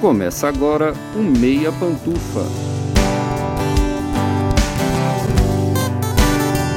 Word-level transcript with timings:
Começa 0.00 0.46
agora 0.46 0.94
o 1.16 1.18
Meia 1.18 1.72
Pantufa. 1.72 2.46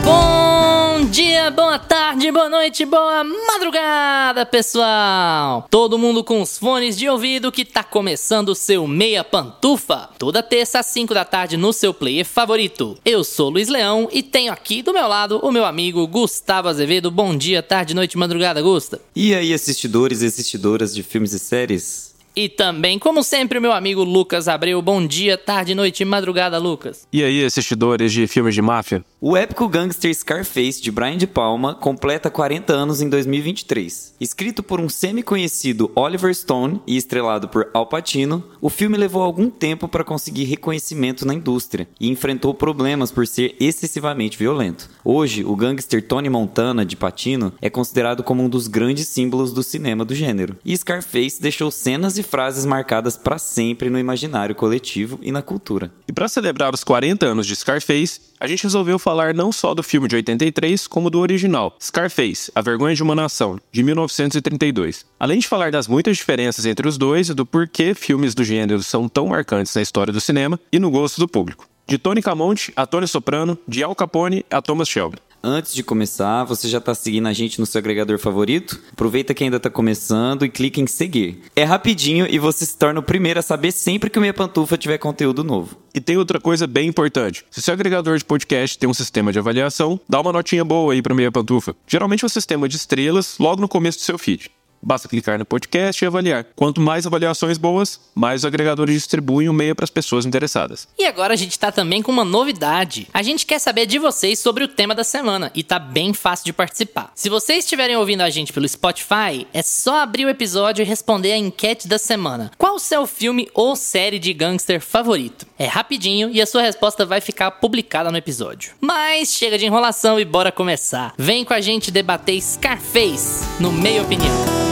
Bom 0.04 1.06
dia, 1.06 1.52
boa 1.52 1.78
tarde, 1.78 2.32
boa 2.32 2.50
noite, 2.50 2.84
boa 2.84 3.24
madrugada, 3.24 4.44
pessoal! 4.44 5.68
Todo 5.70 6.00
mundo 6.00 6.24
com 6.24 6.42
os 6.42 6.58
fones 6.58 6.98
de 6.98 7.08
ouvido 7.08 7.52
que 7.52 7.64
tá 7.64 7.84
começando 7.84 8.50
o 8.50 8.56
seu 8.56 8.88
Meia 8.88 9.24
Pantufa. 9.24 10.10
Toda 10.18 10.42
terça 10.42 10.80
às 10.80 10.88
5 10.88 11.14
da 11.14 11.24
tarde 11.24 11.58
no 11.58 11.72
seu 11.72 11.94
player 11.94 12.26
favorito. 12.26 12.98
Eu 13.06 13.24
sou 13.24 13.52
Luiz 13.52 13.68
Leão 13.68 14.10
e 14.12 14.24
tenho 14.24 14.52
aqui 14.52 14.82
do 14.82 14.94
meu 14.94 15.08
lado 15.08 15.40
o 15.44 15.52
meu 15.52 15.66
amigo 15.66 16.08
Gustavo 16.08 16.70
Azevedo. 16.70 17.12
Bom 17.12 17.38
dia, 17.38 17.62
tarde, 17.62 17.94
noite, 17.94 18.18
madrugada, 18.18 18.64
Gusta. 18.64 19.00
E 19.16 19.36
aí, 19.36 19.54
assistidores 19.54 20.24
e 20.24 20.26
assistidoras 20.26 20.92
de 20.96 21.04
filmes 21.04 21.34
e 21.34 21.40
séries? 21.40 22.11
E 22.36 22.48
também, 22.48 22.98
como 22.98 23.24
sempre, 23.24 23.58
o 23.58 23.62
meu 23.62 23.74
amigo 23.74 24.04
Lucas 24.04 24.48
Abreu. 24.48 24.82
Bom 24.82 25.06
dia, 25.06 25.38
tarde, 25.38 25.76
noite 25.76 26.02
e 26.02 26.06
madrugada, 26.06 26.58
Lucas. 26.58 27.08
E 27.12 27.24
aí, 27.24 27.44
assistidores 27.44 28.14
de 28.14 28.26
filmes 28.26 28.56
de 28.56 28.62
máfia? 28.62 29.04
O 29.20 29.36
épico 29.38 29.68
gangster 29.68 30.14
Scarface 30.16 30.82
de 30.82 30.92
Brian 30.92 31.18
De 31.18 31.28
Palma 31.28 31.76
completa 31.76 32.30
40 32.30 32.74
anos 32.74 33.02
em 33.02 33.10
2023. 33.10 34.16
Escrito 34.20 34.64
por 34.64 34.80
um 34.80 34.90
semi-conhecido 34.90 35.92
Oliver 35.94 36.34
Stone 36.34 36.82
e 36.88 36.98
estrelado 36.98 37.48
por 37.50 37.70
Al 37.74 37.86
Pacino, 37.86 38.44
o 38.60 38.70
filme 38.70 38.98
levou 38.98 39.22
algum 39.22 39.50
tempo 39.50 39.88
para 39.88 40.04
conseguir 40.04 40.46
reconhecimento 40.46 41.26
na 41.26 41.34
indústria 41.34 41.88
e 42.00 42.10
enfrentou 42.10 42.54
problemas 42.54 43.12
por 43.12 43.28
ser 43.28 43.56
excessivamente 43.60 44.38
violento. 44.38 44.90
Hoje, 45.04 45.44
o 45.44 45.56
gangster 45.56 46.02
Tony 46.08 46.30
Montana 46.30 46.86
de 46.86 46.96
Pacino 46.96 47.54
é 47.62 47.70
considerado 47.70 48.24
como 48.24 48.42
um 48.42 48.50
dos 48.50 48.68
grandes 48.68 49.08
símbolos 49.08 49.52
do 49.54 49.62
cinema 49.62 50.06
do 50.06 50.16
gênero. 50.16 50.58
E 50.66 50.76
Scarface 50.76 51.42
deixou 51.42 51.70
cenas 51.70 52.18
e 52.18 52.21
frases 52.24 52.66
marcadas 52.66 53.18
para 53.18 53.38
sempre 53.38 53.90
no 53.90 54.00
imaginário 54.00 54.56
coletivo 54.56 55.20
e 55.22 55.32
na 55.32 55.42
cultura. 55.42 55.92
E 56.08 56.14
para 56.14 56.28
celebrar 56.28 56.74
os 56.74 56.84
40 56.84 57.26
anos 57.26 57.48
de 57.48 57.56
Scarface, 57.56 58.22
a 58.40 58.48
gente 58.48 58.64
resolveu 58.64 58.98
falar 58.98 59.34
não 59.34 59.52
só 59.52 59.74
do 59.74 59.84
filme 59.84 60.08
de 60.08 60.16
83, 60.16 60.88
como 60.88 61.10
do 61.10 61.20
original, 61.20 61.76
Scarface, 61.82 62.52
A 62.56 62.62
Vergonha 62.62 62.96
de 62.96 63.04
uma 63.04 63.16
Nação, 63.16 63.60
de 63.72 63.84
1932. 63.84 65.06
Além 65.20 65.40
de 65.40 65.48
falar 65.48 65.72
das 65.72 65.88
muitas 65.88 66.18
diferenças 66.18 66.66
entre 66.66 66.88
os 66.88 66.98
dois 66.98 67.30
e 67.30 67.34
do 67.34 67.46
porquê 67.46 67.94
filmes 67.94 68.34
do 68.34 68.44
gênero 68.44 68.82
são 68.84 69.08
tão 69.08 69.28
marcantes 69.28 69.76
na 69.76 69.82
história 69.82 70.12
do 70.12 70.22
cinema 70.22 70.60
e 70.72 70.80
no 70.80 70.90
gosto 70.90 71.20
do 71.20 71.28
público. 71.28 71.68
De 71.88 71.98
Tony 71.98 72.22
Camonte 72.22 72.72
a 72.76 72.86
Tony 72.86 73.08
Soprano, 73.08 73.58
de 73.68 73.84
Al 73.84 73.96
Capone 73.96 74.46
a 74.50 74.62
Thomas 74.62 74.88
Shelby. 74.88 75.18
Antes 75.44 75.74
de 75.74 75.82
começar, 75.82 76.44
você 76.44 76.70
já 76.70 76.78
está 76.78 76.94
seguindo 76.94 77.28
a 77.28 77.34
gente 77.34 77.60
no 77.60 77.66
seu 77.66 77.80
agregador 77.80 78.20
favorito? 78.20 78.80
Aproveita 78.92 79.34
que 79.34 79.44
ainda 79.44 79.58
está 79.58 79.72
começando 79.72 80.46
e 80.46 80.50
clique 80.50 80.80
em 80.80 80.86
seguir. 80.86 81.42
É 81.56 81.64
rapidinho 81.64 82.28
e 82.30 82.38
você 82.38 82.64
se 82.64 82.78
torna 82.78 83.00
o 83.00 83.04
primeiro 83.04 83.40
a 83.40 83.42
saber 83.42 83.72
sempre 83.72 84.12
que 84.12 84.20
o 84.20 84.22
Minha 84.22 84.36
Pantufa 84.36 84.78
tiver 84.78 85.00
conteúdo 85.00 85.44
novo. 85.44 85.76
E 85.96 86.00
tem 86.00 86.16
outra 86.16 86.40
coisa 86.40 86.68
bem 86.68 86.88
importante. 86.88 87.44
Se 87.50 87.60
seu 87.60 87.74
agregador 87.74 88.20
de 88.20 88.24
podcast 88.24 88.78
tem 88.78 88.88
um 88.88 88.94
sistema 88.94 89.32
de 89.32 89.40
avaliação, 89.40 90.00
dá 90.08 90.22
uma 90.22 90.32
notinha 90.32 90.64
boa 90.64 90.94
aí 90.94 91.02
para 91.02 91.16
Meia 91.16 91.32
Pantufa. 91.32 91.76
Geralmente 91.88 92.24
é 92.24 92.28
um 92.28 92.30
sistema 92.30 92.70
de 92.70 92.78
estrelas 92.78 93.38
logo 93.40 93.60
no 93.60 93.68
começo 93.68 93.98
do 93.98 94.04
seu 94.04 94.20
feed. 94.20 94.52
Basta 94.82 95.08
clicar 95.08 95.38
no 95.38 95.46
podcast 95.46 96.04
e 96.04 96.08
avaliar. 96.08 96.46
Quanto 96.56 96.82
mais 96.82 97.06
avaliações 97.06 97.58
boas, 97.58 98.00
mais 98.16 98.42
os 98.42 98.46
agregadores 98.46 98.96
distribuem 98.96 99.48
o 99.48 99.54
meia 99.54 99.76
para 99.76 99.84
as 99.84 99.90
pessoas 99.90 100.26
interessadas. 100.26 100.88
E 100.98 101.06
agora 101.06 101.34
a 101.34 101.38
gente 101.38 101.58
tá 101.58 101.72
também 101.72 102.02
com 102.02 102.12
uma 102.12 102.26
novidade. 102.26 103.08
A 103.14 103.22
gente 103.22 103.46
quer 103.46 103.60
saber 103.60 103.86
de 103.86 104.00
vocês 104.00 104.40
sobre 104.40 104.64
o 104.64 104.68
tema 104.68 104.96
da 104.96 105.04
semana 105.04 105.52
e 105.54 105.64
tá 105.64 105.78
bem 105.78 106.14
fácil 106.14 106.46
de 106.46 106.54
participar. 106.54 107.12
Se 107.16 107.30
vocês 107.30 107.64
estiverem 107.66 107.96
ouvindo 107.96 108.22
a 108.22 108.30
gente 108.30 108.52
pelo 108.52 108.68
Spotify, 108.68 109.48
é 109.54 109.62
só 109.62 110.02
abrir 110.02 110.26
o 110.26 110.30
episódio 110.30 110.82
e 110.82 110.86
responder 110.86 111.34
a 111.34 111.38
enquete 111.38 111.88
da 111.88 111.98
semana. 111.98 112.52
Qual 112.58 112.76
o 112.76 112.80
seu 112.80 113.06
filme 113.06 113.50
ou 113.54 113.76
série 113.76 114.20
de 114.20 114.34
gangster 114.34 114.82
favorito? 114.82 115.46
É 115.58 115.68
rapidinho 115.68 116.30
e 116.32 116.42
a 116.42 116.46
sua 116.46 116.62
resposta 116.62 117.06
vai 117.06 117.22
ficar 117.22 117.52
publicada 117.52 118.12
no 118.12 118.18
episódio. 118.18 118.74
Mas 118.80 119.34
chega 119.34 119.58
de 119.58 119.66
enrolação 119.66 120.20
e 120.20 120.26
bora 120.26 120.52
começar. 120.52 121.14
Vem 121.18 121.46
com 121.46 121.54
a 121.54 121.62
gente 121.62 121.92
debater 121.92 122.42
Scarface 122.42 123.46
no 123.60 123.72
Meia 123.72 124.02
Opinião. 124.02 124.71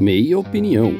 Meia 0.00 0.38
Opinião. 0.38 0.92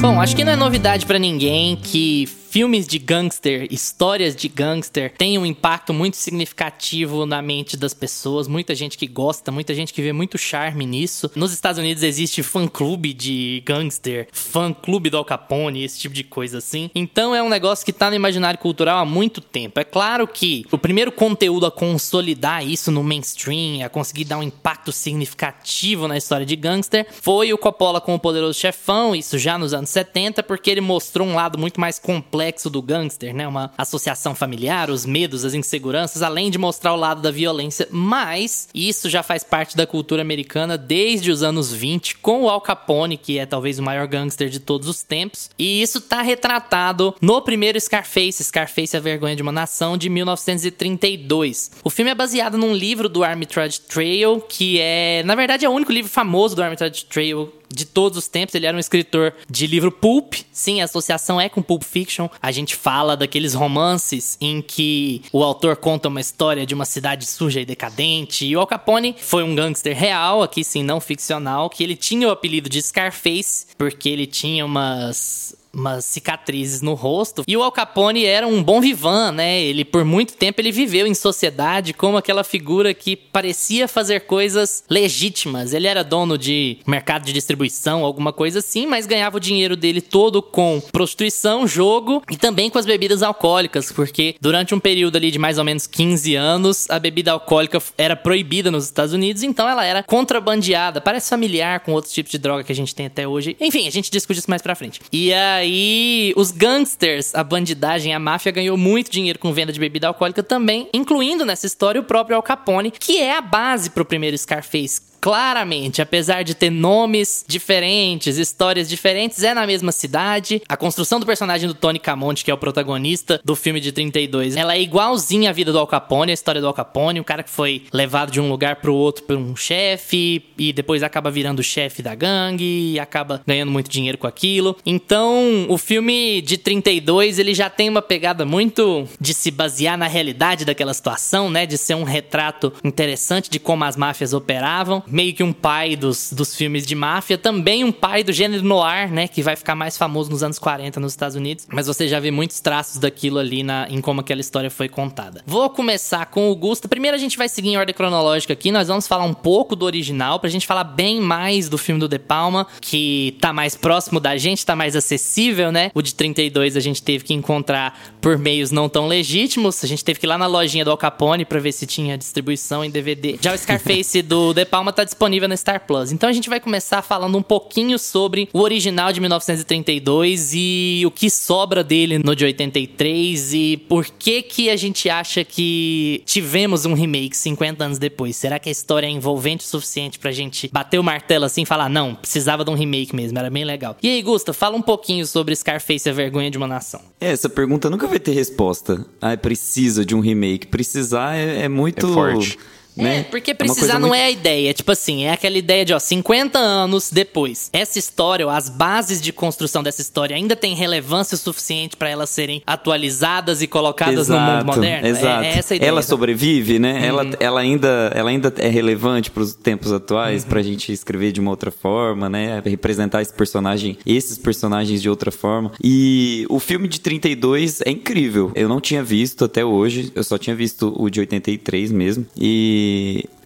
Bom, 0.00 0.20
acho 0.20 0.36
que 0.36 0.44
não 0.44 0.52
é 0.52 0.56
novidade 0.56 1.06
pra 1.06 1.18
ninguém 1.18 1.76
que 1.76 2.28
filmes 2.50 2.84
de 2.84 2.98
gangster, 2.98 3.68
histórias 3.70 4.34
de 4.34 4.48
gangster, 4.48 5.12
têm 5.16 5.38
um 5.38 5.46
impacto 5.46 5.94
muito 5.94 6.16
significativo 6.16 7.24
na 7.24 7.40
mente 7.40 7.76
das 7.76 7.94
pessoas. 7.94 8.48
Muita 8.48 8.74
gente 8.74 8.98
que 8.98 9.06
gosta, 9.06 9.52
muita 9.52 9.72
gente 9.72 9.94
que 9.94 10.02
vê 10.02 10.12
muito 10.12 10.36
charme 10.36 10.84
nisso. 10.84 11.30
Nos 11.36 11.52
Estados 11.52 11.78
Unidos 11.78 12.02
existe 12.02 12.42
fã-clube 12.42 13.12
de 13.12 13.62
gangster, 13.64 14.26
fã-clube 14.32 15.10
do 15.10 15.16
Al 15.16 15.24
Capone, 15.24 15.84
esse 15.84 16.00
tipo 16.00 16.12
de 16.12 16.24
coisa 16.24 16.58
assim. 16.58 16.90
Então 16.92 17.32
é 17.32 17.40
um 17.40 17.48
negócio 17.48 17.86
que 17.86 17.92
tá 17.92 18.10
no 18.10 18.16
imaginário 18.16 18.58
cultural 18.58 18.98
há 18.98 19.04
muito 19.04 19.40
tempo. 19.40 19.78
É 19.78 19.84
claro 19.84 20.26
que 20.26 20.66
o 20.72 20.78
primeiro 20.78 21.12
conteúdo 21.12 21.66
a 21.66 21.70
consolidar 21.70 22.66
isso 22.66 22.90
no 22.90 23.04
mainstream, 23.04 23.86
a 23.86 23.88
conseguir 23.88 24.24
dar 24.24 24.38
um 24.38 24.42
impacto 24.42 24.90
significativo 24.90 26.08
na 26.08 26.16
história 26.16 26.44
de 26.44 26.56
gangster, 26.56 27.06
foi 27.12 27.52
o 27.52 27.58
Coppola 27.58 28.00
com 28.00 28.12
o 28.12 28.18
Poderoso 28.18 28.58
Chefão, 28.58 29.14
isso 29.14 29.38
já 29.38 29.56
nos 29.56 29.72
anos 29.72 29.90
70, 29.90 30.42
porque 30.42 30.68
ele 30.68 30.80
mostrou 30.80 31.28
um 31.28 31.36
lado 31.36 31.56
muito 31.56 31.80
mais 31.80 31.96
complexo 32.00 32.39
complexo 32.40 32.70
do 32.70 32.80
gangster, 32.80 33.34
né? 33.34 33.46
Uma 33.46 33.70
associação 33.76 34.34
familiar, 34.34 34.88
os 34.88 35.04
medos, 35.04 35.44
as 35.44 35.52
inseguranças, 35.52 36.22
além 36.22 36.50
de 36.50 36.56
mostrar 36.56 36.94
o 36.94 36.96
lado 36.96 37.20
da 37.20 37.30
violência. 37.30 37.86
Mas 37.90 38.68
isso 38.74 39.10
já 39.10 39.22
faz 39.22 39.44
parte 39.44 39.76
da 39.76 39.86
cultura 39.86 40.22
americana 40.22 40.78
desde 40.78 41.30
os 41.30 41.42
anos 41.42 41.70
20, 41.70 42.16
com 42.18 42.44
o 42.44 42.48
Al 42.48 42.60
Capone, 42.60 43.18
que 43.18 43.38
é 43.38 43.44
talvez 43.44 43.78
o 43.78 43.82
maior 43.82 44.06
gangster 44.06 44.48
de 44.48 44.58
todos 44.58 44.88
os 44.88 45.02
tempos. 45.02 45.50
E 45.58 45.82
isso 45.82 46.00
tá 46.00 46.22
retratado 46.22 47.14
no 47.20 47.42
primeiro 47.42 47.78
Scarface, 47.78 48.42
Scarface 48.42 48.96
A 48.96 49.00
Vergonha 49.00 49.36
de 49.36 49.42
uma 49.42 49.52
Nação, 49.52 49.98
de 49.98 50.08
1932. 50.08 51.72
O 51.84 51.90
filme 51.90 52.10
é 52.10 52.14
baseado 52.14 52.56
num 52.56 52.72
livro 52.72 53.08
do 53.08 53.22
Armitage 53.22 53.80
Trail, 53.80 54.40
que 54.48 54.80
é, 54.80 55.22
na 55.24 55.34
verdade, 55.34 55.66
é 55.66 55.68
o 55.68 55.72
único 55.72 55.92
livro 55.92 56.10
famoso 56.10 56.56
do 56.56 56.62
Armitage 56.62 57.04
Trail 57.04 57.52
de 57.72 57.84
todos 57.84 58.18
os 58.18 58.28
tempos. 58.28 58.54
Ele 58.54 58.66
era 58.66 58.76
um 58.76 58.80
escritor 58.80 59.32
de 59.48 59.66
livro 59.66 59.92
pulp. 59.92 60.34
Sim, 60.52 60.80
a 60.80 60.84
associação 60.84 61.40
é 61.40 61.48
com 61.48 61.62
Pulp 61.62 61.82
Fiction. 61.82 62.28
A 62.42 62.50
gente 62.50 62.74
fala 62.74 63.16
daqueles 63.16 63.54
romances 63.54 64.36
em 64.40 64.60
que 64.60 65.22
o 65.32 65.42
autor 65.42 65.76
conta 65.76 66.08
uma 66.08 66.20
história 66.20 66.66
de 66.66 66.74
uma 66.74 66.84
cidade 66.84 67.26
suja 67.26 67.60
e 67.60 67.64
decadente. 67.64 68.44
E 68.44 68.56
o 68.56 68.60
Al 68.60 68.66
Capone 68.66 69.14
foi 69.18 69.42
um 69.42 69.54
gangster 69.54 69.96
real, 69.96 70.42
aqui 70.42 70.64
sim, 70.64 70.82
não 70.82 71.00
ficcional, 71.00 71.70
que 71.70 71.82
ele 71.84 71.96
tinha 71.96 72.28
o 72.28 72.30
apelido 72.30 72.68
de 72.68 72.82
Scarface, 72.82 73.66
porque 73.76 74.08
ele 74.08 74.26
tinha 74.26 74.64
umas 74.64 75.54
umas 75.72 76.04
cicatrizes 76.04 76.82
no 76.82 76.94
rosto. 76.94 77.44
E 77.46 77.56
o 77.56 77.62
Al 77.62 77.72
Capone 77.72 78.24
era 78.24 78.46
um 78.46 78.62
bom 78.62 78.80
vivan, 78.80 79.32
né? 79.32 79.60
Ele 79.60 79.84
por 79.84 80.04
muito 80.04 80.34
tempo 80.34 80.60
ele 80.60 80.72
viveu 80.72 81.06
em 81.06 81.14
sociedade 81.14 81.92
como 81.92 82.16
aquela 82.16 82.44
figura 82.44 82.92
que 82.92 83.16
parecia 83.16 83.86
fazer 83.88 84.20
coisas 84.20 84.84
legítimas. 84.88 85.72
Ele 85.72 85.86
era 85.86 86.02
dono 86.02 86.36
de 86.36 86.78
mercado 86.86 87.24
de 87.24 87.32
distribuição, 87.32 88.04
alguma 88.04 88.32
coisa 88.32 88.58
assim, 88.58 88.86
mas 88.86 89.06
ganhava 89.06 89.36
o 89.36 89.40
dinheiro 89.40 89.76
dele 89.76 90.00
todo 90.00 90.42
com 90.42 90.82
prostituição, 90.92 91.66
jogo 91.66 92.22
e 92.30 92.36
também 92.36 92.70
com 92.70 92.78
as 92.78 92.86
bebidas 92.86 93.22
alcoólicas, 93.22 93.92
porque 93.92 94.34
durante 94.40 94.74
um 94.74 94.80
período 94.80 95.16
ali 95.16 95.30
de 95.30 95.38
mais 95.38 95.58
ou 95.58 95.64
menos 95.64 95.86
15 95.86 96.34
anos, 96.34 96.90
a 96.90 96.98
bebida 96.98 97.32
alcoólica 97.32 97.80
era 97.96 98.16
proibida 98.16 98.70
nos 98.70 98.84
Estados 98.84 99.12
Unidos, 99.12 99.42
então 99.42 99.68
ela 99.68 99.84
era 99.84 100.02
contrabandeada, 100.02 101.00
parece 101.00 101.30
familiar 101.30 101.80
com 101.80 101.92
outros 101.92 102.12
tipos 102.12 102.32
de 102.32 102.38
droga 102.38 102.64
que 102.64 102.72
a 102.72 102.74
gente 102.74 102.94
tem 102.94 103.06
até 103.06 103.26
hoje. 103.26 103.56
Enfim, 103.60 103.86
a 103.86 103.90
gente 103.90 104.10
discute 104.10 104.38
isso 104.38 104.50
mais 104.50 104.62
pra 104.62 104.74
frente. 104.74 105.00
E 105.12 105.32
a 105.32 105.59
aí, 105.60 106.32
os 106.36 106.50
gangsters, 106.50 107.34
a 107.34 107.44
bandidagem, 107.44 108.14
a 108.14 108.18
máfia 108.18 108.52
ganhou 108.52 108.76
muito 108.76 109.10
dinheiro 109.10 109.38
com 109.38 109.52
venda 109.52 109.72
de 109.72 109.80
bebida 109.80 110.08
alcoólica 110.08 110.42
também, 110.42 110.88
incluindo 110.92 111.44
nessa 111.44 111.66
história 111.66 112.00
o 112.00 112.04
próprio 112.04 112.36
Al 112.36 112.42
Capone, 112.42 112.90
que 112.90 113.18
é 113.18 113.36
a 113.36 113.40
base 113.40 113.90
pro 113.90 114.04
primeiro 114.04 114.36
Scarface 114.36 115.09
claramente, 115.20 116.00
apesar 116.00 116.42
de 116.42 116.54
ter 116.54 116.70
nomes 116.70 117.44
diferentes, 117.46 118.38
histórias 118.38 118.88
diferentes, 118.88 119.42
é 119.42 119.52
na 119.52 119.66
mesma 119.66 119.92
cidade. 119.92 120.62
A 120.68 120.76
construção 120.76 121.20
do 121.20 121.26
personagem 121.26 121.68
do 121.68 121.74
Tony 121.74 121.98
Camonte, 121.98 122.44
que 122.44 122.50
é 122.50 122.54
o 122.54 122.58
protagonista 122.58 123.40
do 123.44 123.54
filme 123.54 123.80
de 123.80 123.92
32, 123.92 124.56
ela 124.56 124.74
é 124.74 124.80
igualzinha 124.80 125.50
à 125.50 125.52
vida 125.52 125.72
do 125.72 125.78
Al 125.78 125.86
Capone, 125.86 126.30
a 126.30 126.34
história 126.34 126.60
do 126.60 126.66
Al 126.66 126.74
Capone, 126.74 127.20
um 127.20 127.24
cara 127.24 127.42
que 127.42 127.50
foi 127.50 127.82
levado 127.92 128.30
de 128.30 128.40
um 128.40 128.48
lugar 128.48 128.76
pro 128.76 128.94
outro 128.94 129.24
por 129.24 129.36
um 129.36 129.54
chefe 129.54 130.42
e 130.56 130.72
depois 130.72 131.02
acaba 131.02 131.30
virando 131.30 131.62
chefe 131.62 132.02
da 132.02 132.14
gangue 132.14 132.92
e 132.92 132.98
acaba 132.98 133.42
ganhando 133.46 133.70
muito 133.70 133.90
dinheiro 133.90 134.16
com 134.16 134.26
aquilo. 134.26 134.76
Então, 134.86 135.66
o 135.68 135.76
filme 135.76 136.40
de 136.40 136.56
32, 136.56 137.38
ele 137.38 137.52
já 137.54 137.68
tem 137.68 137.88
uma 137.88 138.02
pegada 138.02 138.44
muito 138.44 139.06
de 139.20 139.34
se 139.34 139.50
basear 139.50 139.98
na 139.98 140.06
realidade 140.06 140.64
daquela 140.64 140.94
situação, 140.94 141.50
né, 141.50 141.66
de 141.66 141.76
ser 141.76 141.94
um 141.94 142.04
retrato 142.04 142.72
interessante 142.82 143.50
de 143.50 143.58
como 143.58 143.84
as 143.84 143.96
máfias 143.96 144.32
operavam 144.32 145.02
meio 145.10 145.34
que 145.34 145.42
um 145.42 145.52
pai 145.52 145.96
dos, 145.96 146.32
dos 146.32 146.54
filmes 146.54 146.86
de 146.86 146.94
máfia, 146.94 147.36
também 147.36 147.84
um 147.84 147.92
pai 147.92 148.22
do 148.22 148.32
gênero 148.32 148.62
noir, 148.62 149.12
né? 149.12 149.28
Que 149.28 149.42
vai 149.42 149.56
ficar 149.56 149.74
mais 149.74 149.96
famoso 149.96 150.30
nos 150.30 150.42
anos 150.42 150.58
40 150.58 151.00
nos 151.00 151.12
Estados 151.12 151.36
Unidos. 151.36 151.66
Mas 151.70 151.86
você 151.86 152.08
já 152.08 152.20
vê 152.20 152.30
muitos 152.30 152.60
traços 152.60 152.98
daquilo 152.98 153.38
ali 153.38 153.62
na, 153.62 153.86
em 153.88 154.00
como 154.00 154.20
aquela 154.20 154.40
história 154.40 154.70
foi 154.70 154.88
contada. 154.88 155.42
Vou 155.46 155.68
começar 155.70 156.26
com 156.26 156.50
o 156.50 156.56
Gusta. 156.56 156.88
Primeiro 156.88 157.16
a 157.16 157.20
gente 157.20 157.36
vai 157.36 157.48
seguir 157.48 157.70
em 157.70 157.76
ordem 157.76 157.94
cronológica 157.94 158.52
aqui. 158.52 158.70
Nós 158.70 158.88
vamos 158.88 159.06
falar 159.06 159.24
um 159.24 159.34
pouco 159.34 159.74
do 159.74 159.84
original, 159.84 160.38
pra 160.38 160.48
gente 160.48 160.66
falar 160.66 160.84
bem 160.84 161.20
mais 161.20 161.68
do 161.68 161.78
filme 161.78 162.00
do 162.00 162.08
De 162.08 162.18
Palma, 162.18 162.66
que 162.80 163.36
tá 163.40 163.52
mais 163.52 163.76
próximo 163.76 164.20
da 164.20 164.36
gente, 164.36 164.64
tá 164.64 164.76
mais 164.76 164.94
acessível, 164.96 165.72
né? 165.72 165.90
O 165.94 166.02
de 166.02 166.14
32 166.14 166.76
a 166.76 166.80
gente 166.80 167.02
teve 167.02 167.24
que 167.24 167.34
encontrar 167.34 167.98
por 168.20 168.38
meios 168.38 168.70
não 168.70 168.88
tão 168.88 169.06
legítimos. 169.06 169.82
A 169.82 169.86
gente 169.86 170.04
teve 170.04 170.20
que 170.20 170.26
ir 170.26 170.28
lá 170.28 170.38
na 170.38 170.46
lojinha 170.46 170.84
do 170.84 170.90
Al 170.90 170.96
Capone 170.96 171.44
pra 171.44 171.58
ver 171.58 171.72
se 171.72 171.86
tinha 171.86 172.16
distribuição 172.16 172.84
em 172.84 172.90
DVD. 172.90 173.38
Já 173.40 173.54
o 173.54 173.58
Scarface 173.58 174.22
do 174.22 174.52
De 174.52 174.64
Palma 174.64 174.92
tá 175.00 175.04
disponível 175.04 175.48
no 175.48 175.56
Star 175.56 175.86
Plus. 175.86 176.12
Então 176.12 176.28
a 176.28 176.32
gente 176.32 176.48
vai 176.48 176.60
começar 176.60 177.00
falando 177.02 177.36
um 177.36 177.42
pouquinho 177.42 177.98
sobre 177.98 178.48
o 178.52 178.60
original 178.60 179.12
de 179.12 179.20
1932 179.20 180.52
e 180.54 181.02
o 181.06 181.10
que 181.10 181.30
sobra 181.30 181.82
dele 181.82 182.18
no 182.18 182.36
de 182.36 182.44
83 182.44 183.54
e 183.54 183.76
por 183.88 184.06
que 184.06 184.42
que 184.42 184.68
a 184.68 184.76
gente 184.76 185.08
acha 185.08 185.44
que 185.44 186.22
tivemos 186.26 186.84
um 186.84 186.92
remake 186.92 187.36
50 187.36 187.84
anos 187.84 187.98
depois. 187.98 188.36
Será 188.36 188.58
que 188.58 188.68
a 188.68 188.72
história 188.72 189.06
é 189.06 189.10
envolvente 189.10 189.64
o 189.64 189.68
suficiente 189.68 190.18
pra 190.18 190.30
gente 190.30 190.68
bater 190.72 190.98
o 190.98 191.04
martelo 191.04 191.44
assim 191.44 191.62
e 191.62 191.66
falar, 191.66 191.88
não, 191.88 192.14
precisava 192.14 192.64
de 192.64 192.70
um 192.70 192.74
remake 192.74 193.14
mesmo, 193.14 193.38
era 193.38 193.48
bem 193.48 193.64
legal. 193.64 193.96
E 194.02 194.08
aí, 194.08 194.22
Gusta, 194.22 194.52
fala 194.52 194.76
um 194.76 194.82
pouquinho 194.82 195.26
sobre 195.26 195.54
Scarface 195.56 196.08
a 196.08 196.12
vergonha 196.12 196.50
de 196.50 196.58
uma 196.58 196.66
nação. 196.66 197.00
É, 197.20 197.30
essa 197.30 197.48
pergunta 197.48 197.88
nunca 197.88 198.06
vai 198.06 198.18
ter 198.18 198.32
resposta. 198.32 199.06
Ah, 199.20 199.36
precisa 199.36 200.04
de 200.04 200.14
um 200.14 200.20
remake. 200.20 200.66
Precisar 200.66 201.36
é, 201.36 201.64
é 201.64 201.68
muito. 201.68 202.06
É 202.06 202.12
forte. 202.12 202.58
Né? 203.00 203.18
É, 203.20 203.22
porque 203.24 203.50
É 203.52 203.54
precisar 203.54 203.80
coisa 203.80 203.98
não 203.98 204.08
muito- 204.08 204.20
é 204.20 204.24
a 204.26 204.30
ideia. 204.30 204.72
Tipo 204.74 204.92
assim, 204.92 205.24
é 205.24 205.32
aquela 205.32 205.56
ideia 205.58 205.84
de, 205.84 205.92
ó, 205.94 205.98
50 205.98 206.58
anos 206.58 207.10
depois. 207.10 207.70
Essa 207.72 207.98
história, 207.98 208.46
ó, 208.46 208.50
as 208.50 208.68
bases 208.68 209.20
de 209.20 209.32
construção 209.32 209.82
dessa 209.82 210.00
história 210.00 210.36
ainda 210.36 210.54
tem 210.56 210.74
relevância 210.74 211.36
suficiente 211.36 211.96
pra 211.96 212.08
elas 212.08 212.30
serem 212.30 212.62
atualizadas 212.66 213.62
e 213.62 213.66
colocadas 213.66 214.28
no 214.28 214.38
mundo 214.38 214.64
moderno? 214.66 215.06
É- 215.06 215.10
Exato. 215.10 215.44
É, 215.44 215.58
essa 215.58 215.74
a 215.74 215.76
ideia. 215.76 215.88
ela 215.88 216.02
sobrevive, 216.02 216.78
né? 216.78 216.92
Uhum. 216.92 217.04
Ela, 217.04 217.30
ela, 217.40 217.60
ainda, 217.60 218.12
ela 218.14 218.30
ainda 218.30 218.52
é 218.58 218.68
relevante 218.68 219.30
para 219.30 219.42
os 219.42 219.54
tempos 219.54 219.92
atuais, 219.92 220.44
pra 220.44 220.62
gente 220.62 220.92
escrever 220.92 221.32
de 221.32 221.40
uma 221.40 221.50
outra 221.50 221.70
forma, 221.70 222.28
né? 222.28 222.62
Representar 222.64 223.22
esse 223.22 223.32
personagem, 223.32 223.96
esses 224.06 224.38
personagens 224.38 225.00
de 225.02 225.08
outra 225.08 225.30
forma. 225.30 225.72
E 225.82 226.46
o 226.48 226.58
filme 226.58 226.88
de 226.88 227.00
32 227.00 227.80
é 227.82 227.90
incrível. 227.90 228.52
Eu 228.54 228.68
não 228.68 228.80
tinha 228.80 229.02
visto 229.02 229.44
até 229.44 229.64
hoje, 229.64 230.10
eu 230.14 230.24
só 230.24 230.38
tinha 230.38 230.54
visto 230.56 230.94
o 230.96 231.08
de 231.10 231.20
83 231.20 231.90
mesmo. 231.92 232.26
E 232.36 232.89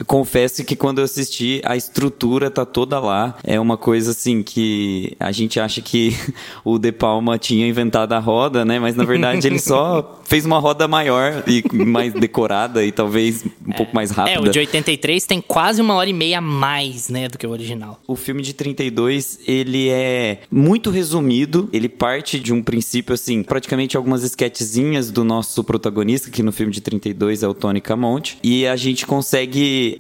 confesso 0.07 0.65
que 0.65 0.77
quando 0.77 0.99
eu 0.99 1.05
assisti, 1.05 1.61
a 1.65 1.77
estrutura 1.77 2.51
tá 2.51 2.65
toda 2.65 2.99
lá. 2.99 3.37
É 3.45 3.59
uma 3.61 3.77
coisa 3.77 4.11
assim 4.11 4.43
que 4.43 5.17
a 5.21 5.31
gente 5.33 5.61
acha 5.61 5.81
que 5.81 6.17
o 6.65 6.79
De 6.79 6.93
Palma 6.93 7.39
tinha 7.39 7.67
inventado 7.67 8.13
a 8.13 8.19
roda, 8.19 8.65
né? 8.65 8.79
Mas 8.79 8.97
na 8.97 9.05
verdade 9.05 9.47
ele 9.47 9.59
só 9.59 10.21
fez 10.25 10.45
uma 10.45 10.59
roda 10.59 10.89
maior 10.89 11.45
e 11.47 11.63
mais 11.73 12.13
decorada 12.13 12.85
e 12.85 12.91
talvez 12.91 13.45
um 13.67 13.73
pouco 13.73 13.95
mais 13.95 14.11
rápida. 14.11 14.37
É, 14.37 14.41
o 14.41 14.51
de 14.51 14.59
83 14.59 15.27
tem 15.27 15.41
quase 15.41 15.81
uma 15.81 15.95
hora 15.95 16.09
e 16.09 16.13
meia 16.13 16.39
a 16.39 16.41
mais, 16.41 17.09
né, 17.09 17.29
do 17.29 17.39
que 17.39 17.47
o 17.47 17.51
original. 17.51 18.01
O 18.07 18.17
filme 18.17 18.43
de 18.43 18.53
32, 18.53 19.41
ele 19.47 19.89
é 19.89 20.41
muito 20.51 20.91
resumido, 20.91 21.69
ele 21.73 21.89
parte 21.89 22.41
de 22.41 22.53
um 22.53 22.63
princípio, 22.63 23.15
assim, 23.15 23.43
praticamente 23.43 23.97
algumas 23.97 24.23
esquetezinhas 24.23 25.11
do 25.11 25.25
nosso 25.25 25.63
protagonista, 25.63 26.31
que 26.31 26.43
no 26.43 26.53
filme 26.53 26.73
de 26.73 26.81
32 26.81 27.43
é 27.43 27.49
o 27.49 27.55
Tony 27.55 27.81
Camonte, 27.81 28.39
e 28.43 28.67
a 28.67 28.77
gente 28.77 29.07
consegue 29.07 29.34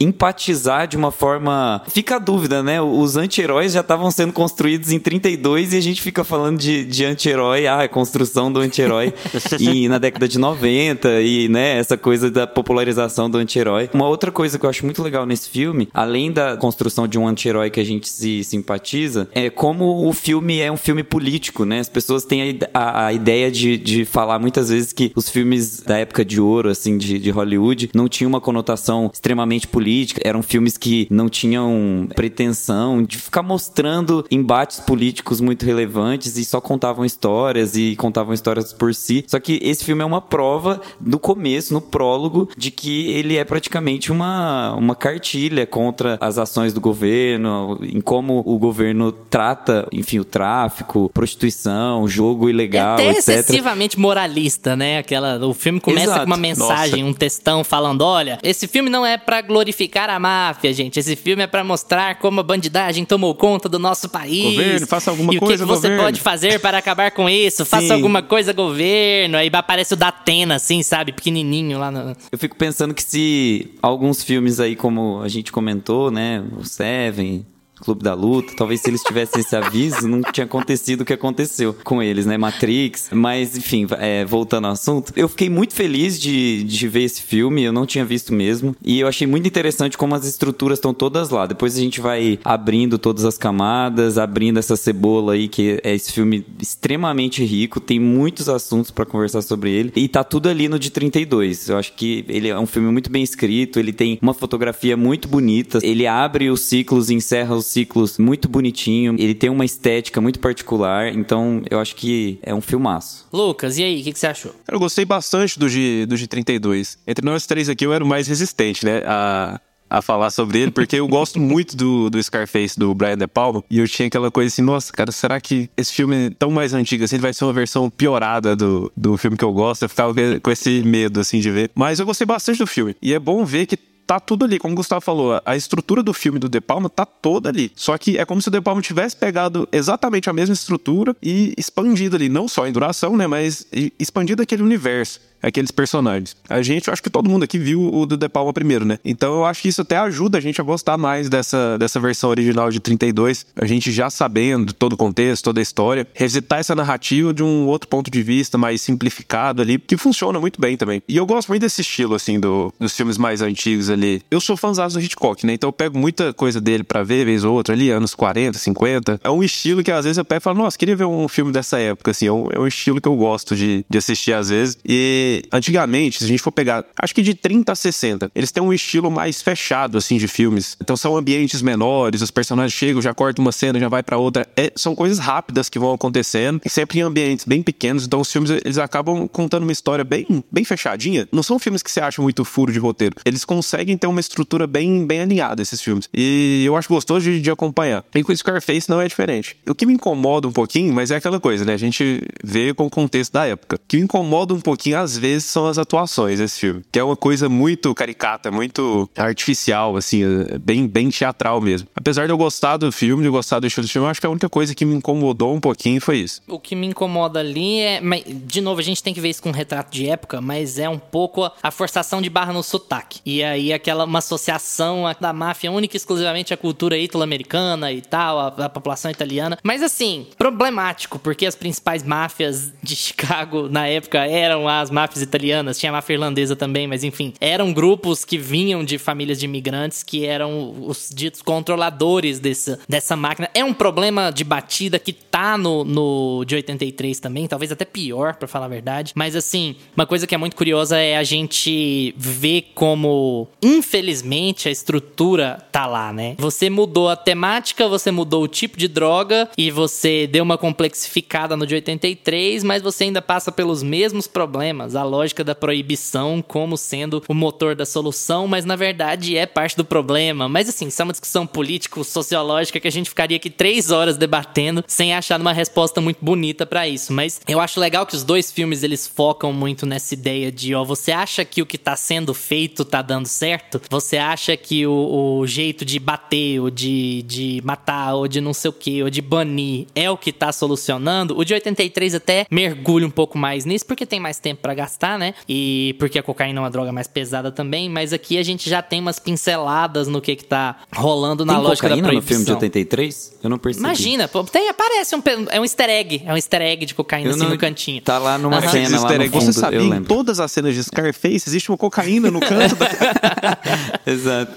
empatizar 0.00 0.86
de 0.86 0.96
uma 0.96 1.10
forma... 1.10 1.82
Fica 1.88 2.16
a 2.16 2.18
dúvida, 2.18 2.62
né? 2.62 2.80
Os 2.80 3.16
anti-heróis 3.16 3.72
já 3.72 3.80
estavam 3.80 4.10
sendo 4.10 4.32
construídos 4.32 4.90
em 4.92 4.98
32 4.98 5.72
e 5.72 5.76
a 5.76 5.80
gente 5.80 6.00
fica 6.02 6.22
falando 6.24 6.58
de, 6.58 6.84
de 6.84 7.04
anti-herói, 7.04 7.66
ah, 7.66 7.82
a 7.82 7.88
construção 7.88 8.52
do 8.52 8.60
anti-herói 8.60 9.12
e 9.58 9.88
na 9.88 9.98
década 9.98 10.28
de 10.28 10.38
90 10.38 11.20
e, 11.20 11.48
né, 11.48 11.78
essa 11.78 11.96
coisa 11.96 12.30
da 12.30 12.46
popularização 12.46 13.28
do 13.28 13.38
anti-herói. 13.38 13.90
Uma 13.92 14.08
outra 14.08 14.30
coisa 14.30 14.58
que 14.58 14.64
eu 14.66 14.70
acho 14.70 14.84
muito 14.84 15.02
legal 15.02 15.26
nesse 15.26 15.48
filme, 15.48 15.88
além 15.92 16.30
da 16.32 16.56
construção 16.56 17.06
de 17.08 17.18
um 17.18 17.26
anti-herói 17.26 17.70
que 17.70 17.80
a 17.80 17.84
gente 17.84 18.08
se 18.08 18.42
simpatiza, 18.44 19.28
é 19.32 19.50
como 19.50 20.06
o 20.08 20.12
filme 20.12 20.60
é 20.60 20.70
um 20.70 20.76
filme 20.76 21.02
político, 21.02 21.64
né? 21.64 21.80
As 21.80 21.88
pessoas 21.88 22.24
têm 22.24 22.58
a, 22.72 22.78
a- 22.78 23.06
a 23.06 23.12
ideia 23.12 23.50
de, 23.50 23.76
de 23.76 24.04
falar 24.04 24.38
muitas 24.38 24.68
vezes 24.70 24.92
que 24.92 25.12
os 25.14 25.28
filmes 25.28 25.80
da 25.80 25.98
época 25.98 26.24
de 26.24 26.40
ouro, 26.40 26.68
assim, 26.70 26.96
de, 26.96 27.18
de 27.18 27.30
Hollywood, 27.30 27.90
não 27.94 28.08
tinham 28.08 28.28
uma 28.28 28.40
conotação 28.40 29.10
extremamente 29.14 29.68
política, 29.68 30.20
eram 30.24 30.42
filmes 30.42 30.76
que 30.76 31.06
não 31.08 31.28
tinham 31.28 32.08
pretensão 32.16 33.02
de 33.02 33.16
ficar 33.16 33.42
mostrando 33.42 34.26
embates 34.28 34.80
políticos 34.80 35.40
muito 35.40 35.64
relevantes 35.64 36.36
e 36.36 36.44
só 36.44 36.60
contavam 36.60 37.04
histórias 37.04 37.76
e 37.76 37.94
contavam 37.94 38.34
histórias 38.34 38.72
por 38.72 38.92
si. 38.92 39.24
Só 39.28 39.38
que 39.38 39.60
esse 39.62 39.84
filme 39.84 40.02
é 40.02 40.04
uma 40.04 40.20
prova 40.20 40.80
no 41.00 41.18
começo, 41.18 41.72
no 41.72 41.80
prólogo, 41.80 42.48
de 42.56 42.72
que 42.72 43.08
ele 43.12 43.36
é 43.36 43.44
praticamente 43.44 44.10
uma, 44.10 44.74
uma 44.74 44.96
cartilha 44.96 45.64
contra 45.64 46.18
as 46.20 46.36
ações 46.36 46.72
do 46.72 46.80
governo, 46.80 47.78
em 47.82 48.00
como 48.00 48.42
o 48.44 48.58
governo 48.58 49.12
trata, 49.12 49.86
enfim, 49.92 50.18
o 50.18 50.24
tráfico, 50.24 51.08
prostituição, 51.14 52.08
jogo 52.08 52.48
É 52.48 52.50
ilegal, 52.50 52.94
até 52.94 53.10
etc. 53.10 53.18
excessivamente 53.18 53.98
moralista, 53.98 54.74
né? 54.74 54.98
Aquela, 54.98 55.38
o 55.46 55.54
filme 55.54 55.78
começa 55.78 56.06
Exato. 56.06 56.20
com 56.20 56.26
uma 56.26 56.36
mensagem, 56.36 57.04
um 57.04 57.12
textão 57.12 57.62
falando: 57.62 58.02
olha, 58.02 58.38
esse 58.42 58.66
filme 58.66 58.90
não 58.90 59.03
é 59.04 59.16
pra 59.16 59.40
glorificar 59.40 60.10
a 60.10 60.18
máfia, 60.18 60.72
gente. 60.72 60.98
Esse 60.98 61.16
filme 61.16 61.42
é 61.42 61.46
pra 61.46 61.64
mostrar 61.64 62.18
como 62.18 62.40
a 62.40 62.42
bandidagem 62.42 63.04
tomou 63.04 63.34
conta 63.34 63.68
do 63.68 63.78
nosso 63.78 64.08
país. 64.08 64.54
Governo, 64.54 64.86
faça 64.86 65.10
alguma 65.10 65.34
e 65.34 65.38
coisa, 65.38 65.64
o 65.64 65.66
que, 65.66 65.74
que 65.74 65.80
você 65.80 65.96
pode 65.96 66.20
fazer 66.20 66.60
para 66.60 66.78
acabar 66.78 67.10
com 67.10 67.28
isso? 67.28 67.64
Faça 67.74 67.86
Sim. 67.86 67.92
alguma 67.92 68.22
coisa, 68.22 68.52
governo. 68.52 69.36
Aí 69.36 69.50
aparece 69.52 69.94
o 69.94 69.96
Datena, 69.96 70.56
assim, 70.56 70.82
sabe? 70.82 71.12
Pequenininho 71.12 71.78
lá 71.78 71.90
no. 71.90 72.16
Eu 72.30 72.38
fico 72.38 72.56
pensando 72.56 72.94
que 72.94 73.02
se 73.02 73.74
alguns 73.82 74.22
filmes 74.22 74.60
aí, 74.60 74.76
como 74.76 75.20
a 75.22 75.28
gente 75.28 75.50
comentou, 75.50 76.10
né? 76.10 76.44
O 76.58 76.64
Seven, 76.64 77.44
Clube 77.84 78.02
da 78.02 78.14
Luta, 78.14 78.54
talvez 78.56 78.80
se 78.80 78.90
eles 78.90 79.02
tivessem 79.02 79.40
esse 79.40 79.54
aviso, 79.54 80.08
não 80.08 80.22
tinha 80.22 80.44
acontecido 80.44 81.02
o 81.02 81.04
que 81.04 81.12
aconteceu 81.12 81.76
com 81.84 82.02
eles, 82.02 82.26
né? 82.26 82.36
Matrix. 82.38 83.10
Mas, 83.12 83.56
enfim, 83.56 83.86
é, 83.98 84.24
voltando 84.24 84.66
ao 84.66 84.72
assunto, 84.72 85.12
eu 85.16 85.28
fiquei 85.28 85.50
muito 85.50 85.74
feliz 85.74 86.18
de, 86.20 86.64
de 86.64 86.88
ver 86.88 87.02
esse 87.02 87.22
filme, 87.22 87.62
eu 87.62 87.72
não 87.72 87.86
tinha 87.86 88.04
visto 88.04 88.32
mesmo. 88.32 88.74
E 88.84 89.00
eu 89.00 89.06
achei 89.06 89.26
muito 89.26 89.46
interessante 89.46 89.98
como 89.98 90.14
as 90.14 90.24
estruturas 90.24 90.78
estão 90.78 90.94
todas 90.94 91.30
lá. 91.30 91.46
Depois 91.46 91.76
a 91.76 91.80
gente 91.80 92.00
vai 92.00 92.38
abrindo 92.44 92.98
todas 92.98 93.24
as 93.24 93.36
camadas, 93.36 94.18
abrindo 94.18 94.58
essa 94.58 94.76
cebola 94.76 95.34
aí, 95.34 95.48
que 95.48 95.80
é 95.82 95.94
esse 95.94 96.12
filme 96.12 96.44
extremamente 96.60 97.44
rico, 97.44 97.80
tem 97.80 98.00
muitos 98.00 98.48
assuntos 98.48 98.90
pra 98.90 99.04
conversar 99.04 99.42
sobre 99.42 99.70
ele. 99.70 99.92
E 99.94 100.08
tá 100.08 100.24
tudo 100.24 100.48
ali 100.48 100.68
no 100.68 100.78
de 100.78 100.90
32. 100.90 101.68
Eu 101.68 101.76
acho 101.76 101.92
que 101.94 102.24
ele 102.28 102.48
é 102.48 102.58
um 102.58 102.66
filme 102.66 102.90
muito 102.90 103.10
bem 103.10 103.22
escrito, 103.22 103.78
ele 103.78 103.92
tem 103.92 104.18
uma 104.22 104.34
fotografia 104.34 104.96
muito 104.96 105.28
bonita, 105.28 105.78
ele 105.82 106.06
abre 106.06 106.50
os 106.50 106.62
ciclos 106.62 107.10
e 107.10 107.14
encerra 107.14 107.54
os 107.54 107.66
ciclos 107.74 108.18
muito 108.18 108.48
bonitinho, 108.48 109.16
ele 109.18 109.34
tem 109.34 109.50
uma 109.50 109.64
estética 109.64 110.20
muito 110.20 110.38
particular, 110.38 111.12
então 111.12 111.62
eu 111.68 111.80
acho 111.80 111.96
que 111.96 112.38
é 112.42 112.54
um 112.54 112.60
filmaço. 112.60 113.26
Lucas, 113.32 113.78
e 113.78 113.84
aí, 113.84 114.00
o 114.00 114.04
que, 114.04 114.12
que 114.12 114.18
você 114.18 114.28
achou? 114.28 114.54
Eu 114.70 114.78
gostei 114.78 115.04
bastante 115.04 115.58
do 115.58 115.68
G, 115.68 116.06
do 116.06 116.14
G32. 116.14 116.98
Entre 117.06 117.24
nós 117.24 117.46
três 117.46 117.68
aqui, 117.68 117.84
eu 117.84 117.92
era 117.92 118.02
o 118.02 118.06
mais 118.06 118.28
resistente, 118.28 118.84
né? 118.84 119.02
A, 119.04 119.60
a 119.90 120.02
falar 120.02 120.30
sobre 120.30 120.58
ele, 120.60 120.70
porque 120.70 120.96
eu 120.96 121.06
gosto 121.06 121.38
muito 121.40 121.76
do, 121.76 122.08
do 122.08 122.22
Scarface, 122.22 122.78
do 122.78 122.94
Brian 122.94 123.18
De 123.18 123.26
Palma. 123.26 123.62
E 123.70 123.78
eu 123.78 123.88
tinha 123.88 124.06
aquela 124.06 124.30
coisa 124.30 124.48
assim, 124.48 124.62
nossa, 124.62 124.92
cara, 124.92 125.12
será 125.12 125.40
que 125.40 125.68
esse 125.76 125.92
filme 125.92 126.30
tão 126.30 126.50
mais 126.50 126.72
antigo 126.74 127.04
assim, 127.04 127.16
ele 127.16 127.22
vai 127.22 127.32
ser 127.32 127.44
uma 127.44 127.52
versão 127.52 127.90
piorada 127.90 128.56
do, 128.56 128.90
do 128.96 129.16
filme 129.16 129.36
que 129.36 129.44
eu 129.44 129.52
gosto? 129.52 129.82
Eu 129.82 129.88
ficava 129.88 130.14
com 130.42 130.50
esse 130.50 130.82
medo, 130.82 131.20
assim, 131.20 131.40
de 131.40 131.50
ver. 131.50 131.70
Mas 131.74 131.98
eu 131.98 132.06
gostei 132.06 132.26
bastante 132.26 132.58
do 132.58 132.66
filme. 132.66 132.96
E 133.02 133.12
é 133.12 133.18
bom 133.18 133.44
ver 133.44 133.66
que 133.66 133.76
tá 134.06 134.20
tudo 134.20 134.44
ali, 134.44 134.58
como 134.58 134.72
o 134.72 134.76
Gustavo 134.76 135.00
falou, 135.00 135.40
a 135.44 135.56
estrutura 135.56 136.02
do 136.02 136.12
filme 136.12 136.38
do 136.38 136.48
De 136.48 136.60
Palma 136.60 136.88
tá 136.88 137.04
toda 137.04 137.48
ali. 137.48 137.72
Só 137.74 137.96
que 137.96 138.18
é 138.18 138.24
como 138.24 138.40
se 138.40 138.48
o 138.48 138.50
De 138.50 138.60
Palma 138.60 138.80
tivesse 138.82 139.16
pegado 139.16 139.68
exatamente 139.72 140.28
a 140.28 140.32
mesma 140.32 140.52
estrutura 140.52 141.16
e 141.22 141.54
expandido 141.56 142.16
ali, 142.16 142.28
não 142.28 142.48
só 142.48 142.66
em 142.66 142.72
duração, 142.72 143.16
né, 143.16 143.26
mas 143.26 143.66
expandido 143.98 144.42
aquele 144.42 144.62
universo, 144.62 145.20
aqueles 145.48 145.70
personagens. 145.70 146.36
A 146.48 146.62
gente, 146.62 146.88
eu 146.88 146.92
acho 146.92 147.02
que 147.02 147.10
todo 147.10 147.28
mundo 147.28 147.42
aqui 147.42 147.58
viu 147.58 147.92
o 147.92 148.06
do 148.06 148.16
De 148.16 148.28
Palma 148.28 148.52
primeiro, 148.52 148.84
né? 148.84 148.98
Então 149.04 149.34
eu 149.34 149.44
acho 149.44 149.62
que 149.62 149.68
isso 149.68 149.82
até 149.82 149.96
ajuda 149.96 150.38
a 150.38 150.40
gente 150.40 150.60
a 150.60 150.64
gostar 150.64 150.96
mais 150.96 151.28
dessa, 151.28 151.76
dessa 151.78 151.98
versão 151.98 152.30
original 152.30 152.70
de 152.70 152.80
32, 152.80 153.46
a 153.56 153.66
gente 153.66 153.90
já 153.90 154.10
sabendo 154.10 154.72
todo 154.72 154.94
o 154.94 154.96
contexto, 154.96 155.44
toda 155.44 155.60
a 155.60 155.62
história, 155.62 156.06
revisitar 156.14 156.58
essa 156.58 156.74
narrativa 156.74 157.32
de 157.32 157.42
um 157.42 157.66
outro 157.66 157.88
ponto 157.88 158.10
de 158.10 158.22
vista 158.22 158.56
mais 158.56 158.80
simplificado 158.80 159.62
ali, 159.62 159.78
que 159.78 159.96
funciona 159.96 160.38
muito 160.38 160.60
bem 160.60 160.76
também. 160.76 161.02
E 161.08 161.16
eu 161.16 161.26
gosto 161.26 161.48
muito 161.48 161.62
desse 161.62 161.80
estilo, 161.80 162.14
assim, 162.14 162.38
do, 162.38 162.72
dos 162.78 162.96
filmes 162.96 163.18
mais 163.18 163.42
antigos 163.42 163.90
ali. 163.90 164.22
Eu 164.30 164.40
sou 164.40 164.56
fãzão 164.56 164.84
do 164.88 165.00
Hitchcock, 165.00 165.46
né? 165.46 165.54
Então 165.54 165.68
eu 165.68 165.72
pego 165.72 165.98
muita 165.98 166.32
coisa 166.32 166.60
dele 166.60 166.84
pra 166.84 167.02
ver, 167.02 167.24
vez 167.24 167.44
ou 167.44 167.54
outra 167.54 167.74
ali, 167.74 167.90
anos 167.90 168.14
40, 168.14 168.58
50. 168.58 169.20
É 169.22 169.30
um 169.30 169.42
estilo 169.42 169.82
que 169.82 169.90
às 169.90 170.04
vezes 170.04 170.18
eu 170.18 170.24
pego 170.24 170.40
e 170.40 170.42
falo, 170.42 170.58
nossa, 170.58 170.76
queria 170.76 170.96
ver 170.96 171.04
um 171.04 171.28
filme 171.28 171.52
dessa 171.52 171.78
época, 171.78 172.10
assim. 172.10 172.26
É 172.26 172.32
um, 172.32 172.48
é 172.52 172.58
um 172.58 172.66
estilo 172.66 173.00
que 173.00 173.08
eu 173.08 173.16
gosto 173.16 173.56
de, 173.56 173.84
de 173.88 173.98
assistir 173.98 174.32
às 174.32 174.48
vezes. 174.48 174.76
E 174.84 175.33
antigamente, 175.52 176.18
se 176.18 176.24
a 176.24 176.28
gente 176.28 176.42
for 176.42 176.52
pegar, 176.52 176.84
acho 177.00 177.14
que 177.14 177.22
de 177.22 177.34
30 177.34 177.72
a 177.72 177.74
60, 177.74 178.30
eles 178.34 178.50
têm 178.52 178.62
um 178.62 178.72
estilo 178.72 179.10
mais 179.10 179.42
fechado, 179.42 179.98
assim, 179.98 180.16
de 180.16 180.28
filmes. 180.28 180.76
Então 180.80 180.96
são 180.96 181.16
ambientes 181.16 181.62
menores, 181.62 182.22
os 182.22 182.30
personagens 182.30 182.72
chegam, 182.72 183.00
já 183.00 183.14
cortam 183.14 183.44
uma 183.44 183.52
cena, 183.52 183.78
já 183.78 183.88
vai 183.88 184.02
para 184.02 184.16
outra. 184.16 184.46
É, 184.56 184.72
são 184.76 184.94
coisas 184.94 185.18
rápidas 185.18 185.68
que 185.68 185.78
vão 185.78 185.92
acontecendo, 185.92 186.60
sempre 186.66 186.98
em 186.98 187.02
ambientes 187.02 187.44
bem 187.44 187.62
pequenos. 187.62 188.06
Então 188.06 188.20
os 188.20 188.30
filmes, 188.30 188.50
eles 188.50 188.78
acabam 188.78 189.28
contando 189.28 189.62
uma 189.62 189.72
história 189.72 190.04
bem, 190.04 190.26
bem 190.50 190.64
fechadinha. 190.64 191.28
Não 191.32 191.42
são 191.42 191.58
filmes 191.58 191.82
que 191.82 191.90
você 191.90 192.00
acha 192.00 192.20
muito 192.20 192.44
furo 192.44 192.72
de 192.72 192.78
roteiro. 192.78 193.16
Eles 193.24 193.44
conseguem 193.44 193.96
ter 193.96 194.06
uma 194.06 194.20
estrutura 194.20 194.66
bem, 194.66 195.06
bem 195.06 195.20
alinhada, 195.20 195.62
esses 195.62 195.80
filmes. 195.80 196.08
E 196.12 196.62
eu 196.64 196.76
acho 196.76 196.88
gostoso 196.88 197.24
de, 197.24 197.40
de 197.40 197.50
acompanhar. 197.50 198.04
E 198.14 198.22
com 198.22 198.32
o 198.32 198.36
Scarface 198.36 198.88
não 198.88 199.00
é 199.00 199.08
diferente. 199.08 199.56
O 199.68 199.74
que 199.74 199.86
me 199.86 199.94
incomoda 199.94 200.48
um 200.48 200.52
pouquinho, 200.52 200.92
mas 200.92 201.10
é 201.10 201.16
aquela 201.16 201.40
coisa, 201.40 201.64
né? 201.64 201.74
A 201.74 201.78
gente 201.78 202.22
vê 202.42 202.72
com 202.74 202.86
o 202.86 202.90
contexto 202.90 203.32
da 203.32 203.46
época. 203.46 203.76
O 203.76 203.80
que 203.86 203.96
me 203.96 204.04
incomoda 204.04 204.54
um 204.54 204.60
pouquinho, 204.60 204.98
às 204.98 205.13
vezes, 205.16 205.44
são 205.44 205.66
as 205.66 205.78
atuações 205.78 206.38
desse 206.38 206.60
filme. 206.60 206.82
Que 206.90 206.98
é 206.98 207.04
uma 207.04 207.16
coisa 207.16 207.48
muito 207.48 207.94
caricata, 207.94 208.50
muito 208.50 209.08
artificial, 209.16 209.96
assim, 209.96 210.22
é 210.22 210.58
bem, 210.58 210.86
bem 210.86 211.10
teatral 211.10 211.60
mesmo. 211.60 211.88
Apesar 211.94 212.26
de 212.26 212.32
eu 212.32 212.38
gostar 212.38 212.76
do 212.76 212.90
filme, 212.90 213.22
de 213.22 213.28
eu 213.28 213.32
gostar 213.32 213.60
do 213.60 213.66
estilo 213.66 213.86
do 213.86 213.90
filme, 213.90 214.08
acho 214.08 214.20
que 214.20 214.26
a 214.26 214.30
única 214.30 214.48
coisa 214.48 214.74
que 214.74 214.84
me 214.84 214.94
incomodou 214.94 215.54
um 215.54 215.60
pouquinho 215.60 216.00
foi 216.00 216.18
isso. 216.18 216.42
O 216.48 216.58
que 216.58 216.74
me 216.74 216.86
incomoda 216.86 217.40
ali 217.40 217.80
é. 217.80 218.00
De 218.28 218.60
novo, 218.60 218.80
a 218.80 218.82
gente 218.82 219.02
tem 219.02 219.12
que 219.12 219.20
ver 219.20 219.30
isso 219.30 219.42
com 219.42 219.48
um 219.48 219.52
retrato 219.52 219.92
de 219.92 220.08
época, 220.08 220.40
mas 220.40 220.78
é 220.78 220.88
um 220.88 220.98
pouco 220.98 221.50
a 221.62 221.70
forçação 221.70 222.20
de 222.20 222.30
barra 222.30 222.52
no 222.52 222.62
sotaque. 222.62 223.20
E 223.24 223.42
aí 223.42 223.72
aquela 223.72 224.04
uma 224.04 224.18
associação 224.18 225.04
da 225.20 225.32
máfia 225.32 225.70
única 225.70 225.96
e 225.96 225.98
exclusivamente 225.98 226.52
à 226.52 226.56
cultura 226.56 226.96
italo-americana 226.96 227.92
e 227.92 228.00
tal, 228.00 228.38
a, 228.38 228.46
a 228.46 228.68
população 228.68 229.10
italiana. 229.10 229.58
Mas 229.62 229.82
assim, 229.82 230.26
problemático, 230.36 231.18
porque 231.18 231.46
as 231.46 231.54
principais 231.54 232.02
máfias 232.02 232.72
de 232.82 232.94
Chicago 232.96 233.68
na 233.68 233.86
época 233.86 234.26
eram 234.26 234.68
as 234.68 234.90
máfias 234.90 235.03
italianas, 235.22 235.78
tinha 235.78 235.90
a 235.90 235.94
máfia 235.94 236.14
irlandesa 236.14 236.56
também, 236.56 236.86
mas 236.86 237.04
enfim, 237.04 237.32
eram 237.40 237.72
grupos 237.72 238.24
que 238.24 238.38
vinham 238.38 238.84
de 238.84 238.98
famílias 238.98 239.38
de 239.38 239.44
imigrantes 239.44 240.02
que 240.02 240.24
eram 240.26 240.74
os 240.86 241.10
ditos 241.12 241.42
controladores 241.42 242.38
dessa, 242.38 242.78
dessa 242.88 243.16
máquina. 243.16 243.48
É 243.54 243.64
um 243.64 243.74
problema 243.74 244.30
de 244.30 244.44
batida 244.44 244.98
que 244.98 245.12
tá 245.12 245.56
no, 245.58 245.84
no 245.84 246.44
de 246.44 246.54
83 246.54 247.18
também, 247.20 247.46
talvez 247.46 247.72
até 247.72 247.84
pior, 247.84 248.34
para 248.34 248.48
falar 248.48 248.66
a 248.66 248.68
verdade. 248.68 249.12
Mas 249.14 249.36
assim, 249.36 249.76
uma 249.96 250.06
coisa 250.06 250.26
que 250.26 250.34
é 250.34 250.38
muito 250.38 250.56
curiosa 250.56 250.98
é 250.98 251.16
a 251.16 251.22
gente 251.22 252.14
ver 252.16 252.72
como, 252.74 253.48
infelizmente, 253.62 254.68
a 254.68 254.72
estrutura 254.72 255.64
tá 255.70 255.86
lá, 255.86 256.12
né? 256.12 256.34
Você 256.38 256.70
mudou 256.70 257.08
a 257.08 257.16
temática, 257.16 257.88
você 257.88 258.10
mudou 258.10 258.42
o 258.42 258.48
tipo 258.48 258.78
de 258.78 258.88
droga 258.88 259.48
e 259.56 259.70
você 259.70 260.26
deu 260.26 260.42
uma 260.42 260.58
complexificada 260.58 261.56
no 261.56 261.66
de 261.66 261.74
83, 261.74 262.62
mas 262.64 262.82
você 262.82 263.04
ainda 263.04 263.22
passa 263.22 263.50
pelos 263.50 263.82
mesmos 263.82 264.26
problemas. 264.26 264.93
A 264.96 265.04
lógica 265.04 265.44
da 265.44 265.54
proibição 265.54 266.42
como 266.42 266.76
sendo 266.76 267.22
o 267.28 267.34
motor 267.34 267.74
da 267.74 267.86
solução, 267.86 268.46
mas 268.46 268.64
na 268.64 268.76
verdade 268.76 269.36
é 269.36 269.46
parte 269.46 269.76
do 269.76 269.84
problema. 269.84 270.48
Mas 270.48 270.68
assim, 270.68 270.88
isso 270.88 271.00
é 271.00 271.04
uma 271.04 271.12
discussão 271.12 271.46
político-sociológica 271.46 272.80
que 272.80 272.88
a 272.88 272.92
gente 272.92 273.08
ficaria 273.08 273.36
aqui 273.36 273.50
três 273.50 273.90
horas 273.90 274.16
debatendo 274.16 274.84
sem 274.86 275.14
achar 275.14 275.40
uma 275.40 275.52
resposta 275.52 276.00
muito 276.00 276.18
bonita 276.22 276.66
para 276.66 276.88
isso. 276.88 277.12
Mas 277.12 277.40
eu 277.46 277.60
acho 277.60 277.80
legal 277.80 278.06
que 278.06 278.14
os 278.14 278.24
dois 278.24 278.50
filmes 278.50 278.82
eles 278.82 279.06
focam 279.06 279.52
muito 279.52 279.86
nessa 279.86 280.14
ideia 280.14 280.50
de, 280.50 280.74
ó, 280.74 280.84
você 280.84 281.12
acha 281.12 281.44
que 281.44 281.62
o 281.62 281.66
que 281.66 281.78
tá 281.78 281.96
sendo 281.96 282.34
feito 282.34 282.84
tá 282.84 283.02
dando 283.02 283.26
certo? 283.26 283.80
Você 283.90 284.16
acha 284.16 284.56
que 284.56 284.86
o, 284.86 285.38
o 285.40 285.46
jeito 285.46 285.84
de 285.84 285.98
bater, 285.98 286.60
ou 286.60 286.70
de, 286.70 287.22
de 287.22 287.60
matar, 287.64 288.14
ou 288.14 288.28
de 288.28 288.40
não 288.40 288.52
sei 288.54 288.68
o 288.68 288.72
que, 288.72 289.02
ou 289.02 289.10
de 289.10 289.20
banir 289.20 289.86
é 289.94 290.10
o 290.10 290.16
que 290.16 290.32
tá 290.32 290.52
solucionando? 290.52 291.36
O 291.36 291.44
de 291.44 291.54
83 291.54 292.14
até 292.14 292.46
mergulha 292.50 293.06
um 293.06 293.10
pouco 293.10 293.38
mais 293.38 293.64
nisso, 293.64 293.86
porque 293.86 294.06
tem 294.06 294.20
mais 294.20 294.38
tempo 294.38 294.62
para 294.62 294.74
gastar, 294.84 295.18
né? 295.18 295.34
E 295.48 295.94
porque 295.98 296.18
a 296.18 296.22
cocaína 296.22 296.58
é 296.58 296.62
uma 296.62 296.70
droga 296.70 296.92
mais 296.92 297.06
pesada 297.06 297.50
também, 297.50 297.88
mas 297.88 298.12
aqui 298.12 298.38
a 298.38 298.42
gente 298.42 298.68
já 298.68 298.82
tem 298.82 299.00
umas 299.00 299.18
pinceladas 299.18 300.06
no 300.08 300.20
que 300.20 300.36
que 300.36 300.44
tá 300.44 300.76
rolando 300.94 301.44
na 301.44 301.54
tem 301.54 301.62
lógica 301.62 301.88
da 301.88 301.96
proibição. 301.96 302.20
no 302.20 302.22
filme 302.22 302.44
de 302.44 302.52
83? 302.52 303.38
Eu 303.42 303.50
não 303.50 303.58
percebi. 303.58 303.84
Imagina, 303.84 304.28
pô, 304.28 304.44
tem, 304.44 304.68
aparece 304.68 305.14
um, 305.16 305.22
é 305.50 305.60
um 305.60 305.64
easter 305.64 305.88
egg, 305.90 306.22
é 306.26 306.32
um 306.32 306.36
easter 306.36 306.60
egg 306.62 306.84
de 306.86 306.94
cocaína 306.94 307.28
Eu 307.28 307.34
assim 307.34 307.42
não- 307.44 307.50
no 307.50 307.58
cantinho. 307.58 308.00
Tá 308.02 308.18
lá 308.18 308.38
numa 308.38 308.58
Aham. 308.58 308.68
cena 308.70 309.00
lá 309.00 309.12
no 309.18 309.24
fundo, 309.30 309.40
Você 309.44 309.52
sabia, 309.52 309.80
em 309.80 309.88
lembro. 309.90 310.08
todas 310.08 310.40
as 310.40 310.50
cenas 310.52 310.74
de 310.74 310.82
Scarface 310.84 311.48
existe 311.48 311.70
uma 311.70 311.78
cocaína 311.78 312.30
no 312.30 312.40
canto 312.40 312.74
da... 312.76 312.86
Exato. 314.06 314.52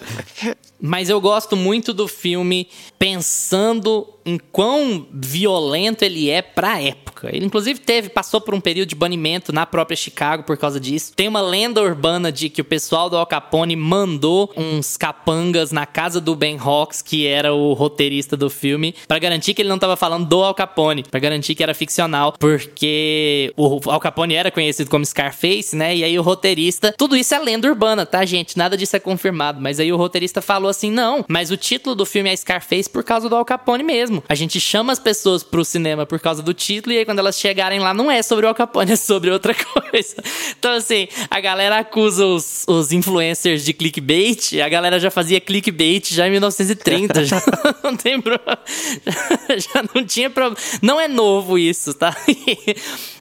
Mas 0.79 1.09
eu 1.09 1.19
gosto 1.19 1.55
muito 1.55 1.93
do 1.93 2.07
filme 2.07 2.67
pensando 2.99 4.07
em 4.27 4.37
quão 4.37 5.07
violento 5.11 6.03
ele 6.03 6.29
é 6.29 6.41
pra 6.41 6.81
época. 6.81 7.29
Ele 7.33 7.45
inclusive 7.45 7.79
teve, 7.79 8.09
passou 8.09 8.41
por 8.41 8.53
um 8.53 8.59
período 8.59 8.89
de 8.89 8.95
banimento 8.95 9.53
na 9.53 9.65
própria 9.65 9.95
Chicago 9.95 10.43
por 10.43 10.57
causa 10.57 10.79
disso. 10.79 11.13
Tem 11.15 11.29
uma 11.29 11.39
lenda 11.39 11.81
urbana 11.81 12.29
de 12.29 12.49
que 12.49 12.59
o 12.59 12.65
pessoal 12.65 13.09
do 13.09 13.15
Al 13.15 13.25
Capone 13.25 13.75
mandou 13.77 14.51
uns 14.57 14.97
capangas 14.97 15.71
na 15.71 15.85
casa 15.85 16.19
do 16.19 16.35
Ben 16.35 16.57
Hawks, 16.59 17.01
que 17.01 17.25
era 17.25 17.53
o 17.53 17.71
roteirista 17.71 18.35
do 18.35 18.49
filme, 18.49 18.93
pra 19.07 19.17
garantir 19.17 19.53
que 19.53 19.61
ele 19.61 19.69
não 19.69 19.79
tava 19.79 19.95
falando 19.95 20.27
do 20.27 20.43
Al 20.43 20.53
Capone, 20.53 21.03
pra 21.03 21.21
garantir 21.21 21.55
que 21.55 21.63
era 21.63 21.73
ficcional, 21.73 22.33
porque 22.37 23.53
o 23.55 23.79
Al 23.89 23.99
Capone 23.99 24.35
era 24.35 24.51
conhecido 24.51 24.89
como 24.89 25.05
Scarface, 25.05 25.73
né? 25.73 25.95
E 25.95 26.03
aí 26.03 26.19
o 26.19 26.21
roteirista, 26.21 26.93
tudo 26.97 27.15
isso 27.15 27.33
é 27.33 27.39
lenda 27.39 27.67
urbana, 27.67 28.05
tá, 28.05 28.25
gente? 28.25 28.57
Nada 28.57 28.75
disso 28.75 28.95
é 28.95 28.99
confirmado, 28.99 29.61
mas 29.61 29.79
aí 29.79 29.93
o 29.93 29.97
roteirista 29.97 30.41
falou 30.41 30.66
assim: 30.69 30.91
"Não, 30.91 31.25
mas 31.27 31.51
o 31.51 31.57
título 31.57 31.95
do 31.95 32.05
filme 32.05 32.29
é 32.29 32.35
Scarface 32.35 32.89
por 32.89 33.03
causa 33.03 33.29
do 33.29 33.35
Al 33.35 33.45
Capone 33.45 33.83
mesmo. 33.83 34.23
A 34.27 34.35
gente 34.35 34.59
chama 34.59 34.93
as 34.93 34.99
pessoas 34.99 35.43
pro 35.43 35.63
cinema 35.63 36.05
por 36.05 36.19
causa 36.19 36.41
do 36.41 36.53
título 36.53 36.93
e 36.93 36.99
aí 36.99 37.05
quando 37.05 37.19
elas 37.19 37.39
chegarem 37.39 37.79
lá 37.79 37.93
não 37.93 38.09
é 38.09 38.21
sobre 38.21 38.45
o 38.45 38.49
Al 38.49 38.55
Capone, 38.55 38.91
é 38.93 38.95
sobre 38.95 39.31
outra 39.31 39.53
coisa". 39.53 40.15
Então 40.57 40.71
assim, 40.71 41.07
a 41.29 41.39
galera 41.39 41.79
acusa 41.79 42.25
os, 42.25 42.65
os 42.67 42.91
influencers 42.91 43.63
de 43.63 43.73
clickbait, 43.73 44.59
a 44.63 44.69
galera 44.69 44.99
já 44.99 45.11
fazia 45.11 45.39
clickbait 45.39 46.13
já 46.13 46.27
em 46.27 46.31
1930, 46.31 47.25
já 47.25 47.41
não 47.83 47.95
tem 47.95 48.21
pro... 48.21 48.37
já 49.57 49.83
não 49.93 50.05
tinha 50.05 50.29
problema. 50.29 50.57
Não 50.81 50.99
é 50.99 51.07
novo 51.07 51.57
isso, 51.57 51.93
tá? 51.93 52.15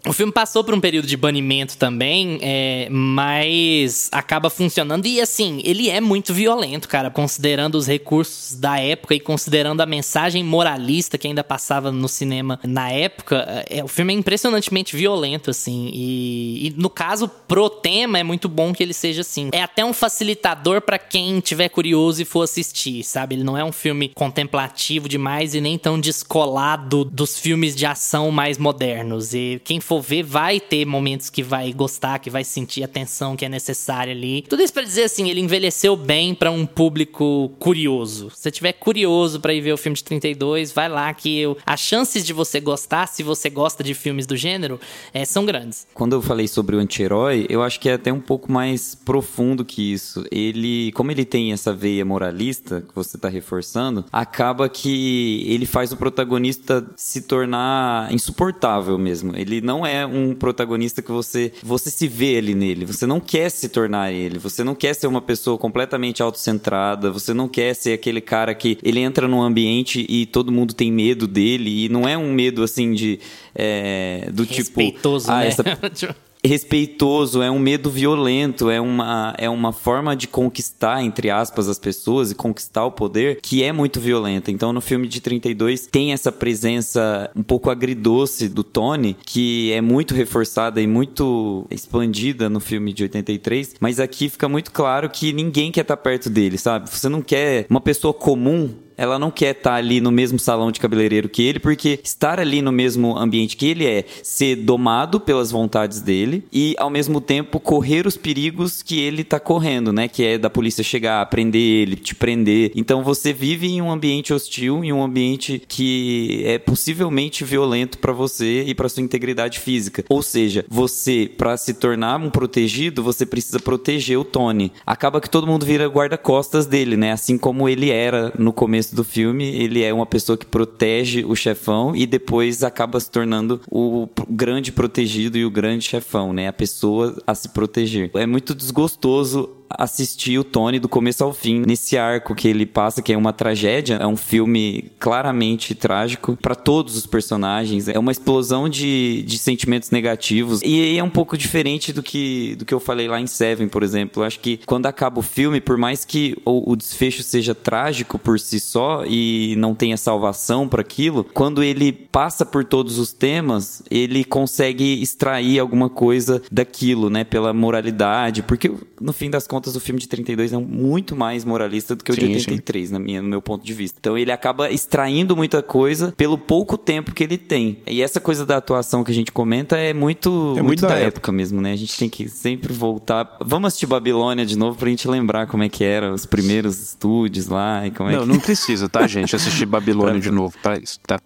O 0.07 0.13
filme 0.13 0.33
passou 0.33 0.63
por 0.63 0.73
um 0.73 0.81
período 0.81 1.09
de 1.09 1.17
banimento 1.17 1.77
também, 1.77 2.39
é, 2.41 2.87
mas 2.91 4.09
acaba 4.13 4.49
funcionando. 4.49 5.05
E 5.07 5.21
assim, 5.21 5.61
ele 5.65 5.91
é 5.91 6.01
muito 6.01 6.33
violento, 6.33 6.89
cara, 6.89 7.11
considerando 7.11 7.75
os 7.75 7.89
recursos 7.89 8.55
da 8.55 8.79
época 8.79 9.17
e 9.17 9.21
considerando 9.21 9.81
a 9.81 9.87
mensagem 9.87 10.45
moralista 10.45 11.19
que 11.19 11.27
ainda 11.27 11.43
passava 11.43 11.91
no 11.91 12.09
cinema 12.09 12.61
na 12.63 12.89
época. 12.91 13.65
É, 13.69 13.83
o 13.83 13.89
filme 13.89 14.15
é 14.15 14.17
impressionantemente 14.17 14.95
violento, 14.95 15.51
assim. 15.51 15.91
E, 15.93 16.69
e 16.69 16.75
no 16.77 16.89
caso, 16.89 17.29
pro 17.29 17.69
tema, 17.69 18.17
é 18.19 18.23
muito 18.23 18.49
bom 18.49 18.73
que 18.73 18.85
ele 18.85 18.95
seja 18.95 19.23
assim. 19.23 19.49
É 19.53 19.63
até 19.63 19.85
um 19.85 19.93
facilitador 19.93 20.83
pra 20.83 21.01
quem 21.01 21.41
tiver 21.41 21.69
curioso 21.69 22.23
e 22.23 22.25
for 22.25 22.43
assistir, 22.43 23.03
sabe? 23.03 23.35
Ele 23.35 23.45
não 23.45 23.59
é 23.59 23.65
um 23.65 23.73
filme 23.73 24.13
contemplativo 24.15 25.09
demais 25.09 25.53
e 25.53 25.61
nem 25.61 25.77
tão 25.77 25.99
descolado 25.99 27.05
dos 27.05 27.37
filmes 27.37 27.75
de 27.75 27.85
ação 27.85 28.31
mais 28.31 28.57
modernos. 28.57 29.35
E 29.35 29.61
quem 29.65 29.81
for 29.81 29.96
ver 30.01 30.23
vai 30.23 30.61
ter 30.61 30.85
momentos 30.85 31.31
que 31.31 31.43
vai 31.43 31.73
gostar, 31.73 32.19
que 32.19 32.31
vai 32.31 32.45
sentir 32.45 32.83
a 32.83 32.89
tensão 32.89 33.37
que 33.37 33.45
é 33.45 33.49
necessária 33.49 34.13
ali. 34.13 34.43
Tudo 34.43 34.63
isso 34.63 34.73
pra 34.73 34.83
dizer 34.83 35.05
assim, 35.05 35.29
ele 35.29 35.41
envelheceu 35.41 35.97
bem 35.97 36.35
pra 36.35 36.51
um 36.51 36.67
público 36.67 37.51
curioso. 37.59 38.31
Se 38.31 38.43
você 38.43 38.51
tiver 38.51 38.73
curioso 38.73 39.41
pra 39.41 39.53
ir 39.55 39.61
ver 39.61 39.73
o 39.73 39.77
filme 39.77 39.97
de 39.97 40.05
32, 40.05 40.73
vai 40.73 40.89
lá 40.89 41.13
que 41.13 41.39
eu, 41.39 41.57
as 41.65 41.81
chances 41.81 42.25
de 42.25 42.33
você 42.33 42.61
gostar, 42.61 43.07
se 43.07 43.23
você 43.23 43.49
gosta 43.51 43.83
de 43.83 43.95
filmes 43.95 44.27
do 44.27 44.37
gênero, 44.37 44.81
é, 45.13 45.25
são 45.25 45.45
grandes. 45.45 45.87
Quando 45.95 46.15
eu 46.15 46.23
falei 46.23 46.49
sobre 46.49 46.77
o 46.77 46.79
anti-herói, 46.79 47.47
eu 47.49 47.63
acho 47.63 47.81
que 47.81 47.89
é 47.89 47.95
até 47.95 48.13
um 48.13 48.21
pouco 48.21 48.51
mais 48.51 48.95
profundo 48.95 49.65
que 49.65 49.93
isso. 49.93 50.25
Ele, 50.31 50.93
como 50.93 51.11
ele 51.11 51.25
tem 51.25 51.53
essa 51.53 51.73
veia 51.73 52.05
moralista 52.05 52.81
que 52.81 52.95
você 52.95 53.17
está 53.17 53.29
reforçando, 53.29 54.05
acaba 54.13 54.69
que 54.69 55.45
ele 55.47 55.67
faz 55.67 55.93
o 55.93 55.97
protagonista 55.97 56.87
se 56.97 57.23
tornar 57.23 58.13
insuportável 58.13 58.99
mesmo. 58.99 59.37
Ele 59.37 59.61
não 59.61 59.76
é 59.85 60.07
um 60.07 60.35
protagonista 60.35 61.03
que 61.03 61.11
você 61.11 61.53
você 61.63 61.91
se 61.91 62.07
vê 62.07 62.39
ali 62.39 62.55
nele. 62.55 62.87
Você 62.87 63.07
não 63.07 63.19
quer 63.19 63.51
se 63.51 63.69
tornar 63.69 64.13
ele. 64.13 64.39
Você 64.39 64.63
não 64.63 64.75
quer 64.75 64.95
ser 64.95 65.07
uma 65.07 65.21
pessoa 65.21 65.59
completamente 65.59 66.23
autocentrada. 66.23 67.11
Você 67.11 67.35
não 67.35 67.49
quer 67.49 67.75
ser 67.75 67.93
aquele 67.93 68.21
cara 68.21 68.55
que 68.55 68.79
ele 68.83 69.01
entra 69.01 69.27
num 69.27 69.43
ambiente 69.43 70.07
e 70.09 70.27
todo 70.27 70.53
mundo 70.53 70.75
tem 70.75 70.93
medo 70.93 71.27
dele 71.27 71.85
e 71.85 71.89
não 71.89 72.09
é 72.09 72.17
um 72.17 72.33
medo 72.33 72.63
assim 72.63 72.93
de 72.93 73.19
é, 73.55 74.29
do 74.33 74.47
tipo 74.47 74.57
Respeitoso, 74.59 75.31
ah, 75.31 75.41
né? 75.41 75.49
essa 75.49 75.65
respeitoso, 76.47 77.43
é 77.43 77.51
um 77.51 77.59
medo 77.59 77.91
violento, 77.91 78.71
é 78.71 78.81
uma, 78.81 79.35
é 79.39 79.49
uma 79.49 79.73
forma 79.73 80.15
de 80.17 80.27
conquistar, 80.27 81.03
entre 81.03 81.31
aspas, 81.31 81.69
as 81.69 81.79
pessoas 81.79 82.31
e 82.31 82.35
conquistar 82.35 82.85
o 82.85 82.93
poder 82.93 83.41
que 83.41 83.63
é 83.63 83.73
muito 83.73 84.01
violenta. 84.01 84.51
Então, 84.51 84.73
no 84.73 84.81
filme 84.81 85.09
de 85.09 85.21
32, 85.21 85.87
tem 85.87 86.13
essa 86.13 86.33
presença 86.33 87.31
um 87.35 87.43
pouco 87.43 87.71
agridoce 87.71 88.49
do 88.49 88.63
Tony, 88.63 89.17
que 89.25 89.73
é 89.73 89.81
muito 89.81 90.15
reforçada 90.15 90.81
e 90.81 90.87
muito 90.87 91.67
expandida 91.71 92.49
no 92.49 92.61
filme 92.61 92.93
de 92.93 93.05
83, 93.05 93.75
mas 93.81 94.01
aqui 94.01 94.29
fica 94.29 94.49
muito 94.49 94.71
claro 94.71 95.09
que 95.11 95.33
ninguém 95.33 95.71
quer 95.71 95.83
estar 95.83 95.97
perto 95.97 96.31
dele, 96.31 96.59
sabe? 96.59 96.91
Você 96.91 97.09
não 97.09 97.23
quer 97.23 97.67
uma 97.69 97.81
pessoa 97.81 98.13
comum 98.13 98.86
Ela 98.97 99.19
não 99.19 99.31
quer 99.31 99.57
estar 99.57 99.75
ali 99.75 100.01
no 100.01 100.11
mesmo 100.11 100.39
salão 100.39 100.71
de 100.71 100.81
cabeleireiro 100.81 101.29
que 101.29 101.43
ele, 101.43 101.59
porque 101.59 102.01
estar 102.03 102.41
ali 102.41 102.63
no 102.63 102.73
mesmo 102.73 103.17
ambiente 103.17 103.57
que 103.57 103.67
ele 103.67 103.87
é 103.87 104.05
ser 104.23 104.57
domado 104.57 105.21
pelas 105.21 105.51
vontades 105.51 106.01
dele 106.01 106.45
e, 106.53 106.75
ao 106.79 106.91
mesmo 106.91 107.21
tempo, 107.21 107.61
correr 107.61 108.07
os 108.07 108.17
perigos 108.17 108.83
que 108.83 109.01
ele 109.01 109.25
tá 109.25 109.39
correndo, 109.39 109.93
né? 109.93 110.09
Que 110.09 110.25
é 110.25 110.39
da 110.39 110.51
polícia 110.51 110.83
chegar, 110.83 111.25
prender 111.27 111.61
ele, 111.61 111.97
te 111.97 112.15
prender. 112.15 112.73
Então 112.75 113.03
você 113.03 113.33
vive 113.33 113.67
em 113.69 113.83
um 113.83 113.91
ambiente 113.91 114.33
hostil, 114.33 114.85
em 114.85 114.93
um 114.93 115.03
ambiente 115.03 115.63
que 115.67 116.43
é 116.45 116.59
possivelmente 116.59 117.45
violento 117.45 117.99
para 117.99 118.13
você 118.13 118.63
e 118.65 118.75
para 118.75 118.89
sua 118.89 119.03
integridade 119.03 119.59
física. 119.61 120.05
Ou 120.09 120.23
seja, 120.23 120.65
você, 120.69 121.31
para 121.37 121.57
se 121.57 121.75
tornar 121.75 122.21
um 122.21 122.31
protegido, 122.31 123.03
você 123.03 123.27
precisa 123.27 123.59
proteger 123.59 124.19
o 124.19 124.25
Tony. 124.25 124.73
Acaba 124.85 125.21
que 125.21 125.31
todo 125.31 125.47
mundo 125.47 125.67
vira 125.67 125.87
guarda-costas 125.87 126.67
dele, 126.67 126.97
né? 126.97 127.13
Assim 127.13 127.39
como 127.39 127.69
ele 127.69 127.91
era 127.91 128.33
no 128.39 128.53
começo 128.53 128.86
do 128.95 129.05
filme, 129.05 129.45
ele 129.45 129.83
é 129.83 129.93
uma 129.93 130.07
pessoa 130.07 130.37
que 130.37 130.47
protege 130.47 131.25
o 131.25 131.35
chefão 131.35 131.95
e 131.95 132.07
depois 132.07 132.63
acaba 132.63 133.01
se 133.01 133.11
tornando 133.11 133.61
o 133.71 134.09
grande 134.29 134.73
protegido 134.73 135.39
e 135.39 135.45
o 135.45 135.51
grande 135.51 135.85
chefão, 135.85 136.33
né? 136.33 136.49
A 136.49 136.53
pessoa 136.53 137.21
a 137.27 137.35
se 137.35 137.49
proteger. 137.49 138.11
É 138.15 138.27
muito 138.27 138.55
desgostoso 138.55 139.51
assistir 139.71 140.39
o 140.39 140.45
Tony 140.45 140.79
do 140.79 140.89
começo 140.89 141.25
ao 141.25 141.33
fim. 141.33 141.63
Nesse 141.67 141.97
arco 141.97 142.35
que 142.35 142.49
ele 142.49 142.67
passa, 142.67 143.03
que 143.03 143.13
é 143.13 143.17
uma 143.17 143.33
tragédia, 143.33 143.97
é 143.97 144.07
um 144.07 144.17
filme 144.17 144.91
claramente 144.99 145.75
trágico 145.75 146.37
para 146.41 146.55
todos 146.55 146.97
os 146.97 147.07
personagens, 147.07 147.89
é 147.89 147.99
uma 147.99 148.13
explosão 148.13 148.69
de, 148.69 149.23
de 149.23 149.39
sentimentos 149.39 149.91
negativos. 149.91 150.61
E 150.63 150.97
é 150.97 151.03
um 151.03 151.11
pouco 151.11 151.37
diferente 151.37 151.93
do 151.93 152.03
que, 152.03 152.57
do 152.57 152.65
que 152.65 152.75
eu 152.75 152.81
falei 152.81 153.09
lá 153.09 153.21
em 153.21 153.27
Seven, 153.27 153.69
por 153.69 153.83
exemplo. 153.83 154.23
Eu 154.23 154.27
acho 154.27 154.41
que 154.41 154.61
quando 154.67 154.87
acaba 154.87 155.21
o 155.21 155.23
filme, 155.23 155.61
por 155.61 155.77
mais 155.77 156.05
que 156.05 156.37
o, 156.45 156.73
o 156.73 156.77
desfecho 156.77 157.23
seja 157.23 157.55
trágico 157.55 158.19
por 158.19 158.39
si 158.39 158.61
só 158.61 159.05
e 159.07 159.55
não 159.57 159.75
tenha 159.75 159.97
salvação 159.97 160.69
para 160.69 160.81
aquilo, 160.81 161.25
quando 161.25 161.63
ele 161.63 161.93
passa 161.93 162.45
por 162.45 162.65
todos 162.65 162.99
os 162.99 163.13
temas, 163.13 163.83
ele 163.91 164.25
consegue 164.25 165.03
extrair 165.03 165.59
alguma 165.59 165.89
coisa 165.89 166.43
daquilo, 166.51 167.11
né, 167.11 167.25
pela 167.25 167.53
moralidade, 167.53 168.43
porque 168.43 168.73
no 169.01 169.13
fim 169.13 169.31
das 169.31 169.47
contas 169.47 169.56
contas, 169.57 169.75
o 169.75 169.81
filme 169.81 169.99
de 169.99 170.07
32 170.07 170.53
é 170.53 170.59
muito 170.59 171.17
mais 171.17 171.45
moralista 171.45 171.97
do 171.97 172.05
que 172.05 172.11
o 172.11 172.15
sim, 172.15 172.21
de 172.21 172.27
83, 172.35 172.91
na 172.91 172.99
minha, 172.99 173.23
no 173.23 173.29
meu 173.29 173.41
ponto 173.41 173.65
de 173.65 173.73
vista. 173.73 173.99
Então 173.99 174.17
ele 174.17 174.31
acaba 174.31 174.71
extraindo 174.71 175.35
muita 175.35 175.63
coisa 175.63 176.13
pelo 176.17 176.37
pouco 176.37 176.77
tempo 176.77 177.15
que 177.15 177.25
ele 177.25 177.39
tem. 177.39 177.79
E 177.87 178.03
essa 178.03 178.21
coisa 178.21 178.45
da 178.45 178.59
atuação 178.59 179.03
que 179.03 179.11
a 179.11 179.15
gente 179.15 179.33
comenta 179.33 179.77
é 179.77 179.95
muito, 179.95 180.55
é 180.59 180.63
muito, 180.63 180.83
da, 180.83 180.89
da 180.89 180.95
época. 180.97 181.09
época. 181.09 181.33
mesmo, 181.33 181.61
né? 181.61 181.73
A 181.73 181.77
gente 181.77 181.97
tem 181.97 182.09
que 182.09 182.29
sempre 182.29 182.73
voltar. 182.73 183.39
Vamos 183.41 183.69
assistir 183.69 183.87
Babilônia 183.87 184.45
de 184.45 184.59
novo 184.59 184.77
pra 184.77 184.91
gente 184.91 185.09
lembrar 185.09 185.47
como 185.47 185.63
é 185.63 185.69
que 185.69 185.83
era 185.83 186.13
os 186.13 186.27
primeiros 186.27 186.81
estúdios 186.81 187.49
lá 187.49 187.87
e 187.87 187.91
como 187.91 188.11
é 188.11 188.17
não, 188.17 188.23
que... 188.23 188.29
Não, 188.29 188.41
precisa, 188.41 188.89
tá, 188.89 189.07
gente? 189.07 189.35
Assistir 189.35 189.65
Babilônia 189.65 190.21
de 190.21 190.31
novo 190.31 190.55
para 190.63 190.79
isso, 190.79 191.01
tá? 191.07 191.19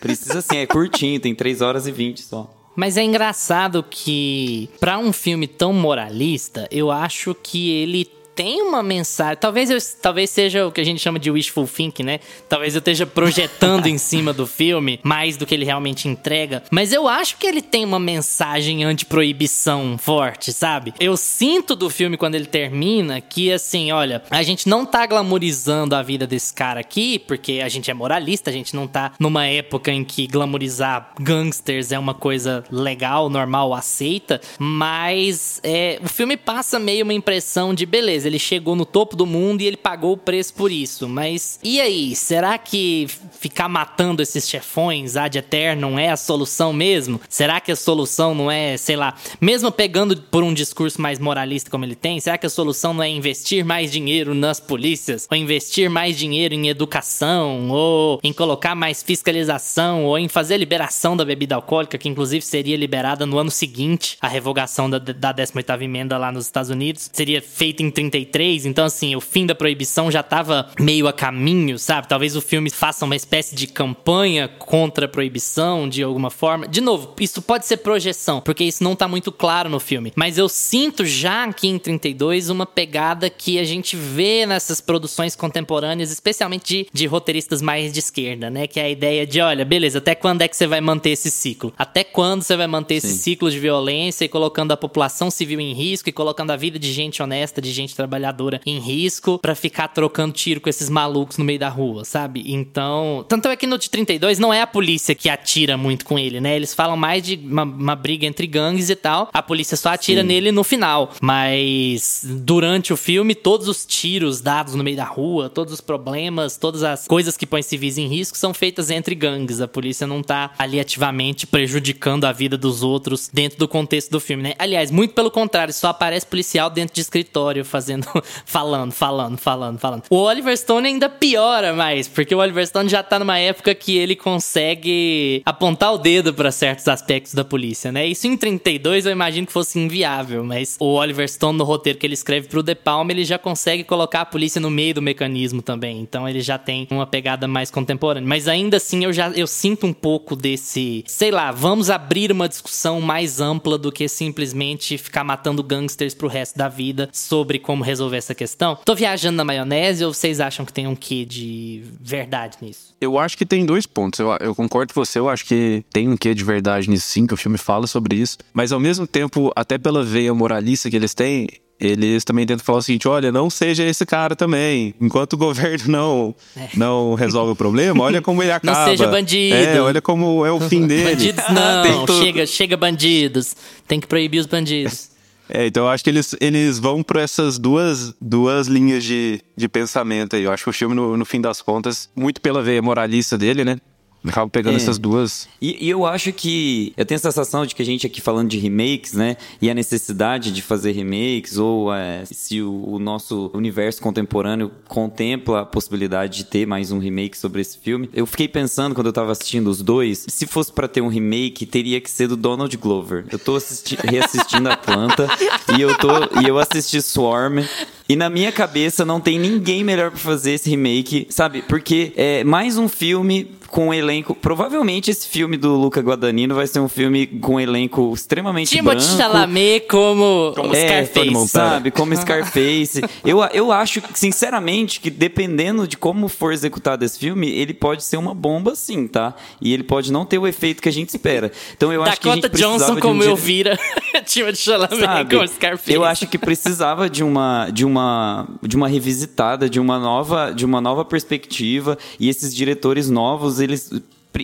Precisa 0.00 0.40
sim, 0.40 0.56
é 0.56 0.66
curtinho, 0.66 1.20
tem 1.20 1.34
3 1.34 1.60
horas 1.60 1.86
e 1.86 1.92
20 1.92 2.22
só. 2.22 2.59
Mas 2.80 2.96
é 2.96 3.02
engraçado 3.02 3.84
que, 3.90 4.70
para 4.80 4.96
um 4.96 5.12
filme 5.12 5.46
tão 5.46 5.70
moralista, 5.70 6.66
eu 6.70 6.90
acho 6.90 7.34
que 7.34 7.70
ele 7.72 8.10
tem 8.40 8.62
uma 8.62 8.82
mensagem. 8.82 9.36
Talvez, 9.38 9.68
eu, 9.68 9.76
talvez 10.00 10.30
seja 10.30 10.66
o 10.66 10.72
que 10.72 10.80
a 10.80 10.84
gente 10.84 10.98
chama 10.98 11.18
de 11.18 11.30
wishful 11.30 11.68
thinking, 11.68 12.04
né? 12.04 12.20
Talvez 12.48 12.74
eu 12.74 12.78
esteja 12.78 13.04
projetando 13.04 13.86
em 13.86 13.98
cima 13.98 14.32
do 14.32 14.46
filme 14.46 14.98
mais 15.02 15.36
do 15.36 15.44
que 15.44 15.54
ele 15.54 15.66
realmente 15.66 16.08
entrega. 16.08 16.62
Mas 16.70 16.90
eu 16.90 17.06
acho 17.06 17.36
que 17.36 17.46
ele 17.46 17.60
tem 17.60 17.84
uma 17.84 18.00
mensagem 18.00 18.82
anti-proibição 18.82 19.98
forte, 19.98 20.54
sabe? 20.54 20.94
Eu 20.98 21.18
sinto 21.18 21.76
do 21.76 21.90
filme 21.90 22.16
quando 22.16 22.34
ele 22.34 22.46
termina 22.46 23.20
que, 23.20 23.52
assim, 23.52 23.92
olha, 23.92 24.22
a 24.30 24.42
gente 24.42 24.66
não 24.66 24.86
tá 24.86 25.04
glamorizando 25.04 25.94
a 25.94 26.02
vida 26.02 26.26
desse 26.26 26.54
cara 26.54 26.80
aqui, 26.80 27.18
porque 27.18 27.60
a 27.62 27.68
gente 27.68 27.90
é 27.90 27.94
moralista, 27.94 28.48
a 28.48 28.54
gente 28.54 28.74
não 28.74 28.86
tá 28.86 29.12
numa 29.20 29.44
época 29.44 29.92
em 29.92 30.02
que 30.02 30.26
glamorizar 30.26 31.12
gangsters 31.20 31.92
é 31.92 31.98
uma 31.98 32.14
coisa 32.14 32.64
legal, 32.70 33.28
normal, 33.28 33.74
aceita. 33.74 34.40
Mas 34.58 35.60
é, 35.62 36.00
o 36.02 36.08
filme 36.08 36.38
passa 36.38 36.78
meio 36.78 37.04
uma 37.04 37.12
impressão 37.12 37.74
de 37.74 37.84
beleza 37.84 38.29
ele 38.30 38.38
chegou 38.38 38.74
no 38.74 38.86
topo 38.86 39.16
do 39.16 39.26
mundo 39.26 39.60
e 39.60 39.66
ele 39.66 39.76
pagou 39.76 40.12
o 40.12 40.16
preço 40.16 40.54
por 40.54 40.70
isso. 40.70 41.08
Mas 41.08 41.58
e 41.62 41.80
aí? 41.80 42.14
Será 42.14 42.56
que 42.56 43.06
ficar 43.38 43.68
matando 43.68 44.22
esses 44.22 44.48
chefões 44.48 45.16
ad 45.16 45.36
eternum 45.36 45.98
é 45.98 46.10
a 46.10 46.16
solução 46.16 46.72
mesmo? 46.72 47.20
Será 47.28 47.60
que 47.60 47.72
a 47.72 47.76
solução 47.76 48.34
não 48.34 48.50
é, 48.50 48.76
sei 48.76 48.96
lá, 48.96 49.14
mesmo 49.40 49.70
pegando 49.70 50.16
por 50.16 50.42
um 50.42 50.54
discurso 50.54 51.00
mais 51.00 51.18
moralista 51.18 51.70
como 51.70 51.84
ele 51.84 51.94
tem, 51.94 52.20
será 52.20 52.38
que 52.38 52.46
a 52.46 52.50
solução 52.50 52.94
não 52.94 53.02
é 53.02 53.08
investir 53.08 53.64
mais 53.64 53.90
dinheiro 53.90 54.34
nas 54.34 54.60
polícias? 54.60 55.26
Ou 55.30 55.36
investir 55.36 55.90
mais 55.90 56.16
dinheiro 56.16 56.54
em 56.54 56.68
educação? 56.68 57.68
Ou 57.70 58.20
em 58.22 58.32
colocar 58.32 58.74
mais 58.74 59.02
fiscalização? 59.02 60.04
Ou 60.04 60.18
em 60.18 60.28
fazer 60.28 60.54
a 60.54 60.58
liberação 60.58 61.16
da 61.16 61.24
bebida 61.24 61.54
alcoólica, 61.54 61.98
que 61.98 62.08
inclusive 62.08 62.44
seria 62.44 62.76
liberada 62.76 63.26
no 63.26 63.38
ano 63.38 63.50
seguinte, 63.50 64.16
a 64.20 64.28
revogação 64.28 64.88
da, 64.88 64.98
da 64.98 65.34
18ª 65.34 65.82
emenda 65.82 66.16
lá 66.16 66.30
nos 66.30 66.46
Estados 66.46 66.70
Unidos? 66.70 67.10
Seria 67.12 67.42
feita 67.42 67.82
em 67.82 67.90
30 67.90 68.09
então 68.18 68.84
assim, 68.84 69.14
o 69.16 69.20
fim 69.20 69.46
da 69.46 69.54
proibição 69.54 70.10
já 70.10 70.22
tava 70.22 70.70
meio 70.78 71.06
a 71.06 71.12
caminho, 71.12 71.78
sabe? 71.78 72.08
Talvez 72.08 72.36
o 72.36 72.40
filme 72.40 72.70
faça 72.70 73.04
uma 73.04 73.16
espécie 73.16 73.54
de 73.54 73.66
campanha 73.66 74.48
contra 74.48 75.06
a 75.06 75.08
proibição 75.08 75.88
de 75.88 76.02
alguma 76.02 76.30
forma. 76.30 76.66
De 76.66 76.80
novo, 76.80 77.14
isso 77.20 77.42
pode 77.42 77.66
ser 77.66 77.78
projeção, 77.78 78.40
porque 78.40 78.64
isso 78.64 78.82
não 78.82 78.96
tá 78.96 79.06
muito 79.06 79.30
claro 79.30 79.68
no 79.68 79.80
filme. 79.80 80.12
Mas 80.16 80.38
eu 80.38 80.48
sinto 80.48 81.04
já 81.04 81.44
aqui 81.44 81.68
em 81.68 81.78
32 81.78 82.50
uma 82.50 82.66
pegada 82.66 83.28
que 83.30 83.58
a 83.58 83.64
gente 83.64 83.96
vê 83.96 84.46
nessas 84.46 84.80
produções 84.80 85.36
contemporâneas, 85.36 86.10
especialmente 86.10 86.64
de, 86.64 86.86
de 86.92 87.06
roteiristas 87.06 87.60
mais 87.62 87.92
de 87.92 87.98
esquerda, 87.98 88.50
né? 88.50 88.66
Que 88.66 88.80
é 88.80 88.84
a 88.84 88.90
ideia 88.90 89.26
de, 89.26 89.40
olha, 89.40 89.64
beleza, 89.64 89.98
até 89.98 90.14
quando 90.14 90.42
é 90.42 90.48
que 90.48 90.56
você 90.56 90.66
vai 90.66 90.80
manter 90.80 91.10
esse 91.10 91.30
ciclo? 91.30 91.72
Até 91.76 92.04
quando 92.04 92.42
você 92.42 92.56
vai 92.56 92.66
manter 92.66 93.00
Sim. 93.00 93.08
esse 93.08 93.18
ciclo 93.18 93.50
de 93.50 93.58
violência 93.58 94.24
e 94.24 94.28
colocando 94.28 94.72
a 94.72 94.76
população 94.76 95.30
civil 95.30 95.60
em 95.60 95.72
risco 95.72 96.08
e 96.08 96.12
colocando 96.12 96.50
a 96.50 96.56
vida 96.56 96.78
de 96.78 96.92
gente 96.92 97.22
honesta, 97.22 97.60
de 97.60 97.72
gente 97.72 97.94
trabalhadora 98.00 98.60
em 98.64 98.78
risco 98.78 99.38
para 99.38 99.54
ficar 99.54 99.88
trocando 99.88 100.32
tiro 100.32 100.60
com 100.60 100.70
esses 100.70 100.88
malucos 100.88 101.36
no 101.36 101.44
meio 101.44 101.58
da 101.58 101.68
rua, 101.68 102.02
sabe? 102.04 102.42
Então, 102.46 103.24
tanto 103.28 103.48
é 103.48 103.56
que 103.56 103.66
no 103.66 103.76
de 103.76 103.90
32 103.90 104.38
não 104.38 104.54
é 104.54 104.62
a 104.62 104.66
polícia 104.66 105.14
que 105.14 105.28
atira 105.28 105.76
muito 105.76 106.04
com 106.04 106.18
ele, 106.18 106.40
né? 106.40 106.56
Eles 106.56 106.72
falam 106.72 106.96
mais 106.96 107.22
de 107.22 107.36
uma, 107.36 107.64
uma 107.64 107.94
briga 107.94 108.26
entre 108.26 108.46
gangues 108.46 108.88
e 108.88 108.96
tal. 108.96 109.28
A 109.32 109.42
polícia 109.42 109.76
só 109.76 109.90
atira 109.90 110.22
Sim. 110.22 110.28
nele 110.28 110.50
no 110.50 110.64
final, 110.64 111.12
mas 111.20 112.24
durante 112.24 112.92
o 112.92 112.96
filme 112.96 113.34
todos 113.34 113.68
os 113.68 113.84
tiros 113.84 114.40
dados 114.40 114.74
no 114.74 114.82
meio 114.82 114.96
da 114.96 115.04
rua, 115.04 115.50
todos 115.50 115.74
os 115.74 115.80
problemas, 115.80 116.56
todas 116.56 116.82
as 116.82 117.06
coisas 117.06 117.36
que 117.36 117.46
põem 117.46 117.62
civis 117.62 117.98
em 117.98 118.06
risco 118.06 118.38
são 118.38 118.54
feitas 118.54 118.90
entre 118.90 119.14
gangues. 119.14 119.60
A 119.60 119.68
polícia 119.68 120.06
não 120.06 120.22
tá 120.22 120.52
ali 120.58 120.80
ativamente 120.80 121.46
prejudicando 121.46 122.24
a 122.24 122.32
vida 122.32 122.56
dos 122.56 122.82
outros 122.82 123.28
dentro 123.30 123.58
do 123.58 123.68
contexto 123.68 124.10
do 124.10 124.20
filme, 124.20 124.42
né? 124.42 124.54
Aliás, 124.58 124.90
muito 124.90 125.12
pelo 125.12 125.30
contrário, 125.30 125.74
só 125.74 125.88
aparece 125.88 126.24
policial 126.24 126.70
dentro 126.70 126.94
de 126.94 127.00
escritório 127.02 127.62
fazendo 127.64 127.89
falando, 128.44 128.92
falando, 128.92 129.38
falando, 129.38 129.78
falando. 129.78 130.02
O 130.10 130.16
Oliver 130.16 130.56
Stone 130.56 130.86
ainda 130.86 131.08
piora 131.08 131.72
mais, 131.72 132.08
porque 132.08 132.34
o 132.34 132.38
Oliver 132.38 132.66
Stone 132.66 132.88
já 132.88 133.02
tá 133.02 133.18
numa 133.18 133.38
época 133.38 133.74
que 133.74 133.96
ele 133.96 134.16
consegue 134.16 135.42
apontar 135.44 135.92
o 135.92 135.98
dedo 135.98 136.32
para 136.32 136.50
certos 136.50 136.86
aspectos 136.88 137.34
da 137.34 137.44
polícia, 137.44 137.90
né? 137.92 138.06
Isso 138.06 138.26
em 138.26 138.36
32 138.36 139.06
eu 139.06 139.12
imagino 139.12 139.46
que 139.46 139.52
fosse 139.52 139.78
inviável, 139.78 140.44
mas 140.44 140.76
o 140.78 140.94
Oliver 140.94 141.28
Stone 141.28 141.58
no 141.58 141.64
roteiro 141.64 141.98
que 141.98 142.06
ele 142.06 142.14
escreve 142.14 142.48
pro 142.48 142.62
The 142.62 142.74
Palm, 142.74 143.10
ele 143.10 143.24
já 143.24 143.38
consegue 143.38 143.84
colocar 143.84 144.22
a 144.22 144.26
polícia 144.26 144.60
no 144.60 144.70
meio 144.70 144.94
do 144.94 145.02
mecanismo 145.02 145.62
também. 145.62 146.00
Então 146.00 146.28
ele 146.28 146.40
já 146.40 146.58
tem 146.58 146.86
uma 146.90 147.06
pegada 147.06 147.46
mais 147.46 147.70
contemporânea. 147.70 148.28
Mas 148.28 148.48
ainda 148.48 148.76
assim 148.76 149.04
eu 149.04 149.12
já 149.12 149.30
eu 149.30 149.46
sinto 149.46 149.86
um 149.86 149.92
pouco 149.92 150.34
desse, 150.36 151.04
sei 151.06 151.30
lá, 151.30 151.52
vamos 151.52 151.90
abrir 151.90 152.32
uma 152.32 152.48
discussão 152.48 153.00
mais 153.00 153.40
ampla 153.40 153.76
do 153.78 153.92
que 153.92 154.08
simplesmente 154.08 154.98
ficar 154.98 155.24
matando 155.24 155.62
gangsters 155.62 156.14
pro 156.14 156.28
resto 156.28 156.56
da 156.56 156.68
vida 156.68 157.08
sobre 157.12 157.58
como 157.58 157.79
resolver 157.84 158.16
essa 158.16 158.34
questão? 158.34 158.76
Tô 158.84 158.94
viajando 158.94 159.36
na 159.36 159.44
maionese 159.44 160.04
ou 160.04 160.12
vocês 160.12 160.40
acham 160.40 160.64
que 160.64 160.72
tem 160.72 160.86
um 160.86 160.94
quê 160.94 161.24
de 161.24 161.82
verdade 162.00 162.56
nisso? 162.60 162.94
Eu 163.00 163.18
acho 163.18 163.36
que 163.36 163.46
tem 163.46 163.64
dois 163.64 163.86
pontos. 163.86 164.20
Eu, 164.20 164.36
eu 164.40 164.54
concordo 164.54 164.92
com 164.92 165.04
você, 165.04 165.18
eu 165.18 165.28
acho 165.28 165.44
que 165.44 165.84
tem 165.92 166.08
um 166.08 166.16
quê 166.16 166.34
de 166.34 166.44
verdade 166.44 166.88
nisso 166.88 167.06
sim, 167.08 167.26
que 167.26 167.34
o 167.34 167.36
filme 167.36 167.58
fala 167.58 167.86
sobre 167.86 168.16
isso. 168.16 168.38
Mas 168.52 168.72
ao 168.72 168.80
mesmo 168.80 169.06
tempo, 169.06 169.52
até 169.56 169.78
pela 169.78 170.04
veia 170.04 170.32
moralista 170.34 170.90
que 170.90 170.96
eles 170.96 171.14
têm, 171.14 171.48
eles 171.80 172.24
também 172.24 172.46
tentam 172.46 172.64
falar 172.64 172.78
o 172.78 172.82
seguinte: 172.82 173.08
olha, 173.08 173.32
não 173.32 173.48
seja 173.48 173.82
esse 173.84 174.04
cara 174.04 174.36
também. 174.36 174.94
Enquanto 175.00 175.32
o 175.32 175.36
governo 175.38 175.84
não, 175.88 176.34
é. 176.54 176.68
não 176.76 177.14
resolve 177.14 177.52
o 177.52 177.56
problema, 177.56 178.04
olha 178.04 178.20
como 178.20 178.42
ele 178.42 178.52
acaba. 178.52 178.78
Não 178.78 178.86
seja 178.86 179.06
bandido. 179.06 179.54
É, 179.54 179.80
olha 179.80 180.02
como 180.02 180.44
é 180.44 180.52
o 180.52 180.60
fim 180.60 180.84
dele. 180.86 181.10
Bandidos 181.10 181.44
não, 181.48 182.06
chega, 182.20 182.46
chega 182.46 182.76
bandidos. 182.76 183.56
Tem 183.88 183.98
que 183.98 184.06
proibir 184.06 184.40
os 184.40 184.46
bandidos. 184.46 185.08
É, 185.52 185.66
então 185.66 185.84
eu 185.84 185.88
acho 185.88 186.04
que 186.04 186.10
eles, 186.10 186.34
eles 186.40 186.78
vão 186.78 187.02
por 187.02 187.16
essas 187.16 187.58
duas, 187.58 188.14
duas 188.20 188.68
linhas 188.68 189.02
de, 189.02 189.42
de 189.56 189.68
pensamento 189.68 190.36
aí. 190.36 190.44
Eu 190.44 190.52
acho 190.52 190.64
que 190.64 190.70
o 190.70 190.72
filme, 190.72 190.94
no, 190.94 191.16
no 191.16 191.24
fim 191.24 191.40
das 191.40 191.60
contas, 191.60 192.08
muito 192.14 192.40
pela 192.40 192.62
veia 192.62 192.80
moralista 192.80 193.36
dele, 193.36 193.64
né? 193.64 193.78
Acaba 194.26 194.50
pegando 194.50 194.74
É. 194.74 194.76
essas 194.76 194.98
duas. 194.98 195.48
E, 195.62 195.86
e 195.86 195.88
eu 195.88 196.04
acho 196.04 196.32
que. 196.32 196.92
Eu 196.96 197.06
tenho 197.06 197.16
a 197.16 197.22
sensação 197.22 197.64
de 197.64 197.74
que 197.74 197.80
a 197.82 197.84
gente 197.84 198.06
aqui 198.06 198.20
falando 198.20 198.48
de 198.50 198.58
remakes, 198.58 199.14
né? 199.14 199.36
E 199.62 199.70
a 199.70 199.74
necessidade 199.74 200.52
de 200.52 200.60
fazer 200.62 200.92
remakes, 200.92 201.56
ou 201.56 201.92
é, 201.94 202.24
se 202.26 202.60
o, 202.60 202.84
o 202.86 202.98
nosso 202.98 203.50
universo 203.54 204.02
contemporâneo 204.02 204.70
contempla 204.86 205.60
a 205.62 205.66
possibilidade 205.66 206.38
de 206.38 206.44
ter 206.44 206.66
mais 206.66 206.92
um 206.92 206.98
remake 206.98 207.36
sobre 207.38 207.60
esse 207.62 207.78
filme. 207.78 208.10
Eu 208.12 208.26
fiquei 208.26 208.46
pensando 208.48 208.94
quando 208.94 209.06
eu 209.06 209.12
tava 209.12 209.32
assistindo 209.32 209.68
os 209.68 209.80
dois, 209.82 210.26
se 210.28 210.46
fosse 210.46 210.72
pra 210.72 210.86
ter 210.86 211.00
um 211.00 211.08
remake, 211.08 211.64
teria 211.64 212.00
que 212.00 212.10
ser 212.10 212.28
do 212.28 212.36
Donald 212.36 212.76
Glover. 212.76 213.24
Eu 213.30 213.38
tô 213.38 213.56
assisti 213.56 213.96
reassistindo 214.04 214.68
Atlanta 214.68 215.28
e 215.76 215.80
eu 215.80 215.96
tô. 215.96 216.08
E 216.42 216.46
eu 216.46 216.58
assisti 216.58 217.00
Swarm. 217.00 217.60
E 218.08 218.16
na 218.16 218.28
minha 218.28 218.50
cabeça 218.50 219.04
não 219.04 219.20
tem 219.20 219.38
ninguém 219.38 219.84
melhor 219.84 220.10
pra 220.10 220.18
fazer 220.18 220.52
esse 220.52 220.68
remake, 220.68 221.28
sabe? 221.30 221.62
Porque 221.62 222.12
é 222.16 222.42
mais 222.42 222.76
um 222.76 222.88
filme 222.88 223.52
com 223.70 223.88
um 223.88 223.94
elenco. 223.94 224.34
Provavelmente 224.34 225.10
esse 225.10 225.26
filme 225.28 225.56
do 225.56 225.76
Luca 225.76 226.00
Guadagnino 226.00 226.54
vai 226.54 226.66
ser 226.66 226.80
um 226.80 226.88
filme 226.88 227.26
com 227.26 227.54
um 227.54 227.60
elenco 227.60 228.12
extremamente 228.14 228.68
Timothée 228.70 229.00
branco. 229.06 229.16
Chalamet 229.16 229.86
como, 229.88 230.52
Como 230.56 230.74
É, 230.74 231.04
Scarface. 231.06 231.48
Sabe? 231.48 231.90
Como 231.90 232.14
Scarface. 232.16 233.00
eu, 233.24 233.40
eu 233.52 233.72
acho, 233.72 234.02
sinceramente, 234.14 235.00
que 235.00 235.10
dependendo 235.10 235.86
de 235.86 235.96
como 235.96 236.28
for 236.28 236.52
executado 236.52 237.04
esse 237.04 237.18
filme, 237.18 237.48
ele 237.50 237.72
pode 237.74 238.02
ser 238.04 238.16
uma 238.16 238.34
bomba 238.34 238.74
sim, 238.74 239.06
tá? 239.06 239.34
E 239.60 239.72
ele 239.72 239.82
pode 239.84 240.12
não 240.12 240.24
ter 240.24 240.38
o 240.38 240.46
efeito 240.46 240.82
que 240.82 240.88
a 240.88 240.92
gente 240.92 241.08
espera. 241.10 241.52
Então 241.76 241.92
eu 241.92 242.02
acho 242.02 242.20
que 242.20 242.28
a 242.28 242.34
gente 242.34 242.42
Dakota 242.42 242.62
Johnson 242.62 242.92
de 242.94 242.98
um 242.98 243.00
como 243.00 243.20
dire- 243.20 243.30
Elvira. 243.30 243.78
Timothée 244.26 244.56
Chalamet 244.56 244.98
sabe? 245.00 245.36
como 245.36 245.46
Scarface. 245.48 245.92
Eu 245.92 246.04
acho 246.04 246.26
que 246.26 246.36
precisava 246.38 247.08
de 247.08 247.22
uma 247.22 247.68
de 247.72 247.84
uma 247.84 248.48
de 248.62 248.76
uma 248.76 248.88
revisitada, 248.88 249.68
de 249.70 249.78
uma 249.78 249.98
nova 249.98 250.50
de 250.52 250.64
uma 250.64 250.80
nova 250.80 251.04
perspectiva 251.04 251.96
e 252.18 252.28
esses 252.28 252.54
diretores 252.54 253.08
novos, 253.08 253.59
eles 253.60 253.90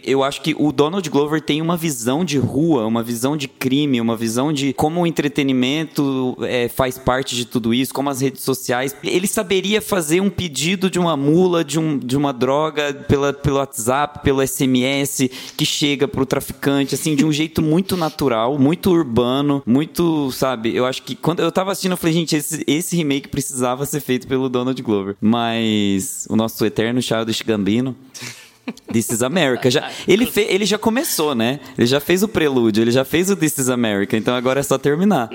eu 0.04 0.22
acho 0.22 0.42
que 0.42 0.54
o 0.58 0.72
Donald 0.72 1.08
Glover 1.08 1.40
tem 1.40 1.62
uma 1.62 1.76
visão 1.76 2.24
de 2.24 2.38
rua, 2.38 2.86
uma 2.86 3.02
visão 3.02 3.36
de 3.36 3.46
crime, 3.46 4.00
uma 4.00 4.16
visão 4.16 4.52
de 4.52 4.72
como 4.72 5.00
o 5.00 5.06
entretenimento 5.06 6.36
é, 6.42 6.68
faz 6.68 6.98
parte 6.98 7.36
de 7.36 7.44
tudo 7.44 7.72
isso, 7.72 7.94
como 7.94 8.10
as 8.10 8.20
redes 8.20 8.42
sociais. 8.42 8.96
Ele 9.02 9.26
saberia 9.26 9.80
fazer 9.80 10.20
um 10.20 10.28
pedido 10.28 10.90
de 10.90 10.98
uma 10.98 11.16
mula, 11.16 11.64
de, 11.64 11.78
um, 11.78 11.98
de 11.98 12.16
uma 12.16 12.32
droga 12.32 12.92
pela, 13.08 13.32
pelo 13.32 13.56
WhatsApp, 13.56 14.20
pelo 14.22 14.46
SMS, 14.46 15.30
que 15.56 15.64
chega 15.64 16.08
pro 16.08 16.26
traficante, 16.26 16.94
assim, 16.94 17.14
de 17.14 17.24
um 17.24 17.30
jeito 17.32 17.62
muito 17.62 17.96
natural, 17.96 18.58
muito 18.58 18.90
urbano, 18.90 19.62
muito, 19.64 20.32
sabe? 20.32 20.74
Eu 20.74 20.84
acho 20.84 21.02
que 21.02 21.14
quando 21.14 21.40
eu 21.40 21.52
tava 21.52 21.70
assistindo, 21.70 21.92
eu 21.92 21.96
falei, 21.96 22.14
gente, 22.14 22.34
esse, 22.34 22.64
esse 22.66 22.96
remake 22.96 23.28
precisava 23.28 23.86
ser 23.86 24.00
feito 24.00 24.26
pelo 24.26 24.48
Donald 24.48 24.80
Glover. 24.82 25.16
Mas 25.20 26.26
o 26.28 26.34
nosso 26.34 26.64
eterno 26.64 27.00
Childish 27.00 27.42
Gambino. 27.42 27.94
This 28.92 29.10
is 29.10 29.22
America. 29.22 29.70
Já, 29.70 29.90
ele, 30.08 30.26
fe, 30.26 30.46
ele 30.48 30.64
já 30.64 30.78
começou, 30.78 31.34
né? 31.34 31.60
Ele 31.76 31.86
já 31.86 32.00
fez 32.00 32.22
o 32.22 32.28
prelúdio, 32.28 32.82
ele 32.82 32.90
já 32.90 33.04
fez 33.04 33.30
o 33.30 33.36
This 33.36 33.58
is 33.58 33.68
America, 33.68 34.16
então 34.16 34.34
agora 34.34 34.60
é 34.60 34.62
só 34.62 34.76
terminar. 34.78 35.28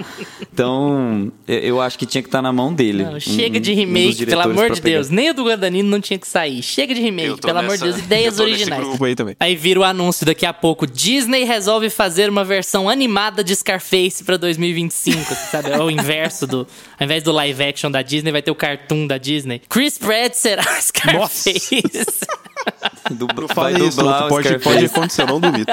Então, 0.53 1.31
eu, 1.47 1.59
eu 1.59 1.81
acho 1.81 1.97
que 1.97 2.05
tinha 2.05 2.21
que 2.21 2.27
estar 2.27 2.41
na 2.41 2.51
mão 2.51 2.73
dele. 2.73 3.03
Não, 3.03 3.15
Um- 3.15 3.19
chega 3.19 3.57
um- 3.57 3.61
de 3.61 3.71
um 3.71 3.75
remake, 3.75 4.03
pelo 4.03 4.15
diretores 4.15 4.57
amor 4.57 4.71
de. 4.71 4.81
Deus. 4.81 5.09
Nem 5.09 5.29
o 5.29 5.33
do 5.33 5.45
Guadagnino 5.45 5.89
não 5.89 6.01
tinha 6.01 6.17
que 6.19 6.27
sair. 6.27 6.61
Chega 6.61 6.93
de 6.93 7.01
remake, 7.01 7.39
pelo 7.41 7.59
amor 7.59 7.77
de 7.77 7.83
nessa- 7.85 7.97
Deus. 7.97 8.05
Ideias 8.05 8.39
originais. 8.39 9.01
aí 9.01 9.15
também. 9.15 9.35
Aí 9.39 9.55
vira 9.55 9.79
o 9.79 9.83
anúncio 9.83 10.25
daqui 10.25 10.45
a 10.45 10.53
pouco. 10.53 10.85
Disney 10.87 11.43
resolve 11.43 11.89
fazer 11.89 12.29
uma 12.29 12.43
versão 12.43 12.89
animada 12.89 13.43
de 13.43 13.55
Scarface 13.55 14.23
pra 14.23 14.37
2025. 14.37 15.23
você 15.23 15.35
sabe? 15.51 15.71
É 15.71 15.79
o 15.81 15.89
inverso 15.89 16.45
do. 16.47 16.67
Ao 16.99 17.05
invés 17.05 17.23
do 17.23 17.31
live 17.31 17.63
action 17.63 17.89
da 17.89 18.01
Disney, 18.01 18.31
vai 18.31 18.41
ter 18.41 18.51
o 18.51 18.55
cartoon 18.55 19.07
da 19.07 19.17
Disney. 19.17 19.61
Chris 19.69 19.97
Pratt 19.97 20.33
será 20.33 20.63
Scarface. 20.81 21.81
Du- 23.11 23.27
Fala 23.53 23.71
vai 23.71 23.81
isso, 23.81 23.97
dublar 23.97 24.25
o 24.25 24.29
pode, 24.29 24.59
pode 24.59 24.85
acontecer, 24.85 25.23
eu 25.23 25.27
não 25.27 25.39
duvido. 25.39 25.71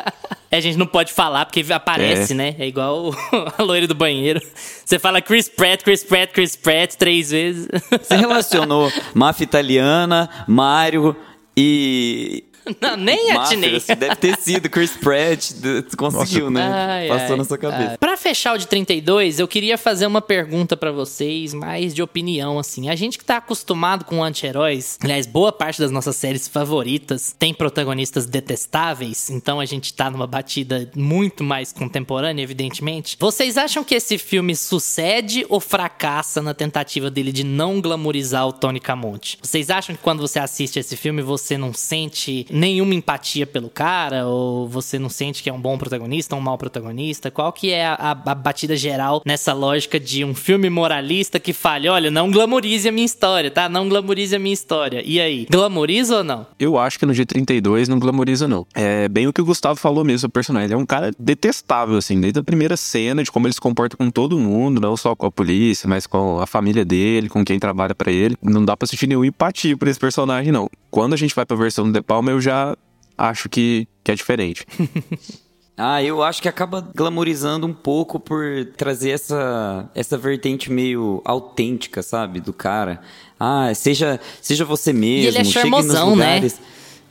É, 0.50 0.56
a 0.56 0.60
gente 0.60 0.76
não 0.78 0.86
pode 0.86 1.12
falar 1.12 1.44
porque 1.46 1.64
aparece, 1.72 2.32
É. 2.32 2.36
né? 2.36 2.56
É 2.58 2.66
igual 2.66 3.10
o- 3.10 3.14
a 3.58 3.62
loira 3.62 3.86
do 3.86 3.94
banheiro. 3.94 4.40
Você 4.84 4.98
fala 4.98 5.20
Chris 5.20 5.48
Pratt, 5.48 5.82
Chris 5.82 6.02
Pratt, 6.02 6.32
Chris 6.32 6.56
Pratt 6.56 6.94
três 6.96 7.30
vezes. 7.30 7.68
Você 8.02 8.16
relacionou 8.16 8.90
máfia 9.14 9.44
italiana, 9.44 10.28
Mario 10.48 11.14
e. 11.56 12.44
Não, 12.80 12.96
nem 12.96 13.30
atinei. 13.32 13.74
Máfia, 13.74 13.96
deve 13.96 14.16
ter 14.16 14.36
sido 14.38 14.68
Chris 14.68 14.90
Pratt. 14.92 15.52
Conseguiu, 15.96 16.50
né? 16.50 16.62
Ai, 16.62 17.08
Passou 17.08 17.32
ai. 17.32 17.36
na 17.36 17.44
sua 17.44 17.58
cabeça. 17.58 17.92
Ah, 17.94 17.98
Pra 17.98 18.16
fechar 18.16 18.54
o 18.54 18.58
de 18.58 18.66
32, 18.66 19.38
eu 19.38 19.48
queria 19.48 19.78
fazer 19.78 20.06
uma 20.06 20.20
pergunta 20.20 20.76
pra 20.76 20.90
vocês, 20.92 21.52
mais 21.54 21.94
de 21.94 22.02
opinião, 22.02 22.58
assim. 22.58 22.88
A 22.88 22.94
gente 22.96 23.18
que 23.18 23.24
tá 23.24 23.36
acostumado 23.38 24.04
com 24.04 24.22
anti-heróis, 24.22 24.98
aliás, 25.02 25.26
boa 25.26 25.52
parte 25.52 25.80
das 25.80 25.90
nossas 25.90 26.16
séries 26.16 26.46
favoritas 26.48 27.34
tem 27.38 27.52
protagonistas 27.54 28.26
detestáveis, 28.26 29.30
então 29.30 29.60
a 29.60 29.64
gente 29.64 29.94
tá 29.94 30.10
numa 30.10 30.26
batida 30.26 30.90
muito 30.94 31.42
mais 31.44 31.72
contemporânea, 31.72 32.42
evidentemente. 32.42 33.16
Vocês 33.18 33.56
acham 33.56 33.82
que 33.84 33.94
esse 33.94 34.18
filme 34.18 34.54
sucede 34.56 35.46
ou 35.48 35.60
fracassa 35.60 36.42
na 36.42 36.54
tentativa 36.54 37.10
dele 37.10 37.32
de 37.32 37.44
não 37.44 37.80
glamorizar 37.80 38.46
o 38.46 38.52
Tony 38.52 38.80
Camonte? 38.80 39.38
Vocês 39.42 39.70
acham 39.70 39.94
que 39.94 40.02
quando 40.02 40.20
você 40.20 40.38
assiste 40.38 40.78
esse 40.78 40.96
filme 40.96 41.22
você 41.22 41.56
não 41.56 41.72
sente 41.72 42.46
nenhuma 42.58 42.94
empatia 42.94 43.46
pelo 43.46 43.68
cara? 43.70 44.26
Ou 44.26 44.68
você 44.68 44.98
não 44.98 45.08
sente 45.08 45.42
que 45.42 45.48
é 45.48 45.52
um 45.52 45.60
bom 45.60 45.78
protagonista, 45.78 46.34
um 46.36 46.40
mau 46.40 46.58
protagonista? 46.58 47.30
Qual 47.30 47.52
que 47.52 47.70
é 47.70 47.86
a, 47.86 47.94
a- 48.24 48.34
batida 48.34 48.76
geral 48.76 49.22
nessa 49.24 49.52
lógica 49.52 49.98
de 50.00 50.24
um 50.24 50.34
filme 50.34 50.68
moralista 50.68 51.38
que 51.40 51.52
fale, 51.52 51.88
olha, 51.88 52.10
não 52.10 52.30
glamorize 52.30 52.88
a 52.88 52.92
minha 52.92 53.04
história, 53.06 53.50
tá? 53.50 53.68
Não 53.68 53.88
glamorize 53.88 54.34
a 54.34 54.38
minha 54.38 54.52
história. 54.54 55.02
E 55.04 55.20
aí, 55.20 55.46
glamoriza 55.50 56.18
ou 56.18 56.24
não? 56.24 56.46
Eu 56.58 56.78
acho 56.78 56.98
que 56.98 57.06
no 57.06 57.12
G32 57.12 57.88
não 57.88 57.98
glamoriza, 57.98 58.48
não. 58.48 58.66
É 58.74 59.08
bem 59.08 59.26
o 59.26 59.32
que 59.32 59.40
o 59.40 59.44
Gustavo 59.44 59.78
falou 59.78 60.04
mesmo, 60.04 60.26
o 60.28 60.30
personagem. 60.30 60.66
Ele 60.66 60.74
é 60.74 60.76
um 60.76 60.86
cara 60.86 61.10
detestável, 61.18 61.96
assim, 61.96 62.20
desde 62.20 62.40
a 62.40 62.42
primeira 62.42 62.76
cena, 62.76 63.22
de 63.22 63.30
como 63.30 63.46
ele 63.46 63.54
se 63.54 63.60
comporta 63.60 63.96
com 63.96 64.10
todo 64.10 64.38
mundo, 64.38 64.80
não 64.80 64.96
só 64.96 65.14
com 65.14 65.26
a 65.26 65.30
polícia, 65.30 65.88
mas 65.88 66.06
com 66.06 66.40
a 66.40 66.46
família 66.46 66.84
dele, 66.84 67.28
com 67.28 67.44
quem 67.44 67.58
trabalha 67.58 67.94
pra 67.94 68.10
ele. 68.10 68.36
Não 68.42 68.64
dá 68.64 68.76
pra 68.76 68.86
sentir 68.88 69.06
nenhuma 69.06 69.26
empatia 69.26 69.76
por 69.76 69.88
esse 69.88 69.98
personagem, 70.00 70.50
não. 70.52 70.68
Quando 70.90 71.12
a 71.12 71.16
gente 71.16 71.34
vai 71.34 71.44
pra 71.44 71.56
versão 71.56 71.84
do 71.84 71.92
De 71.92 72.02
Palma, 72.02 72.30
eu 72.30 72.40
já 72.40 72.76
acho 73.16 73.48
que, 73.48 73.86
que 74.02 74.12
é 74.12 74.14
diferente. 74.14 74.66
Ah, 75.80 76.02
eu 76.02 76.24
acho 76.24 76.42
que 76.42 76.48
acaba 76.48 76.80
glamorizando 76.80 77.64
um 77.64 77.72
pouco 77.72 78.18
por 78.18 78.42
trazer 78.76 79.10
essa, 79.10 79.88
essa 79.94 80.18
vertente 80.18 80.72
meio 80.72 81.22
autêntica, 81.24 82.02
sabe? 82.02 82.40
Do 82.40 82.52
cara. 82.52 83.00
Ah, 83.38 83.72
seja, 83.72 84.18
seja 84.42 84.64
você 84.64 84.92
mesmo. 84.92 85.28
ele 85.28 85.38
é 85.38 85.44
chegue 85.44 85.70
nos 85.70 85.84
charmosão, 85.86 86.16
né? 86.16 86.40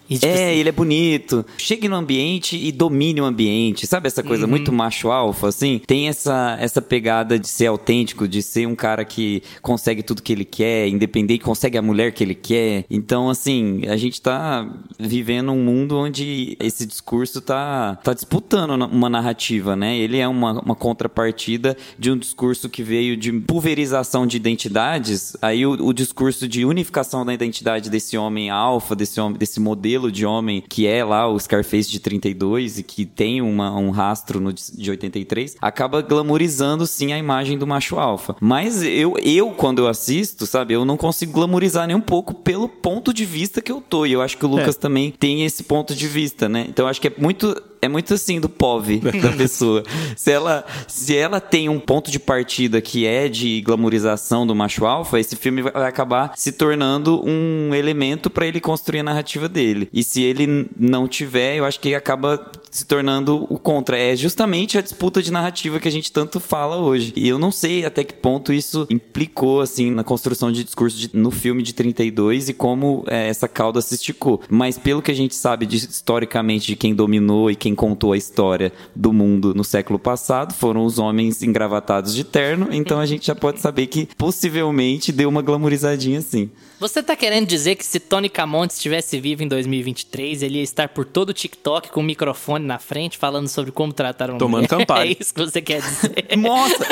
E, 0.10 0.16
tipo, 0.16 0.26
É, 0.28 0.56
ele 0.56 0.70
é 0.70 0.72
bonito. 0.72 1.46
Chegue 1.58 1.88
no 1.88 1.96
ambiente 1.96 2.58
e 2.58 2.72
domine 2.72 3.22
o 3.22 3.26
ambiente. 3.26 3.86
Sabe 3.88 4.08
essa 4.08 4.24
coisa 4.24 4.48
muito 4.48 4.72
macho 4.72 5.12
alfa, 5.12 5.48
assim? 5.48 5.82
Tem 5.86 6.08
essa, 6.08 6.58
essa 6.60 6.82
pegada 6.82 7.38
de 7.40 7.48
ser 7.48 7.68
autêntico, 7.68 8.28
de 8.28 8.42
ser 8.42 8.68
um 8.68 8.76
cara 8.76 9.04
que 9.04 9.42
consegue 9.62 10.04
tudo 10.04 10.22
que 10.22 10.32
ele 10.32 10.46
quer, 10.46 10.88
independente, 10.88 11.44
consegue 11.44 11.78
a 11.78 11.82
mulher 11.82 12.12
que 12.12 12.24
ele 12.24 12.36
quer. 12.36 12.86
Então, 12.90 13.30
assim, 13.30 13.82
a 13.88 13.98
gente 13.98 14.22
tá 14.22 14.68
vivendo 15.00 15.52
um 15.52 15.64
mundo 15.64 15.98
onde 15.98 16.56
esse 16.60 16.86
discurso 16.86 17.42
tá, 17.42 17.98
tá 18.04 18.14
disputando 18.14 18.72
uma 18.86 19.10
narrativa, 19.10 19.76
né? 19.76 19.98
Ele 19.98 20.18
é 20.18 20.28
uma, 20.28 20.62
uma 20.62 20.76
contrapartida 20.76 21.76
de 21.98 22.12
um 22.12 22.18
discurso 22.18 22.70
que 22.70 22.84
veio 22.84 23.18
de 23.18 23.32
pulverização 23.32 24.26
de 24.28 24.38
identidades. 24.38 25.36
Aí 25.42 25.66
o, 25.66 25.72
o 25.72 25.94
discurso 25.94 26.48
de 26.48 26.66
unificação 26.66 27.26
da 27.26 27.34
identidade 27.34 27.90
desse 27.90 28.18
homem 28.18 28.50
alfa, 28.50 28.96
desse 28.96 29.20
homem, 29.20 29.38
desse 29.38 29.60
modelo 29.60 29.97
de 30.12 30.26
homem 30.26 30.64
que 30.68 30.86
é 30.86 31.04
lá 31.04 31.28
o 31.28 31.40
Scarface 31.40 31.90
de 31.90 32.00
32 32.00 32.80
e 32.80 32.84
que 32.84 33.06
tem 33.06 33.42
uma, 33.42 33.76
um 33.76 33.90
rastro 33.90 34.40
no 34.40 34.54
de 34.54 34.68
de 34.78 34.92
83, 34.92 35.58
acaba 35.62 36.02
glamorizando 36.02 36.86
sim 36.86 37.12
a 37.14 37.18
imagem 37.18 37.58
do 37.58 37.66
macho 37.66 37.98
alfa. 37.98 38.36
Mas 38.40 38.84
eu, 38.84 39.16
eu 39.24 39.52
quando 39.52 39.80
eu 39.80 39.88
assisto, 39.88 40.46
sabe, 40.46 40.74
eu 40.74 40.86
não 40.86 40.98
consigo 40.98 41.32
glamorizar 41.32 41.88
nem 41.88 41.96
um 41.96 42.02
pouco 42.02 42.34
pelo 42.34 42.70
ponto 42.70 43.14
de 43.14 43.26
vista 43.26 43.62
que 43.62 43.72
eu 43.72 43.82
tô. 43.82 44.06
E 44.06 44.14
eu 44.14 44.22
acho 44.22 44.38
que 44.38 44.46
o 44.46 44.50
Lucas 44.50 44.76
também 44.76 45.12
tem 45.12 45.44
esse 45.44 45.64
ponto 45.64 45.96
de 45.96 46.08
vista, 46.08 46.48
né? 46.48 46.66
Então 46.70 46.86
eu 46.86 46.90
acho 46.90 47.02
que 47.02 47.08
é 47.08 47.14
muito 47.18 47.56
é 47.82 47.88
muito 47.88 48.14
assim 48.14 48.40
do 48.40 48.50
POV 48.50 49.00
da 49.22 49.32
pessoa. 49.32 49.84
Se 50.16 50.32
ela, 50.32 50.66
se 50.88 51.16
ela 51.16 51.40
tem 51.40 51.70
um 51.70 51.80
ponto 51.80 52.10
de 52.12 52.20
partida 52.20 52.82
que 52.82 53.06
é 53.06 53.28
de 53.30 53.62
glamorização 53.62 54.46
do 54.46 54.56
macho 54.56 54.86
alfa, 54.86 55.20
esse 55.20 55.36
filme 55.36 55.62
vai 55.62 55.88
acabar 55.88 56.34
se 56.36 56.52
tornando 56.52 57.22
um 57.26 57.74
elemento 57.74 58.30
pra 58.30 58.46
ele 58.48 58.60
construir 58.60 59.00
a 59.00 59.04
narrativa 59.04 59.48
dele. 59.48 59.90
E 59.94 60.04
se 60.04 60.22
ele 60.22 60.68
não 60.78 61.08
tiver, 61.08 61.58
eu 61.58 61.66
acho 61.66 61.80
que 61.80 61.94
acaba 61.96 62.52
se 62.72 62.86
tornando 62.86 63.46
o 63.50 63.58
contra. 63.58 63.98
É 63.98 64.16
justamente 64.16 64.78
a 64.78 64.82
disputa 64.82 65.22
de 65.22 65.32
narrativa 65.32 65.80
que 65.80 65.88
a 65.88 65.92
gente 65.92 66.12
tanto 66.12 66.40
fala 66.40 66.78
hoje. 66.78 67.14
E 67.16 67.28
eu 67.28 67.40
não 67.40 67.52
sei 67.52 67.86
até 67.86 68.04
que 68.04 68.14
ponto 68.14 68.52
isso 68.54 68.86
implicou, 68.90 69.62
assim, 69.62 69.90
na 69.92 70.04
construção 70.04 70.52
de 70.52 70.64
discurso 70.64 70.98
de- 70.98 71.10
no 71.14 71.32
filme 71.32 71.64
de 71.64 71.74
32 71.74 72.50
e 72.50 72.54
como 72.54 73.04
é, 73.08 73.28
essa 73.30 73.48
cauda 73.48 73.82
se 73.82 73.96
esticou. 73.96 74.42
Mas 74.50 74.78
pelo 74.78 75.02
que 75.02 75.12
a 75.12 75.16
gente 75.16 75.34
sabe 75.36 75.66
de- 75.66 75.78
historicamente 75.78 76.68
de 76.68 76.76
quem 76.76 76.94
dominou 76.94 77.50
e 77.50 77.56
quem 77.56 77.67
quem 77.68 77.76
contou 77.76 78.14
a 78.14 78.18
história 78.18 78.72
do 78.96 79.12
mundo 79.12 79.54
no 79.54 79.62
século 79.64 80.00
passado 80.00 80.54
foram 80.54 80.86
os 80.86 80.98
homens 80.98 81.44
engravatados 81.44 82.16
de 82.16 82.24
terno, 82.24 82.70
então 82.72 82.98
a 82.98 83.06
gente 83.06 83.28
já 83.28 83.36
pode 83.36 83.60
saber 83.60 83.88
que 83.88 84.08
possivelmente 84.18 85.12
deu 85.12 85.28
uma 85.28 85.42
glamourizadinha 85.42 86.20
assim. 86.20 86.50
Você 86.80 87.02
tá 87.04 87.16
querendo 87.16 87.48
dizer 87.48 87.76
que 87.76 87.84
se 87.84 88.00
Tony 88.00 88.30
Camonte 88.30 88.76
estivesse 88.76 89.20
vivo 89.20 89.44
em 89.44 89.48
2023, 89.48 90.44
ele 90.44 90.60
ia 90.60 90.64
estar 90.64 90.88
por 90.90 91.04
todo 91.06 91.30
o 91.30 91.34
TikTok 91.34 91.90
com 91.90 92.00
o 92.00 92.04
microfone 92.04 92.64
na 92.64 92.78
frente 92.78 93.18
falando 93.18 93.48
sobre 93.48 93.72
como 93.72 93.92
tratar 93.92 94.30
uma 94.30 94.38
Tomando 94.38 94.58
mulher? 94.64 94.68
Campari. 94.86 95.10
É 95.10 95.18
isso 95.20 95.34
que 95.34 95.42
você 95.42 95.60
quer 95.60 95.82
dizer. 95.82 96.38
Nossa, 96.38 96.86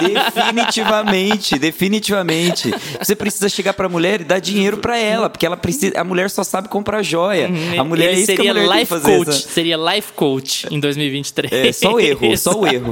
definitivamente, 0.00 1.58
definitivamente. 1.58 2.70
Você 2.98 3.16
precisa 3.16 3.48
chegar 3.48 3.74
pra 3.74 3.88
mulher 3.88 4.20
e 4.20 4.24
dar 4.24 4.38
dinheiro 4.38 4.78
pra 4.78 4.96
ela, 4.96 5.28
porque 5.28 5.44
ela 5.44 5.56
precisa, 5.56 5.98
a 6.00 6.04
mulher 6.04 6.30
só 6.30 6.44
sabe 6.44 6.68
comprar 6.68 7.02
joia. 7.02 7.50
A 7.78 7.82
mulher 7.84 8.10
ele 8.12 8.14
é 8.14 8.18
isso 8.20 8.26
que 8.26 8.32
a 8.34 8.36
seria 8.36 8.52
mulher 8.54 8.62
tem 8.68 8.72
que 8.72 8.78
life 8.78 8.88
fazer. 8.88 9.16
coach, 9.18 9.28
essa- 9.30 9.48
seria 9.48 9.76
life 9.76 10.12
coach 10.14 10.66
em 10.70 10.80
2023. 10.80 11.52
É, 11.52 11.72
só 11.72 11.92
o 11.94 12.00
erro, 12.00 12.36
só 12.36 12.58
o 12.58 12.66
erro. 12.66 12.90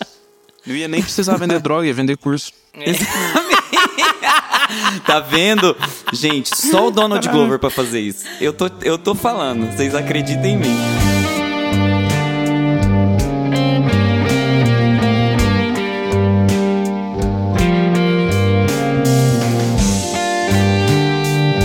Não 0.66 0.76
ia 0.76 0.86
nem 0.88 1.02
precisar 1.02 1.36
vender 1.36 1.58
droga, 1.60 1.86
ia 1.86 1.94
vender 1.94 2.16
curso. 2.16 2.52
Tá 5.04 5.18
vendo? 5.18 5.76
Gente, 6.12 6.56
só 6.56 6.86
o 6.86 6.90
Donald 6.92 7.28
Glover 7.28 7.58
pra 7.58 7.70
fazer 7.70 8.00
isso. 8.00 8.24
Eu 8.40 8.52
tô, 8.52 8.70
eu 8.82 8.96
tô 8.96 9.16
falando, 9.16 9.66
vocês 9.66 9.94
acreditem 9.96 10.54
em 10.54 10.58
mim. 10.58 10.76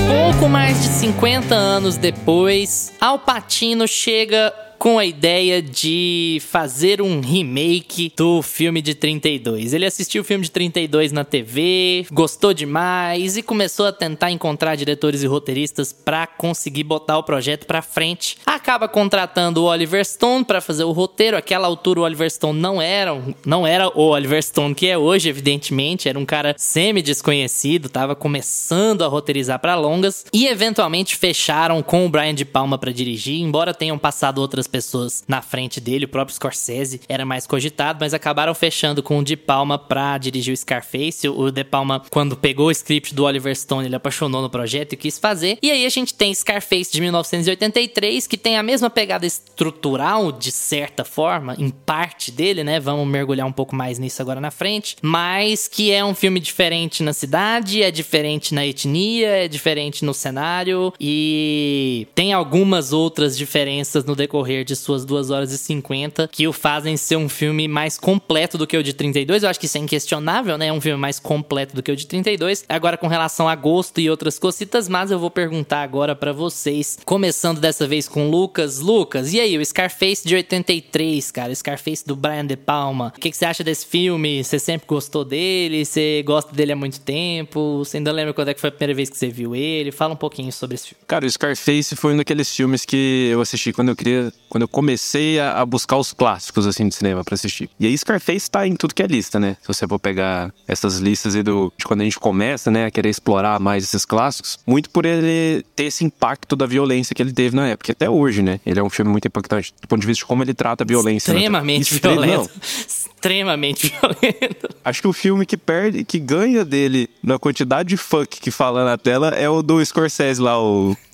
Pouco 0.08 0.50
mais 0.50 0.82
de 0.82 0.90
50 1.06 1.54
anos 1.54 1.98
depois, 1.98 2.92
Al 3.00 3.20
Pacino 3.20 3.88
chega 3.88 4.52
com 4.78 5.00
a 5.00 5.06
ideia 5.06 5.62
de 5.62 6.40
fazer 6.48 7.02
um 7.02 7.20
remake 7.20 8.14
do 8.16 8.42
filme 8.42 8.82
de 8.82 8.94
32. 8.94 9.74
Ele 9.74 9.86
assistiu 9.86 10.22
o 10.22 10.26
filme 10.26 10.44
de 10.44 10.52
32 10.52 11.12
na 11.12 11.24
TV, 11.24 12.06
gostou 12.12 12.54
demais 12.54 13.38
e 13.38 13.42
começou 13.42 13.88
a 13.88 13.92
tentar 13.92 14.32
encontrar 14.32 14.76
diretores 14.76 15.24
e 15.24 15.28
roteiristas 15.28 15.92
pra 15.92 16.28
conseguir 16.28 16.84
botar 16.84 17.18
o 17.18 17.24
projeto 17.24 17.66
pra 17.66 17.82
frente. 17.82 18.38
Acaba 18.46 18.88
contratando 18.88 19.64
o 19.64 19.66
Oliver 19.66 20.06
Stone 20.06 20.46
pra 20.46 20.62
fazer 20.62 20.84
o 20.84 20.92
roteiro. 20.92 21.38
Aquela 21.38 21.68
altura 21.68 22.02
o 22.02 22.04
Oliver 22.04 22.30
Stone 22.30 22.60
não 22.60 22.82
era, 22.82 23.20
não 23.46 23.66
era 23.66 23.88
o 23.88 24.10
Oliver 24.10 24.44
Stone 24.44 24.76
que 24.76 24.88
é 24.88 24.98
hoje, 24.98 25.30
evidentemente, 25.30 26.08
era 26.10 26.20
um 26.20 26.26
cara 26.26 26.54
semi 26.58 27.02
desconhecido, 27.02 27.90
tava 27.90 28.16
começando 28.16 29.04
a 29.04 29.08
roteirizar 29.08 29.60
pra 29.60 29.76
longas 29.76 30.26
e 30.32 30.48
eventualmente 30.48 30.95
fecharam 31.04 31.84
com 31.84 32.06
o 32.06 32.10
Brian 32.10 32.34
de 32.34 32.46
Palma 32.46 32.78
pra 32.78 32.92
dirigir, 32.92 33.42
embora 33.42 33.74
tenham 33.74 33.98
passado 33.98 34.40
outras 34.40 34.68
pessoas 34.68 35.24
na 35.28 35.42
frente 35.42 35.82
dele, 35.82 36.06
o 36.06 36.08
próprio 36.08 36.36
Scorsese 36.36 37.02
era 37.10 37.26
mais 37.26 37.46
cogitado, 37.46 38.00
mas 38.00 38.14
acabaram 38.14 38.54
fechando 38.54 39.04
com 39.04 39.20
o 39.20 39.24
De 39.24 39.36
Palma 39.36 39.78
pra 39.78 40.18
dirigir 40.18 40.54
o 40.54 40.58
Scarface. 40.58 41.28
O 41.28 41.52
De 41.52 41.64
Palma, 41.64 42.02
quando 42.10 42.38
pegou 42.38 42.68
o 42.68 42.72
script 42.72 43.14
do 43.14 43.24
Oliver 43.24 43.56
Stone, 43.56 43.88
ele 43.88 43.96
apaixonou 43.96 44.42
no 44.42 44.50
projeto 44.50 44.94
e 44.94 44.98
quis 44.98 45.20
fazer. 45.20 45.58
E 45.62 45.72
aí 45.72 45.86
a 45.86 45.90
gente 45.90 46.14
tem 46.14 46.34
Scarface 46.34 46.92
de 46.92 47.02
1983, 47.02 48.28
que 48.28 48.38
tem 48.38 48.58
a 48.58 48.64
mesma 48.64 48.90
pegada 48.90 49.26
estrutural, 49.26 50.32
de 50.32 50.52
certa 50.52 51.04
forma, 51.04 51.56
em 51.58 51.70
parte 51.70 52.32
dele, 52.32 52.64
né? 52.64 52.80
Vamos 52.80 53.08
mergulhar 53.08 53.48
um 53.48 53.52
pouco 53.52 53.76
mais 53.76 54.00
nisso 54.00 54.22
agora 54.22 54.40
na 54.40 54.52
frente. 54.52 54.96
Mas 55.02 55.68
que 55.68 55.92
é 55.92 56.04
um 56.04 56.16
filme 56.16 56.40
diferente 56.40 57.04
na 57.04 57.14
cidade, 57.14 57.82
é 57.82 57.92
diferente 57.92 58.54
na 58.54 58.66
etnia, 58.66 59.28
é 59.28 59.48
diferente 59.48 60.06
no 60.06 60.14
cenário 60.14 60.85
e 61.00 62.08
tem 62.16 62.34
algumas 62.34 62.94
outras 62.94 63.38
diferenças 63.38 64.04
no 64.06 64.16
decorrer 64.16 64.64
de 64.64 64.76
suas 64.76 65.06
2 65.06 65.30
horas 65.30 65.52
e 65.52 65.58
50 65.58 66.30
que 66.32 66.48
o 66.48 66.54
fazem 66.54 66.98
ser 66.98 67.16
um 67.16 67.30
filme 67.30 67.68
mais 67.68 67.98
completo 67.98 68.58
do 68.58 68.68
que 68.68 68.78
o 68.78 68.84
de 68.84 68.94
32. 68.94 69.44
Eu 69.44 69.50
acho 69.50 69.60
que 69.60 69.66
isso 69.66 69.78
é 69.78 69.82
inquestionável, 69.82 70.58
né? 70.58 70.68
É 70.68 70.74
um 70.74 70.82
filme 70.82 71.00
mais 71.00 71.20
completo 71.20 71.76
do 71.76 71.84
que 71.84 71.92
o 71.92 71.96
de 71.96 72.08
32. 72.08 72.66
Agora, 72.68 72.98
com 72.98 73.08
relação 73.08 73.48
a 73.48 73.56
gosto 73.56 74.00
e 74.00 74.10
outras 74.10 74.40
cositas, 74.40 74.88
mas 74.88 75.12
eu 75.12 75.20
vou 75.20 75.30
perguntar 75.30 75.82
agora 75.82 76.16
pra 76.16 76.32
vocês, 76.32 76.98
começando 77.06 77.60
dessa 77.60 77.88
vez 77.88 78.08
com 78.08 78.30
Lucas. 78.30 78.80
Lucas, 78.80 79.34
e 79.34 79.40
aí, 79.40 79.58
o 79.58 79.66
Scarface 79.66 80.28
de 80.28 80.36
83, 80.36 81.32
cara, 81.32 81.54
Scarface 81.54 82.06
do 82.06 82.16
Brian 82.16 82.46
De 82.46 82.56
Palma. 82.56 83.14
O 83.16 83.20
que, 83.20 83.32
que 83.32 83.38
você 83.38 83.46
acha 83.46 83.64
desse 83.64 83.86
filme? 83.86 84.44
Você 84.44 84.60
sempre 84.60 84.88
gostou 84.88 85.24
dele? 85.24 85.86
Você 85.86 86.24
gosta 86.26 86.54
dele 86.54 86.72
há 86.72 86.76
muito 86.76 87.00
tempo? 87.00 87.80
Você 87.80 87.98
ainda 87.98 88.12
lembra 88.12 88.34
quando 88.34 88.50
é 88.50 88.54
que 88.54 88.62
foi 88.62 88.70
a 88.70 88.72
primeira 88.72 88.94
vez 88.94 89.10
que 89.10 89.18
você 89.18 89.30
viu 89.30 89.56
ele? 89.56 89.92
Fala 89.92 90.14
um 90.14 90.18
pouquinho 90.18 90.52
sobre 90.52 90.75
esse 90.76 90.90
filme. 90.90 91.04
Cara, 91.08 91.26
o 91.26 91.30
Scarface 91.32 91.96
foi 91.96 92.14
um 92.14 92.18
daqueles 92.18 92.54
filmes 92.56 92.86
que 92.86 93.30
eu 93.32 93.42
assisti 93.42 93.74
quando 93.74 93.90
eu 93.90 93.96
queria. 93.96 94.32
Quando 94.50 94.62
eu 94.62 94.68
comecei 94.68 95.38
a, 95.40 95.60
a 95.60 95.66
buscar 95.66 95.98
os 95.98 96.14
clássicos, 96.14 96.66
assim, 96.66 96.88
de 96.88 96.96
cinema 96.96 97.24
pra 97.24 97.34
assistir. 97.36 97.70
E 97.80 97.86
aí, 97.88 97.98
Scarface 97.98 98.50
tá 98.50 98.66
em 98.66 98.76
tudo 98.76 98.94
que 98.94 99.04
é 99.04 99.08
lista, 99.08 99.40
né? 99.40 99.58
Se 99.62 99.68
você 99.68 99.86
for 99.88 100.00
pegar 100.00 100.54
essas 100.68 101.00
listas 101.00 101.36
aí 101.36 101.44
do, 101.44 101.74
de 101.78 101.84
quando 101.86 102.02
a 102.02 102.04
gente 102.06 102.18
começa, 102.20 102.72
né, 102.72 102.86
a 102.86 102.92
querer 102.92 103.10
explorar 103.10 103.60
mais 103.60 103.84
esses 103.84 104.06
clássicos, 104.06 104.58
muito 104.66 104.90
por 104.90 105.06
ele 105.06 105.64
ter 105.76 105.86
esse 105.86 106.06
impacto 106.06 106.56
da 106.56 106.66
violência 106.66 107.14
que 107.14 107.22
ele 107.22 107.34
teve 107.34 107.56
na 107.56 107.68
época. 107.68 107.92
Até 107.92 108.10
hoje, 108.10 108.42
né? 108.42 108.60
Ele 108.66 108.80
é 108.80 108.84
um 108.84 108.90
filme 108.90 109.12
muito 109.12 109.28
impactante 109.28 109.74
do 109.82 109.88
ponto 109.88 110.00
de 110.02 110.08
vista 110.08 110.22
de 110.22 110.26
como 110.26 110.44
ele 110.44 110.54
trata 110.54 110.84
a 110.84 110.88
violência. 110.88 111.34
né? 111.34 111.40
Extremamente 111.40 111.94
Extre- 111.94 112.12
violento. 112.12 112.50
Extremamente 113.16 113.88
violento. 114.00 114.70
Acho 114.84 115.02
que 115.02 115.08
o 115.08 115.14
filme 115.14 115.46
que 115.46 115.58
perde, 115.58 116.04
que 116.04 116.20
ganha 116.20 116.64
dele 116.64 117.10
na 117.24 117.40
quantidade 117.40 117.90
de 117.90 117.98
fuck 117.98 118.40
que 118.40 118.52
fala 118.52 118.86
na 118.86 118.98
tela 118.98 119.30
é 119.30 119.50
o 119.50 119.62
do 119.62 119.84
Scorsese 119.84 120.40
lá, 120.42 120.60
o, 120.62 120.65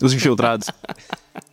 Os 0.02 0.14
Infiltrados. 0.14 0.68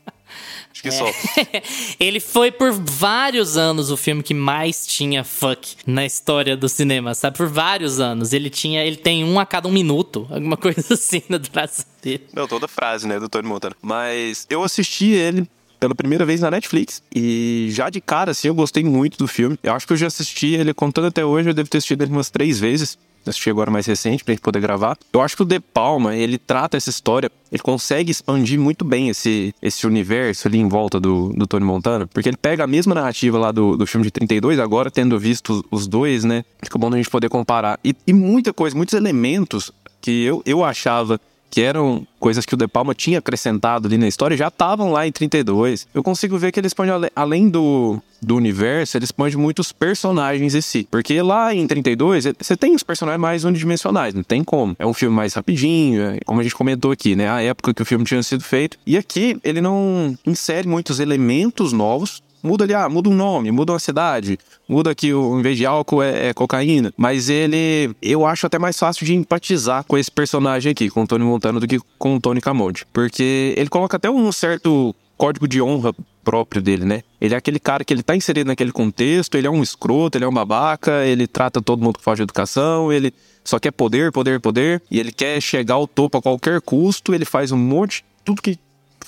Acho 0.79 0.83
que 0.83 0.91
só. 0.93 1.07
Ele 1.99 2.21
foi 2.21 2.53
por 2.53 2.71
vários 2.73 3.57
anos 3.57 3.91
o 3.91 3.97
filme 3.97 4.23
que 4.23 4.33
mais 4.33 4.87
tinha 4.87 5.25
fuck 5.25 5.77
na 5.85 6.07
história 6.07 6.57
do 6.57 6.69
cinema, 6.69 7.15
sabe? 7.15 7.37
Por 7.37 7.49
vários 7.49 7.99
anos. 7.99 8.33
Ele 8.33 8.49
tinha, 8.49 8.85
ele 8.85 8.97
tem 8.97 9.25
um 9.25 9.41
a 9.41 9.47
cada 9.47 9.67
um 9.67 9.73
minuto, 9.73 10.29
alguma 10.31 10.57
coisa 10.59 10.95
assim 10.95 11.23
na 11.29 11.37
duração 11.37 11.85
dele. 12.01 12.27
Não, 12.33 12.47
toda 12.47 12.69
frase, 12.69 13.09
né, 13.09 13.19
do 13.19 13.29
Tony 13.29 13.49
Montana. 13.49 13.75
Mas 13.83 14.47
eu 14.49 14.63
assisti 14.63 15.07
ele 15.07 15.49
pela 15.81 15.95
primeira 15.95 16.25
vez 16.25 16.41
na 16.41 16.51
Netflix. 16.51 17.03
E 17.15 17.69
já 17.71 17.91
de 17.91 18.01
cara, 18.01 18.31
assim, 18.31 18.49
eu 18.49 18.55
gostei 18.55 18.85
muito 18.85 19.19
do 19.19 19.27
filme. 19.27 19.59
Eu 19.63 19.73
acho 19.73 19.87
que 19.87 19.93
eu 19.93 19.97
já 19.97 20.07
assisti 20.07 20.55
ele 20.55 20.73
contando 20.73 21.09
até 21.09 21.25
hoje, 21.25 21.49
eu 21.49 21.55
devo 21.55 21.69
ter 21.69 21.79
assistido 21.79 22.03
ele 22.03 22.13
umas 22.13 22.31
três 22.31 22.59
vezes. 22.61 22.97
Assisti 23.31 23.51
agora 23.51 23.71
mais 23.71 23.87
recente 23.87 24.25
gente 24.27 24.41
poder 24.41 24.61
gravar. 24.61 24.97
Eu 25.13 25.21
acho 25.21 25.37
que 25.37 25.43
o 25.43 25.45
De 25.45 25.61
Palma, 25.61 26.15
ele 26.15 26.39
trata 26.39 26.77
essa 26.77 26.91
história, 26.91 27.31
ele 27.51 27.63
consegue 27.63 28.11
expandir 28.11 28.59
muito 28.59 28.85
bem 28.85 29.09
esse, 29.09 29.55
esse 29.61 29.87
universo 29.87 30.49
ali 30.49 30.59
em 30.59 30.69
volta 30.69 31.01
do, 31.01 31.31
do 31.31 31.47
Tony 31.47 31.65
Montana, 31.65 32.07
porque 32.07 32.29
ele 32.29 32.37
pega 32.37 32.65
a 32.65 32.67
mesma 32.67 32.95
narrativa 32.95 33.39
lá 33.39 33.53
do, 33.53 33.77
do 33.77 33.87
filme 33.87 34.05
de 34.05 34.11
32, 34.11 34.59
agora 34.59 34.91
tendo 34.91 35.19
visto 35.19 35.65
os, 35.71 35.83
os 35.83 35.87
dois, 35.87 36.25
né? 36.25 36.45
Fica 36.63 36.79
bom 36.79 36.93
a 36.93 36.97
gente 36.97 37.11
poder 37.11 37.29
comparar. 37.29 37.79
E, 37.85 37.95
e 38.07 38.13
muita 38.13 38.53
coisa, 38.53 38.77
muitos 38.77 38.95
elementos 38.95 39.73
que 40.01 40.25
eu, 40.25 40.43
eu 40.47 40.65
achava 40.65 41.21
que 41.51 41.61
eram 41.61 42.07
coisas 42.19 42.45
que 42.45 42.55
o 42.55 42.57
De 42.57 42.67
Palma 42.67 42.95
tinha 42.95 43.19
acrescentado 43.19 43.87
ali 43.87 43.97
na 43.97 44.09
história, 44.09 44.37
já 44.37 44.49
estavam 44.49 44.93
lá 44.93 45.07
em 45.07 45.13
32. 45.13 45.87
Eu 45.95 46.03
consigo 46.03 46.37
ver 46.39 46.53
que 46.53 46.61
ele 46.61 46.67
expande, 46.67 46.91
além 47.15 47.49
do, 47.49 48.01
do 48.21 48.37
universo, 48.37 48.97
ele 48.97 49.05
expande 49.05 49.37
muitos 49.37 49.73
personagens 49.73 50.55
em 50.55 50.61
si. 50.61 50.87
Porque 50.91 51.21
lá 51.23 51.55
em 51.55 51.67
32, 51.67 52.27
eh, 52.27 52.33
você 52.39 52.57
tem 52.57 52.75
os 52.75 52.83
personagens 52.83 53.21
mais 53.21 53.45
unidimensionais, 53.45 54.15
não 54.15 54.23
tem 54.23 54.43
como. 54.45 54.77
É 54.79 54.87
um 54.87 54.95
filme 54.95 55.15
mais 55.15 55.35
rapidinho, 55.35 56.03
é, 56.03 56.21
como 56.25 56.41
a 56.41 56.43
gente 56.43 56.55
comentou 56.55 56.91
aqui, 56.91 57.15
né? 57.15 57.31
A 57.31 57.41
época 57.41 57.73
que 57.73 57.83
o 57.83 57.87
filme 57.87 58.05
tinha 58.05 58.23
sido 58.23 58.43
feito. 58.45 58.79
E 58.87 58.97
aqui, 58.97 59.39
ele 59.43 59.61
não 59.61 60.17
insere 60.27 60.69
muitos 60.69 61.01
elementos 61.01 61.73
novos, 61.73 62.23
Muda 62.43 62.65
ali, 62.65 62.75
ah, 62.75 62.89
muda 62.89 63.09
um 63.09 63.15
nome, 63.15 63.51
muda 63.51 63.73
uma 63.73 63.79
cidade, 63.79 64.39
muda 64.69 64.95
que 64.95 65.13
o, 65.13 65.39
em 65.39 65.43
vez 65.43 65.57
de 65.57 65.67
álcool 65.67 66.03
é, 66.03 66.29
é 66.29 66.35
cocaína. 66.35 66.93
Mas 66.97 67.29
ele, 67.29 67.95
eu 68.01 68.27
acho 68.27 68.47
até 68.47 68.59
mais 68.59 68.79
fácil 68.79 69.05
de 69.05 69.15
empatizar 69.15 69.85
com 69.85 69.97
esse 69.99 70.11
personagem 70.11 70.73
aqui, 70.73 70.89
com 70.91 71.03
o 71.03 71.07
Tony 71.07 71.25
Montana, 71.25 71.61
do 71.61 71.67
que 71.67 71.81
com 71.99 72.17
o 72.17 72.21
Tony 72.21 72.41
Camonte. 72.41 72.87
Porque 72.93 73.55
ele 73.57 73.69
coloca 73.69 73.97
até 73.97 74.11
um 74.11 74.31
certo 74.33 74.95
código 75.17 75.49
de 75.49 75.61
honra 75.61 75.93
próprio 76.29 76.61
dele, 76.61 76.85
né? 76.85 77.03
Ele 77.21 77.35
é 77.35 77.37
aquele 77.37 77.59
cara 77.59 77.83
que 77.83 77.93
ele 77.93 78.03
tá 78.03 78.15
inserido 78.15 78.49
naquele 78.49 78.71
contexto, 78.71 79.37
ele 79.37 79.47
é 79.47 79.51
um 79.51 79.63
escroto, 79.63 80.19
ele 80.19 80.27
é 80.27 80.29
um 80.29 80.33
babaca, 80.33 81.05
ele 81.05 81.27
trata 81.27 81.61
todo 81.61 81.83
mundo 81.83 81.97
com 81.97 82.03
falta 82.03 82.19
de 82.19 82.23
educação, 82.25 82.93
ele 82.93 83.15
só 83.43 83.59
quer 83.59 83.71
poder, 83.71 84.13
poder, 84.13 84.39
poder, 84.39 84.83
e 84.91 85.01
ele 85.01 85.11
quer 85.11 85.41
chegar 85.41 85.75
ao 85.75 85.87
topo 85.87 86.19
a 86.19 86.23
qualquer 86.23 86.61
custo, 86.61 87.15
ele 87.15 87.25
faz 87.25 87.51
um 87.51 87.57
monte, 87.57 88.05
tudo 88.25 88.43
que 88.43 88.59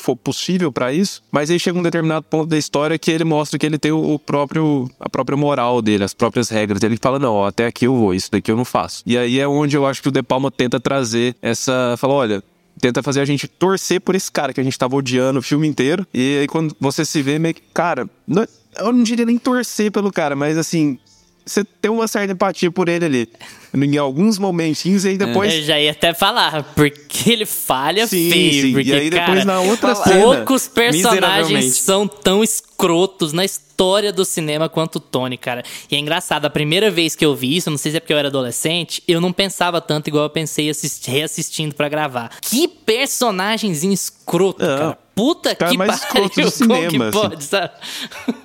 for 0.00 0.16
possível 0.16 0.72
pra 0.72 0.92
isso, 0.92 1.22
mas 1.30 1.50
aí 1.50 1.58
chega 1.58 1.78
um 1.78 1.82
determinado 1.82 2.24
ponto 2.24 2.48
da 2.48 2.58
história 2.58 2.98
que 2.98 3.10
ele 3.10 3.24
mostra 3.24 3.58
que 3.58 3.66
ele 3.66 3.78
tem 3.78 3.92
o 3.92 4.18
próprio 4.18 4.90
a 4.98 5.08
própria 5.08 5.36
moral 5.36 5.80
dele, 5.82 6.04
as 6.04 6.14
próprias 6.14 6.48
regras. 6.48 6.82
Ele 6.82 6.96
fala 7.00 7.18
não, 7.18 7.34
ó, 7.34 7.46
até 7.46 7.66
aqui 7.66 7.86
eu 7.86 7.94
vou, 7.94 8.14
isso 8.14 8.30
daqui 8.30 8.50
eu 8.50 8.56
não 8.56 8.64
faço. 8.64 9.02
E 9.06 9.16
aí 9.16 9.38
é 9.38 9.46
onde 9.46 9.76
eu 9.76 9.86
acho 9.86 10.02
que 10.02 10.08
o 10.08 10.12
De 10.12 10.22
Palma 10.22 10.50
tenta 10.50 10.80
trazer 10.80 11.36
essa, 11.42 11.94
fala, 11.98 12.14
olha, 12.14 12.42
tenta 12.80 13.02
fazer 13.02 13.20
a 13.20 13.24
gente 13.24 13.46
torcer 13.46 14.00
por 14.00 14.14
esse 14.14 14.30
cara 14.32 14.52
que 14.54 14.60
a 14.60 14.64
gente 14.64 14.78
tava 14.78 14.96
odiando 14.96 15.38
o 15.38 15.42
filme 15.42 15.68
inteiro. 15.68 16.06
E 16.14 16.38
aí 16.40 16.46
quando 16.46 16.74
você 16.80 17.04
se 17.04 17.20
vê 17.22 17.38
meio 17.38 17.54
que, 17.54 17.62
cara, 17.74 18.08
não- 18.26 18.46
eu 18.78 18.92
não 18.92 19.02
diria 19.02 19.26
nem 19.26 19.36
torcer 19.36 19.90
pelo 19.92 20.10
cara, 20.12 20.34
mas 20.36 20.56
assim, 20.56 20.98
você 21.50 21.64
tem 21.64 21.90
uma 21.90 22.06
certa 22.06 22.32
empatia 22.32 22.70
por 22.70 22.88
ele 22.88 23.04
ali. 23.04 23.28
Em 23.74 23.96
alguns 23.98 24.36
momentinhos 24.38 25.04
e 25.04 25.10
aí 25.10 25.18
depois 25.18 25.52
Eu 25.54 25.62
já 25.62 25.78
ia 25.80 25.92
até 25.92 26.12
falar, 26.12 26.62
porque 26.74 27.30
ele 27.30 27.46
falha 27.46 28.06
Sim, 28.06 28.30
feio. 28.30 28.62
sim. 28.66 28.72
Porque, 28.72 28.88
E 28.88 28.92
aí 28.92 29.10
depois 29.10 29.28
cara, 29.28 29.44
na 29.44 29.60
outra 29.60 29.94
cena, 29.94 30.20
poucos 30.24 30.66
personagens 30.66 31.76
são 31.76 32.06
tão 32.08 32.42
escrotos 32.42 33.32
na 33.32 33.44
história 33.44 34.12
do 34.12 34.24
cinema 34.24 34.68
quanto 34.68 34.96
o 34.96 35.00
Tony, 35.00 35.36
cara. 35.38 35.62
E 35.90 35.94
é 35.94 35.98
engraçado, 35.98 36.46
a 36.46 36.50
primeira 36.50 36.90
vez 36.90 37.14
que 37.14 37.24
eu 37.24 37.34
vi 37.34 37.56
isso, 37.56 37.70
não 37.70 37.78
sei 37.78 37.92
se 37.92 37.96
é 37.96 38.00
porque 38.00 38.12
eu 38.12 38.18
era 38.18 38.28
adolescente, 38.28 39.02
eu 39.06 39.20
não 39.20 39.32
pensava 39.32 39.80
tanto 39.80 40.08
igual 40.08 40.24
eu 40.24 40.30
pensei 40.30 40.68
assist 40.68 41.08
reassistindo 41.08 41.74
para 41.74 41.88
gravar. 41.88 42.30
Que 42.40 42.66
personagemzinho 42.66 43.92
escroto, 43.92 44.58
cara. 44.64 44.98
Puta 45.14 45.54
cara 45.54 45.70
que 45.70 45.76
mais 45.76 46.00
pariu, 46.00 46.26
escroto 46.26 46.40
do 46.40 46.50
cinema, 46.56 47.08
assim. 47.08 47.20
pode, 47.20 47.44
sabe? 47.44 47.72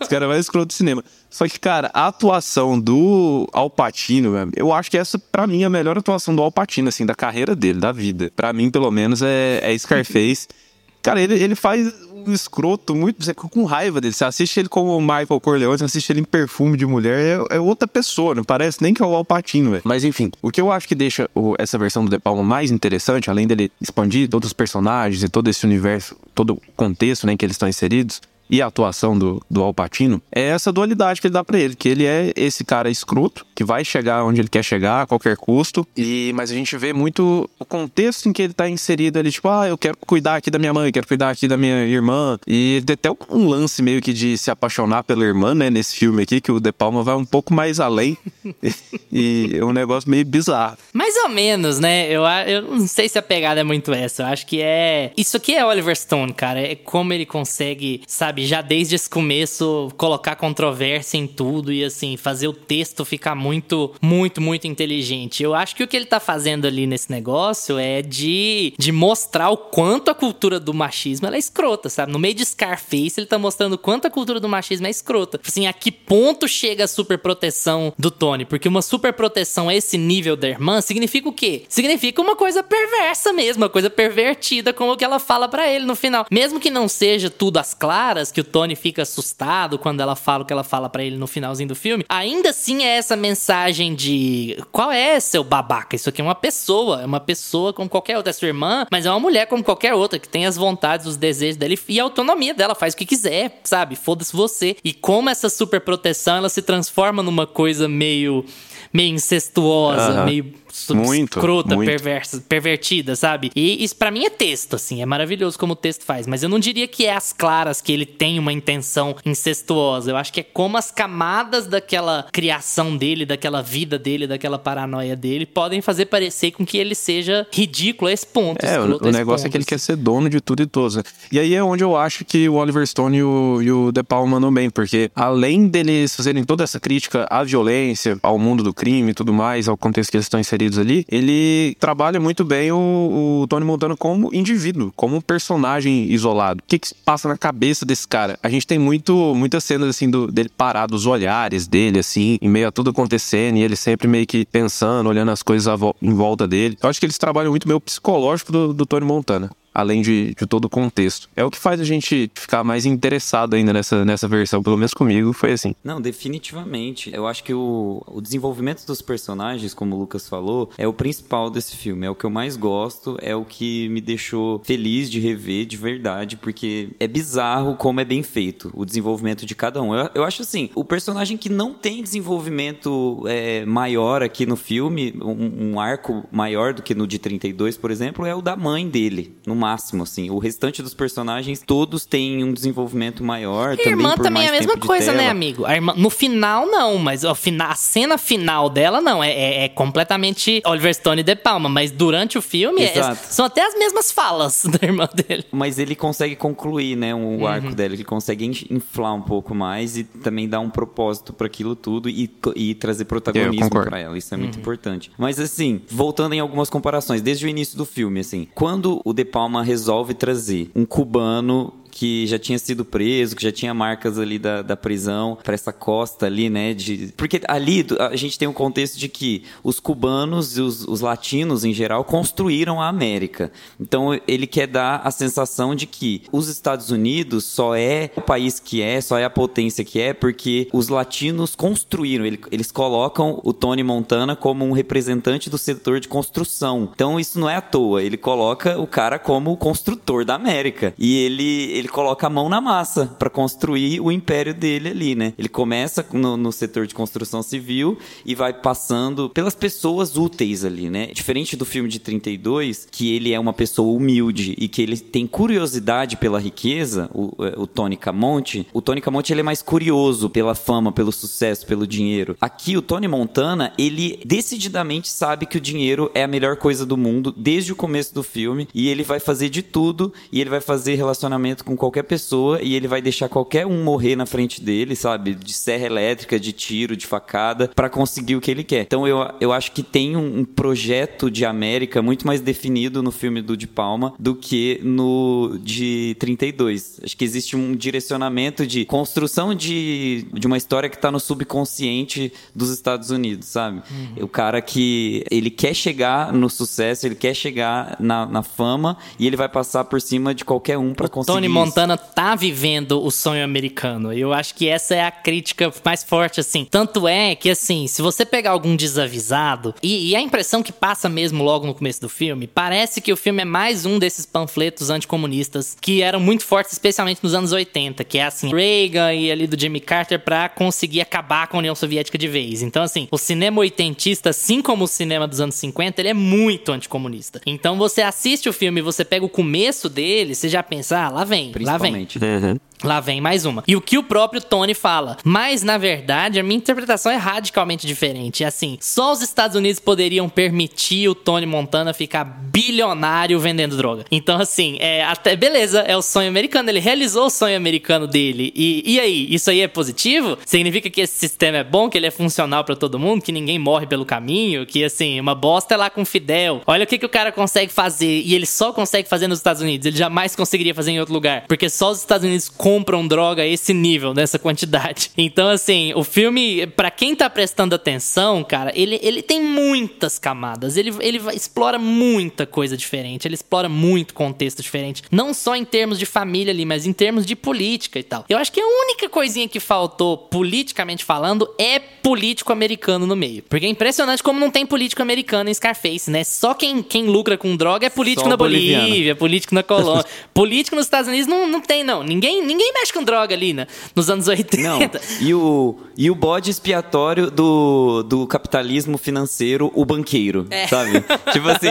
Os 0.01 0.07
caras 0.07 0.27
mais 0.27 0.41
escroto 0.41 0.67
do 0.67 0.73
cinema. 0.73 1.03
Só 1.35 1.45
que, 1.49 1.59
cara, 1.59 1.91
a 1.93 2.07
atuação 2.07 2.79
do 2.79 3.45
Alpatino, 3.51 4.49
eu 4.55 4.71
acho 4.71 4.89
que 4.89 4.97
essa, 4.97 5.19
para 5.19 5.45
mim, 5.45 5.63
é 5.63 5.65
a 5.65 5.69
melhor 5.69 5.97
atuação 5.97 6.33
do 6.33 6.41
Alpatino, 6.41 6.87
assim, 6.87 7.05
da 7.05 7.13
carreira 7.13 7.53
dele, 7.53 7.77
da 7.77 7.91
vida. 7.91 8.31
para 8.33 8.53
mim, 8.53 8.71
pelo 8.71 8.89
menos, 8.89 9.21
é, 9.21 9.59
é 9.61 9.77
Scarface. 9.77 10.47
Cara, 11.03 11.21
ele, 11.21 11.33
ele 11.33 11.53
faz 11.53 11.93
um 12.25 12.31
escroto 12.31 12.95
muito. 12.95 13.21
Você 13.21 13.33
fica 13.33 13.49
com 13.49 13.65
raiva 13.65 13.99
dele. 13.99 14.13
Você 14.13 14.23
assiste 14.23 14.61
ele 14.61 14.69
como 14.69 14.95
o 14.95 15.01
Michael 15.01 15.41
Corleone, 15.41 15.77
você 15.77 15.83
assiste 15.83 16.09
ele 16.09 16.21
em 16.21 16.23
perfume 16.23 16.77
de 16.77 16.85
mulher, 16.85 17.41
é, 17.51 17.57
é 17.57 17.59
outra 17.59 17.85
pessoa, 17.85 18.33
não 18.33 18.45
parece 18.45 18.81
nem 18.81 18.93
que 18.93 19.03
é 19.03 19.05
o 19.05 19.13
Alpatino, 19.13 19.71
velho. 19.71 19.83
Mas 19.83 20.05
enfim, 20.05 20.31
o 20.41 20.49
que 20.49 20.61
eu 20.61 20.71
acho 20.71 20.87
que 20.87 20.95
deixa 20.95 21.29
o, 21.35 21.53
essa 21.59 21.77
versão 21.77 22.05
do 22.05 22.09
De 22.09 22.17
Palma 22.17 22.43
mais 22.43 22.71
interessante, 22.71 23.29
além 23.29 23.45
dele 23.45 23.69
expandir 23.81 24.29
todos 24.29 24.47
os 24.47 24.53
personagens 24.53 25.21
e 25.21 25.27
todo 25.27 25.49
esse 25.49 25.65
universo, 25.65 26.15
todo 26.33 26.53
o 26.53 26.61
contexto 26.77 27.27
né, 27.27 27.33
em 27.33 27.37
que 27.37 27.45
eles 27.45 27.55
estão 27.55 27.67
inseridos, 27.67 28.21
e 28.49 28.61
a 28.61 28.67
atuação 28.67 29.17
do, 29.17 29.41
do 29.49 29.61
Alpatino 29.61 30.21
é 30.31 30.43
essa 30.49 30.71
dualidade 30.71 31.19
que 31.19 31.27
ele 31.27 31.33
dá 31.33 31.43
para 31.43 31.59
ele, 31.59 31.75
que 31.75 31.89
ele 31.89 32.05
é 32.05 32.31
esse 32.35 32.63
cara 32.63 32.89
escroto, 32.89 33.45
que 33.55 33.63
vai 33.63 33.83
chegar 33.83 34.23
onde 34.23 34.41
ele 34.41 34.47
quer 34.47 34.63
chegar 34.63 35.01
a 35.01 35.07
qualquer 35.07 35.37
custo, 35.37 35.87
e 35.95 36.31
mas 36.35 36.51
a 36.51 36.53
gente 36.53 36.75
vê 36.77 36.93
muito 36.93 37.49
o 37.59 37.65
contexto 37.65 38.29
em 38.29 38.33
que 38.33 38.41
ele 38.41 38.53
tá 38.53 38.69
inserido 38.69 39.17
ali, 39.17 39.31
tipo, 39.31 39.47
ah, 39.49 39.67
eu 39.67 39.77
quero 39.77 39.97
cuidar 40.05 40.35
aqui 40.35 40.51
da 40.51 40.59
minha 40.59 40.73
mãe, 40.73 40.91
quero 40.91 41.07
cuidar 41.07 41.29
aqui 41.29 41.47
da 41.47 41.57
minha 41.57 41.85
irmã, 41.85 42.37
e 42.47 42.83
tem 42.85 42.93
até 42.93 43.09
um 43.29 43.47
lance 43.47 43.81
meio 43.81 44.01
que 44.01 44.13
de 44.13 44.37
se 44.37 44.51
apaixonar 44.51 45.03
pela 45.03 45.23
irmã, 45.23 45.55
né, 45.55 45.69
nesse 45.69 45.95
filme 45.95 46.23
aqui, 46.23 46.39
que 46.39 46.51
o 46.51 46.59
De 46.59 46.71
Palma 46.71 47.03
vai 47.03 47.15
um 47.15 47.25
pouco 47.25 47.53
mais 47.53 47.79
além, 47.79 48.17
e 49.11 49.51
é 49.53 49.63
um 49.63 49.73
negócio 49.73 50.09
meio 50.09 50.25
bizarro. 50.25 50.77
Mais 50.93 51.15
ou 51.17 51.29
menos, 51.29 51.79
né, 51.79 52.09
eu, 52.09 52.23
eu 52.47 52.61
não 52.63 52.87
sei 52.87 53.09
se 53.09 53.17
a 53.17 53.21
pegada 53.21 53.61
é 53.61 53.63
muito 53.63 53.93
essa, 53.93 54.23
eu 54.23 54.27
acho 54.27 54.45
que 54.45 54.61
é... 54.61 55.11
Isso 55.17 55.37
aqui 55.37 55.55
é 55.55 55.65
Oliver 55.65 55.95
Stone, 55.95 56.33
cara, 56.33 56.59
é 56.59 56.75
como 56.75 57.13
ele 57.13 57.25
consegue, 57.25 58.01
sabe, 58.07 58.34
sabe, 58.35 58.45
já 58.45 58.61
desde 58.61 58.95
esse 58.95 59.09
começo 59.09 59.91
colocar 59.95 60.35
controvérsia 60.35 61.17
em 61.17 61.25
tudo 61.25 61.71
e 61.71 61.83
assim, 61.83 62.17
fazer 62.17 62.47
o 62.47 62.53
texto 62.53 63.05
ficar 63.05 63.35
muito, 63.35 63.93
muito, 64.01 64.41
muito 64.41 64.67
inteligente. 64.67 65.41
Eu 65.41 65.53
acho 65.53 65.75
que 65.75 65.83
o 65.83 65.87
que 65.87 65.95
ele 65.95 66.05
tá 66.05 66.19
fazendo 66.19 66.65
ali 66.65 66.85
nesse 66.85 67.09
negócio 67.09 67.77
é 67.77 68.01
de, 68.01 68.73
de 68.77 68.91
mostrar 68.91 69.49
o 69.49 69.57
quanto 69.57 70.11
a 70.11 70.13
cultura 70.13 70.59
do 70.59 70.73
machismo 70.73 71.27
é 71.27 71.37
escrota, 71.37 71.89
sabe? 71.89 72.11
No 72.11 72.19
meio 72.19 72.33
de 72.33 72.45
Scarface, 72.45 73.13
ele 73.17 73.25
tá 73.25 73.37
mostrando 73.37 73.77
quanto 73.77 74.05
a 74.05 74.09
cultura 74.09 74.39
do 74.39 74.49
machismo 74.49 74.87
é 74.87 74.89
escrota. 74.89 75.39
Assim, 75.45 75.67
a 75.67 75.73
que 75.73 75.91
ponto 75.91 76.47
chega 76.47 76.83
a 76.83 76.87
superproteção 76.87 77.93
do 77.97 78.09
Tony? 78.09 78.45
Porque 78.45 78.67
uma 78.67 78.81
superproteção 78.81 79.69
a 79.69 79.75
esse 79.75 79.97
nível 79.97 80.35
da 80.35 80.47
irmã 80.47 80.81
significa 80.81 81.29
o 81.29 81.33
quê? 81.33 81.63
Significa 81.69 82.21
uma 82.21 82.35
coisa 82.35 82.63
perversa 82.63 83.31
mesmo, 83.31 83.63
uma 83.63 83.69
coisa 83.69 83.89
pervertida, 83.89 84.73
como 84.73 84.93
o 84.93 84.97
que 84.97 85.05
ela 85.05 85.19
fala 85.19 85.47
para 85.47 85.67
ele 85.69 85.85
no 85.85 85.95
final. 85.95 86.25
Mesmo 86.31 86.59
que 86.59 86.69
não 86.69 86.87
seja 86.87 87.29
tudo 87.29 87.57
às 87.57 87.73
claras, 87.73 88.24
que 88.31 88.41
o 88.41 88.43
Tony 88.43 88.75
fica 88.75 89.01
assustado 89.01 89.77
quando 89.77 90.01
ela 90.01 90.15
fala 90.15 90.43
o 90.43 90.45
que 90.45 90.53
ela 90.53 90.63
fala 90.63 90.89
para 90.89 91.03
ele 91.03 91.17
no 91.17 91.27
finalzinho 91.27 91.69
do 91.69 91.75
filme, 91.75 92.05
ainda 92.09 92.49
assim 92.49 92.83
é 92.83 92.97
essa 92.97 93.15
mensagem 93.15 93.95
de 93.95 94.57
qual 94.71 94.91
é 94.91 95.19
seu 95.19 95.43
babaca? 95.43 95.95
Isso 95.95 96.09
aqui 96.09 96.21
é 96.21 96.23
uma 96.23 96.35
pessoa, 96.35 97.01
é 97.01 97.05
uma 97.05 97.19
pessoa 97.19 97.73
como 97.73 97.89
qualquer 97.89 98.17
outra, 98.17 98.29
é 98.29 98.33
sua 98.33 98.47
irmã, 98.47 98.85
mas 98.91 99.05
é 99.05 99.09
uma 99.09 99.19
mulher 99.19 99.47
como 99.47 99.63
qualquer 99.63 99.93
outra, 99.93 100.19
que 100.19 100.29
tem 100.29 100.45
as 100.45 100.55
vontades, 100.55 101.05
os 101.05 101.17
desejos 101.17 101.57
dela 101.57 101.75
e 101.87 101.99
a 101.99 102.03
autonomia 102.03 102.53
dela, 102.53 102.75
faz 102.75 102.93
o 102.93 102.97
que 102.97 103.05
quiser, 103.05 103.59
sabe? 103.63 103.95
Foda-se 103.95 104.35
você. 104.35 104.77
E 104.83 104.93
como 104.93 105.29
essa 105.29 105.49
super 105.49 105.81
proteção 105.81 106.37
ela 106.37 106.49
se 106.49 106.61
transforma 106.61 107.21
numa 107.21 107.45
coisa 107.45 107.87
meio 107.87 108.45
meio 108.93 109.13
incestuosa, 109.13 110.23
meio 110.23 110.53
muito, 110.89 111.37
escrota, 111.39 111.75
muito. 111.75 111.87
perversa, 111.87 112.43
pervertida, 112.47 113.15
sabe? 113.15 113.51
E 113.55 113.83
isso 113.83 113.95
para 113.95 114.11
mim 114.11 114.25
é 114.25 114.29
texto, 114.29 114.75
assim, 114.75 115.01
é 115.01 115.05
maravilhoso 115.05 115.57
como 115.57 115.73
o 115.73 115.75
texto 115.75 116.03
faz, 116.03 116.27
mas 116.27 116.43
eu 116.43 116.49
não 116.49 116.59
diria 116.59 116.87
que 116.87 117.05
é 117.05 117.13
as 117.13 117.31
claras 117.31 117.81
que 117.81 117.91
ele 117.91 118.05
tem 118.05 118.39
uma 118.39 118.51
intenção 118.51 119.15
incestuosa. 119.25 120.11
Eu 120.11 120.17
acho 120.17 120.31
que 120.31 120.39
é 120.39 120.43
como 120.43 120.77
as 120.77 120.91
camadas 120.91 121.67
daquela 121.67 122.27
criação 122.31 122.95
dele, 122.97 123.25
daquela 123.25 123.61
vida 123.61 123.97
dele, 123.97 124.27
daquela 124.27 124.57
paranoia 124.57 125.15
dele, 125.15 125.45
podem 125.45 125.81
fazer 125.81 126.05
parecer 126.05 126.51
com 126.51 126.65
que 126.65 126.77
ele 126.77 126.95
seja 126.95 127.47
ridículo 127.51 128.09
a 128.09 128.13
esse 128.13 128.25
ponto. 128.25 128.63
É, 128.65 128.79
o, 128.79 128.83
o 128.83 129.11
negócio 129.11 129.25
ponto, 129.25 129.47
é 129.47 129.49
que 129.49 129.57
ele 129.57 129.65
quer 129.65 129.79
ser 129.79 129.95
dono 129.95 130.29
de 130.29 130.41
tudo 130.41 130.63
e 130.63 130.65
todos. 130.65 130.95
Né? 130.95 131.03
E 131.31 131.39
aí 131.39 131.53
é 131.53 131.63
onde 131.63 131.83
eu 131.83 131.95
acho 131.95 132.25
que 132.25 132.47
o 132.49 132.55
Oliver 132.55 132.85
Stone 132.85 133.17
e 133.17 133.23
o, 133.23 133.61
e 133.61 133.71
o 133.71 133.91
De 133.91 134.03
Palma 134.03 134.35
mandam 134.35 134.53
bem, 134.53 134.69
porque 134.69 135.09
além 135.15 135.67
deles 135.67 136.15
fazerem 136.15 136.43
toda 136.43 136.63
essa 136.63 136.79
crítica 136.79 137.25
à 137.29 137.43
violência, 137.43 138.17
ao 138.21 138.37
mundo 138.37 138.63
do 138.63 138.73
crime 138.73 139.11
e 139.11 139.13
tudo 139.13 139.33
mais, 139.33 139.67
ao 139.67 139.77
contexto 139.77 140.11
que 140.11 140.17
eles 140.17 140.25
estão 140.25 140.39
inseridos 140.39 140.64
ali, 140.77 141.05
ele 141.09 141.75
trabalha 141.79 142.19
muito 142.19 142.43
bem 142.43 142.71
o, 142.71 143.41
o 143.41 143.47
Tony 143.47 143.65
Montana 143.65 143.95
como 143.95 144.33
indivíduo, 144.33 144.91
como 144.95 145.21
personagem 145.21 146.11
isolado. 146.11 146.61
O 146.61 146.67
que, 146.67 146.79
que 146.79 146.93
passa 147.05 147.27
na 147.27 147.37
cabeça 147.37 147.85
desse 147.85 148.07
cara? 148.07 148.37
A 148.41 148.49
gente 148.49 148.65
tem 148.65 148.79
muito, 148.79 149.33
muitas 149.35 149.63
cenas 149.63 149.89
assim 149.89 150.09
do, 150.09 150.31
dele 150.31 150.49
parado, 150.49 150.95
os 150.95 151.05
olhares 151.05 151.67
dele, 151.67 151.99
assim, 151.99 152.37
em 152.41 152.49
meio 152.49 152.67
a 152.67 152.71
tudo 152.71 152.89
acontecendo, 152.89 153.57
e 153.57 153.63
ele 153.63 153.75
sempre 153.75 154.07
meio 154.07 154.25
que 154.25 154.45
pensando, 154.45 155.07
olhando 155.07 155.31
as 155.31 155.43
coisas 155.43 155.67
em 156.01 156.13
volta 156.13 156.47
dele. 156.47 156.77
Eu 156.81 156.89
acho 156.89 156.99
que 156.99 157.05
eles 157.05 157.17
trabalham 157.17 157.51
muito 157.51 157.67
meio 157.67 157.79
psicológico 157.79 158.51
do, 158.51 158.73
do 158.73 158.85
Tony 158.85 159.05
Montana 159.05 159.49
além 159.75 160.01
de, 160.01 160.33
de 160.33 160.47
todo 160.47 160.65
o 160.65 160.69
contexto. 160.69 161.29
É 161.35 161.43
o 161.43 161.51
que 161.51 161.57
faz 161.57 161.81
a 161.81 161.83
gente 161.83 162.31
ficar 162.33 162.63
mais 162.63 162.85
interessado 162.85 163.55
ainda 163.55 163.73
nessa, 163.73 164.05
nessa 164.05 164.27
versão, 164.27 164.63
pelo 164.63 164.77
menos 164.77 164.93
comigo 164.93 165.33
foi 165.33 165.51
assim. 165.51 165.75
Não, 165.83 165.99
definitivamente. 165.99 167.13
Eu 167.13 167.27
acho 167.27 167.43
que 167.43 167.53
o, 167.53 168.01
o 168.07 168.21
desenvolvimento 168.21 168.85
dos 168.85 169.01
personagens, 169.01 169.73
como 169.73 169.95
o 169.95 169.99
Lucas 169.99 170.29
falou, 170.29 170.69
é 170.77 170.87
o 170.87 170.93
principal 170.93 171.49
desse 171.49 171.75
filme. 171.75 172.05
É 172.05 172.09
o 172.09 172.15
que 172.15 172.25
eu 172.25 172.29
mais 172.29 172.55
gosto, 172.55 173.17
é 173.21 173.35
o 173.35 173.43
que 173.43 173.89
me 173.89 173.99
deixou 173.99 174.61
feliz 174.63 175.11
de 175.11 175.19
rever 175.19 175.65
de 175.65 175.75
verdade, 175.75 176.37
porque 176.37 176.89
é 176.99 177.07
bizarro 177.07 177.75
como 177.75 177.99
é 177.99 178.05
bem 178.05 178.23
feito 178.23 178.71
o 178.73 178.85
desenvolvimento 178.85 179.45
de 179.45 179.53
cada 179.53 179.81
um. 179.81 179.93
Eu, 179.93 180.09
eu 180.15 180.23
acho 180.23 180.41
assim, 180.41 180.69
o 180.73 180.85
personagem 180.85 181.37
que 181.37 181.49
não 181.49 181.73
tem 181.73 182.01
desenvolvimento 182.01 183.23
é, 183.27 183.65
maior 183.65 184.23
aqui 184.23 184.45
no 184.45 184.55
filme, 184.55 185.13
um, 185.21 185.71
um 185.71 185.79
arco 185.79 186.23
maior 186.31 186.73
do 186.73 186.81
que 186.81 186.95
no 186.95 187.05
de 187.05 187.19
32, 187.19 187.77
por 187.77 187.91
exemplo, 187.91 188.25
é 188.25 188.33
o 188.33 188.41
da 188.41 188.55
mãe 188.55 188.87
dele, 188.87 189.35
no 189.45 189.55
máximo, 189.65 190.03
assim. 190.03 190.29
O 190.29 190.37
restante 190.37 190.83
dos 190.83 190.93
personagens, 190.93 191.63
todos 191.65 192.05
têm 192.05 192.43
um 192.43 192.53
desenvolvimento 192.53 193.23
maior. 193.23 193.73
E 193.73 193.77
também 193.77 193.93
a 193.93 193.97
irmã 193.97 194.15
por 194.15 194.23
também 194.23 194.45
é 194.45 194.49
a 194.49 194.51
mesma 194.51 194.77
coisa, 194.77 195.11
né, 195.11 195.27
amigo? 195.27 195.65
A 195.65 195.73
irmã, 195.73 195.93
no 195.97 196.11
final, 196.11 196.67
não, 196.67 196.99
mas 196.99 197.25
a, 197.25 197.31
a 197.31 197.75
cena 197.75 198.17
final 198.17 198.69
dela, 198.69 199.01
não. 199.01 199.23
É, 199.23 199.31
é, 199.31 199.63
é, 199.63 199.69
completamente 199.69 200.61
Oliver 200.65 200.93
Stone 200.93 201.23
de 201.23 201.35
Palma, 201.35 201.67
mas 201.67 201.91
durante 201.91 202.37
o 202.37 202.41
filme 202.41 202.83
é, 202.83 203.15
são 203.15 203.45
até 203.45 203.65
as 203.65 203.73
mesmas 203.73 204.11
falas 204.11 204.65
da 204.69 204.85
irmã 204.85 205.09
dele. 205.13 205.45
Mas 205.51 205.79
ele 205.79 205.95
consegue 205.95 206.35
concluir, 206.35 206.95
né, 206.95 207.15
o 207.15 207.17
uhum. 207.17 207.47
arco 207.47 207.73
dela, 207.73 207.93
ele 207.95 208.03
consegue 208.03 208.45
inflar 208.69 209.15
um 209.15 209.21
pouco 209.21 209.55
mais 209.55 209.97
e 209.97 210.03
também 210.03 210.47
dar 210.47 210.59
um 210.59 210.69
propósito 210.69 211.33
para 211.33 211.47
aquilo 211.47 211.75
tudo 211.75 212.07
e, 212.07 212.29
e 212.55 212.75
trazer 212.75 213.05
protagonismo 213.05 213.69
para 213.69 213.99
ela. 213.99 214.17
Isso 214.17 214.33
é 214.33 214.37
muito 214.37 214.55
uhum. 214.55 214.61
importante. 214.61 215.11
Mas 215.17 215.39
assim, 215.39 215.81
voltando 215.89 216.33
em 216.33 216.39
algumas 216.39 216.69
comparações, 216.69 217.21
desde 217.21 217.45
o 217.45 217.49
início 217.49 217.77
do 217.77 217.85
filme, 217.85 218.19
assim, 218.19 218.47
quando 218.53 219.01
o 219.03 219.13
De 219.13 219.25
Palma 219.25 219.54
resolve 219.61 220.13
trazer 220.13 220.69
um 220.75 220.85
cubano 220.85 221.73
que 221.95 222.27
já 222.27 222.37
tinha 222.37 222.59
sido 222.59 222.83
preso, 222.83 223.37
que 223.37 223.41
já 223.41 223.53
tinha 223.53 223.73
marcas 223.73 224.19
ali 224.19 224.37
da, 224.37 224.61
da 224.61 224.75
prisão 224.75 225.37
para 225.41 225.53
essa 225.53 225.71
costa 225.71 226.25
ali, 226.25 226.49
né? 226.49 226.73
De... 226.73 227.13
Porque 227.15 227.39
ali 227.47 227.87
a 227.97 228.17
gente 228.17 228.37
tem 228.37 228.49
um 228.49 228.53
contexto 228.53 228.99
de 228.99 229.07
que 229.07 229.43
os 229.63 229.79
cubanos 229.79 230.57
e 230.57 230.61
os, 230.61 230.85
os 230.85 230.99
latinos 230.99 231.63
em 231.63 231.73
geral 231.73 232.03
construíram 232.03 232.81
a 232.81 232.89
América. 232.89 233.49
Então 233.79 234.19
ele 234.27 234.45
quer 234.45 234.67
dar 234.67 234.97
a 235.05 235.09
sensação 235.09 235.73
de 235.73 235.85
que 235.85 236.23
os 236.33 236.49
Estados 236.49 236.91
Unidos 236.91 237.45
só 237.45 237.73
é 237.73 238.11
o 238.17 238.21
país 238.21 238.59
que 238.59 238.81
é, 238.81 238.99
só 238.99 239.17
é 239.17 239.23
a 239.23 239.29
potência 239.29 239.85
que 239.85 239.97
é, 239.97 240.13
porque 240.13 240.67
os 240.73 240.89
latinos 240.89 241.55
construíram. 241.55 242.25
Eles 242.51 242.73
colocam 242.73 243.39
o 243.41 243.53
Tony 243.53 243.83
Montana 243.83 244.35
como 244.35 244.65
um 244.65 244.73
representante 244.73 245.49
do 245.49 245.57
setor 245.57 246.01
de 246.01 246.09
construção. 246.09 246.89
Então 246.93 247.17
isso 247.17 247.39
não 247.39 247.49
é 247.49 247.55
à 247.55 247.61
toa. 247.61 248.03
Ele 248.03 248.17
coloca 248.17 248.77
o 248.77 248.85
cara 248.85 249.17
como 249.17 249.53
o 249.53 249.57
construtor 249.57 250.25
da 250.25 250.35
América. 250.35 250.93
E 250.97 251.15
ele, 251.23 251.71
ele 251.71 251.84
ele 251.85 251.91
coloca 251.91 252.25
a 252.25 252.29
mão 252.29 252.49
na 252.49 252.59
massa 252.59 253.05
para 253.05 253.29
construir 253.29 253.99
o 254.01 254.11
império 254.11 254.55
dele 254.55 254.89
ali, 254.89 255.13
né? 255.13 255.33
Ele 255.37 255.47
começa 255.47 256.03
no, 256.11 256.35
no, 256.35 256.51
setor 256.51 256.87
de 256.87 256.95
construção 256.95 257.43
civil 257.43 257.97
e 258.25 258.33
vai 258.33 258.53
passando 258.53 259.29
pelas 259.29 259.53
pessoas 259.53 260.17
úteis 260.17 260.65
ali, 260.65 260.89
né? 260.89 261.07
Diferente 261.07 261.55
do 261.55 261.63
filme 261.63 261.87
de 261.87 261.99
32, 261.99 262.87
que 262.89 263.15
ele 263.15 263.31
é 263.31 263.39
uma 263.39 263.53
pessoa 263.53 263.95
humilde 263.95 264.55
e 264.57 264.67
que 264.67 264.81
ele 264.81 264.97
tem 264.97 265.27
curiosidade 265.27 266.17
pela 266.17 266.39
riqueza, 266.39 267.07
o, 267.13 267.31
é, 267.45 267.53
o 267.55 267.67
Tony 267.67 267.97
Camonte, 267.97 268.67
o 268.73 268.81
Tony 268.81 268.99
Camonte 268.99 269.31
ele 269.31 269.41
é 269.41 269.43
mais 269.43 269.61
curioso 269.61 270.27
pela 270.27 270.55
fama, 270.55 270.91
pelo 270.91 271.11
sucesso, 271.11 271.67
pelo 271.67 271.85
dinheiro. 271.85 272.35
Aqui 272.41 272.75
o 272.75 272.81
Tony 272.81 273.07
Montana, 273.07 273.71
ele 273.77 274.19
decididamente 274.25 275.07
sabe 275.07 275.45
que 275.45 275.57
o 275.57 275.61
dinheiro 275.61 276.09
é 276.15 276.23
a 276.23 276.27
melhor 276.27 276.57
coisa 276.57 276.83
do 276.83 276.97
mundo 276.97 277.31
desde 277.37 277.71
o 277.71 277.75
começo 277.75 278.13
do 278.13 278.23
filme 278.23 278.67
e 278.73 278.87
ele 278.87 279.03
vai 279.03 279.19
fazer 279.19 279.49
de 279.49 279.61
tudo 279.61 280.11
e 280.31 280.41
ele 280.41 280.49
vai 280.49 280.61
fazer 280.61 280.95
relacionamento 280.95 281.63
com 281.63 281.74
com 281.75 281.77
qualquer 281.77 282.03
pessoa 282.03 282.61
e 282.61 282.73
ele 282.73 282.87
vai 282.87 283.01
deixar 283.01 283.27
qualquer 283.27 283.67
um 283.67 283.83
morrer 283.83 284.15
na 284.15 284.25
frente 284.25 284.61
dele, 284.61 284.95
sabe? 284.95 285.35
De 285.35 285.53
serra 285.53 285.85
elétrica, 285.85 286.39
de 286.39 286.51
tiro, 286.53 286.95
de 286.95 287.05
facada, 287.05 287.69
para 287.75 287.89
conseguir 287.89 288.35
o 288.35 288.41
que 288.41 288.49
ele 288.49 288.63
quer. 288.63 288.83
Então 288.83 289.07
eu, 289.07 289.19
eu 289.39 289.51
acho 289.51 289.71
que 289.73 289.83
tem 289.83 290.15
um, 290.15 290.39
um, 290.39 290.45
projeto 290.45 291.29
de 291.29 291.45
América 291.45 292.01
muito 292.01 292.25
mais 292.25 292.39
definido 292.39 293.03
no 293.03 293.11
filme 293.11 293.41
do 293.41 293.57
De 293.57 293.67
Palma 293.67 294.13
do 294.17 294.33
que 294.35 294.79
no 294.83 295.59
de 295.61 296.15
32. 296.19 297.01
Acho 297.03 297.17
que 297.17 297.25
existe 297.25 297.55
um 297.55 297.75
direcionamento 297.75 298.65
de 298.65 298.85
construção 298.85 299.53
de, 299.53 300.25
de 300.33 300.47
uma 300.47 300.57
história 300.57 300.89
que 300.89 300.97
tá 300.97 301.11
no 301.11 301.19
subconsciente 301.19 302.31
dos 302.55 302.69
Estados 302.69 303.09
Unidos, 303.09 303.47
sabe? 303.47 303.81
Uhum. 303.91 304.23
O 304.23 304.27
cara 304.27 304.61
que 304.61 305.25
ele 305.29 305.49
quer 305.49 305.73
chegar 305.73 306.31
no 306.31 306.49
sucesso, 306.49 307.05
ele 307.05 307.15
quer 307.15 307.33
chegar 307.33 307.97
na, 307.99 308.25
na 308.25 308.43
fama 308.43 308.97
e 309.19 309.27
ele 309.27 309.35
vai 309.35 309.49
passar 309.49 309.83
por 309.83 309.99
cima 309.99 310.33
de 310.33 310.45
qualquer 310.45 310.77
um 310.77 310.93
para 310.93 311.09
conseguir. 311.09 311.35
Tony 311.35 311.49
Montana 311.65 311.97
tá 311.97 312.35
vivendo 312.35 313.03
o 313.03 313.09
sonho 313.09 313.43
americano. 313.43 314.13
Eu 314.13 314.33
acho 314.33 314.53
que 314.53 314.67
essa 314.67 314.93
é 314.93 315.03
a 315.03 315.11
crítica 315.11 315.73
mais 315.83 316.03
forte, 316.03 316.39
assim. 316.39 316.63
Tanto 316.63 317.07
é 317.07 317.35
que, 317.35 317.49
assim, 317.49 317.87
se 317.87 318.01
você 318.01 318.25
pegar 318.25 318.51
algum 318.51 318.75
desavisado, 318.75 319.73
e, 319.81 320.09
e 320.09 320.15
a 320.15 320.21
impressão 320.21 320.61
que 320.61 320.71
passa 320.71 321.09
mesmo 321.09 321.43
logo 321.43 321.65
no 321.65 321.73
começo 321.73 322.01
do 322.01 322.09
filme, 322.09 322.47
parece 322.47 323.01
que 323.01 323.11
o 323.11 323.17
filme 323.17 323.41
é 323.41 323.45
mais 323.45 323.85
um 323.85 323.97
desses 323.97 324.25
panfletos 324.25 324.89
anticomunistas 324.89 325.75
que 325.81 326.01
eram 326.01 326.19
muito 326.19 326.45
fortes, 326.45 326.73
especialmente 326.73 327.23
nos 327.23 327.33
anos 327.33 327.51
80, 327.51 328.03
que 328.03 328.19
é 328.19 328.25
assim, 328.25 328.51
Reagan 328.53 329.13
e 329.13 329.31
ali 329.31 329.47
do 329.47 329.59
Jimmy 329.59 329.79
Carter 329.79 330.19
para 330.19 330.47
conseguir 330.49 331.01
acabar 331.01 331.47
com 331.47 331.57
a 331.57 331.59
União 331.59 331.75
Soviética 331.75 332.17
de 332.17 332.27
vez. 332.27 332.61
Então, 332.61 332.83
assim, 332.83 333.07
o 333.11 333.17
cinema 333.17 333.59
oitentista, 333.59 334.29
assim 334.29 334.61
como 334.61 334.85
o 334.85 334.87
cinema 334.87 335.27
dos 335.27 335.41
anos 335.41 335.55
50, 335.55 336.01
ele 336.01 336.09
é 336.09 336.13
muito 336.13 336.71
anticomunista. 336.71 337.41
Então, 337.45 337.77
você 337.77 338.01
assiste 338.01 338.47
o 338.47 338.53
filme 338.53 338.81
você 338.81 339.03
pega 339.03 339.25
o 339.25 339.29
começo 339.29 339.89
dele, 339.89 340.35
você 340.35 340.47
já 340.47 340.61
pensa, 340.61 340.99
ah, 340.99 341.09
lá 341.09 341.23
vem, 341.23 341.51
lá 341.63 341.77
vem. 341.77 341.93
Uhum. 341.95 342.57
Lá 342.83 342.99
vem 342.99 343.21
mais 343.21 343.45
uma. 343.45 343.63
E 343.67 343.75
o 343.75 343.81
que 343.81 343.97
o 343.97 344.03
próprio 344.03 344.41
Tony 344.41 344.73
fala. 344.73 345.17
Mas, 345.23 345.63
na 345.63 345.77
verdade, 345.77 346.39
a 346.39 346.43
minha 346.43 346.57
interpretação 346.57 347.11
é 347.11 347.15
radicalmente 347.15 347.87
diferente. 347.87 348.43
É 348.43 348.47
assim, 348.47 348.77
só 348.81 349.11
os 349.11 349.21
Estados 349.21 349.55
Unidos 349.55 349.79
poderiam 349.79 350.27
permitir 350.29 351.09
o 351.09 351.15
Tony 351.15 351.45
Montana 351.45 351.93
ficar 351.93 352.23
bilionário 352.23 353.39
vendendo 353.39 353.77
droga. 353.77 354.05
Então, 354.11 354.39
assim, 354.39 354.77
é 354.79 355.03
até 355.03 355.35
beleza, 355.35 355.79
é 355.79 355.95
o 355.95 356.01
sonho 356.01 356.29
americano. 356.29 356.69
Ele 356.69 356.79
realizou 356.79 357.27
o 357.27 357.29
sonho 357.29 357.57
americano 357.57 358.07
dele. 358.07 358.51
E, 358.55 358.83
e 358.93 358.99
aí, 358.99 359.27
isso 359.29 359.49
aí 359.49 359.61
é 359.61 359.67
positivo? 359.67 360.37
Significa 360.45 360.89
que 360.89 361.01
esse 361.01 361.17
sistema 361.17 361.57
é 361.57 361.63
bom, 361.63 361.89
que 361.89 361.97
ele 361.97 362.07
é 362.07 362.11
funcional 362.11 362.63
para 362.63 362.75
todo 362.75 362.99
mundo, 362.99 363.23
que 363.23 363.31
ninguém 363.31 363.57
morre 363.57 363.87
pelo 363.87 364.05
caminho, 364.05 364.65
que 364.65 364.83
assim, 364.83 365.19
uma 365.19 365.35
bosta 365.35 365.73
é 365.73 365.77
lá 365.77 365.89
com 365.89 366.05
Fidel. 366.05 366.61
Olha 366.65 366.83
o 366.83 366.87
que, 366.87 366.97
que 366.97 367.05
o 367.05 367.09
cara 367.09 367.31
consegue 367.31 367.71
fazer. 367.71 368.21
E 368.21 368.35
ele 368.35 368.45
só 368.45 368.71
consegue 368.71 369.07
fazer 369.09 369.27
nos 369.27 369.39
Estados 369.39 369.61
Unidos. 369.61 369.85
Ele 369.85 369.97
jamais 369.97 370.35
conseguiria 370.35 370.73
fazer 370.73 370.91
em 370.91 370.99
outro 370.99 371.13
lugar. 371.13 371.45
Porque 371.47 371.69
só 371.69 371.91
os 371.91 371.99
Estados 371.99 372.25
Unidos 372.25 372.49
compram 372.65 373.07
droga 373.07 373.43
a 373.43 373.45
esse 373.47 373.75
nível, 373.75 374.11
nessa 374.11 374.39
quantidade. 374.39 375.11
Então, 375.25 375.49
assim, 375.49 375.91
o 375.95 376.03
filme, 376.03 376.67
para 376.67 376.91
quem 376.91 377.15
tá 377.15 377.29
prestando 377.29 377.73
atenção, 377.73 378.43
cara, 378.43 378.71
ele, 378.75 378.99
ele 379.01 379.21
tem 379.21 379.41
muitas 379.41 380.19
camadas. 380.19 380.77
Ele, 380.77 380.93
ele 380.99 381.19
explora 381.33 381.79
muita 381.79 382.45
coisa 382.45 382.77
diferente. 382.77 383.27
Ele 383.27 383.33
explora 383.33 383.67
muito 383.67 384.13
contexto 384.13 384.61
diferente. 384.61 385.03
Não 385.11 385.33
só 385.33 385.55
em 385.55 385.65
termos 385.65 385.97
de 385.97 386.05
família 386.05 386.53
ali, 386.53 386.63
mas 386.63 386.85
em 386.85 386.93
termos 386.93 387.25
de 387.25 387.35
política 387.35 387.97
e 387.97 388.03
tal. 388.03 388.23
Eu 388.29 388.37
acho 388.37 388.51
que 388.51 388.61
a 388.61 388.65
única 388.65 389.09
coisinha 389.09 389.47
que 389.47 389.59
faltou, 389.59 390.17
politicamente 390.17 391.03
falando, 391.03 391.49
é 391.57 391.79
político 391.79 392.53
americano 392.53 393.07
no 393.07 393.15
meio. 393.15 393.41
Porque 393.49 393.65
é 393.65 393.69
impressionante 393.69 394.21
como 394.21 394.39
não 394.39 394.51
tem 394.51 394.65
político 394.65 395.01
americano 395.01 395.49
em 395.49 395.53
Scarface, 395.53 396.11
né? 396.11 396.23
Só 396.23 396.53
quem, 396.53 396.83
quem 396.83 397.07
lucra 397.07 397.35
com 397.35 397.55
droga 397.55 397.87
é 397.87 397.89
político 397.89 398.23
Só 398.23 398.29
na 398.29 398.37
Bolívia, 398.37 399.15
político 399.15 399.55
na 399.55 399.63
Colômbia. 399.63 400.05
político 400.33 400.75
nos 400.75 400.85
Estados 400.85 401.07
Unidos 401.07 401.25
não, 401.25 401.47
não 401.47 401.61
tem, 401.61 401.83
não. 401.83 402.03
Ninguém, 402.03 402.45
ninguém 402.55 402.73
mexe 402.73 402.93
com 402.93 403.03
droga 403.03 403.35
ali, 403.35 403.53
né? 403.53 403.67
Nos 403.95 404.09
anos 404.09 404.27
80. 404.27 404.63
Não. 404.63 404.79
E 405.19 405.33
o, 405.33 405.75
e 405.97 406.09
o 406.09 406.15
bode 406.15 406.49
expiatório 406.49 407.29
do, 407.29 408.03
do 408.03 408.25
capitalismo 408.27 408.97
financeiro, 408.97 409.71
o 409.75 409.85
banqueiro, 409.85 410.47
é. 410.49 410.67
sabe? 410.67 411.03
tipo 411.31 411.47
assim, 411.49 411.67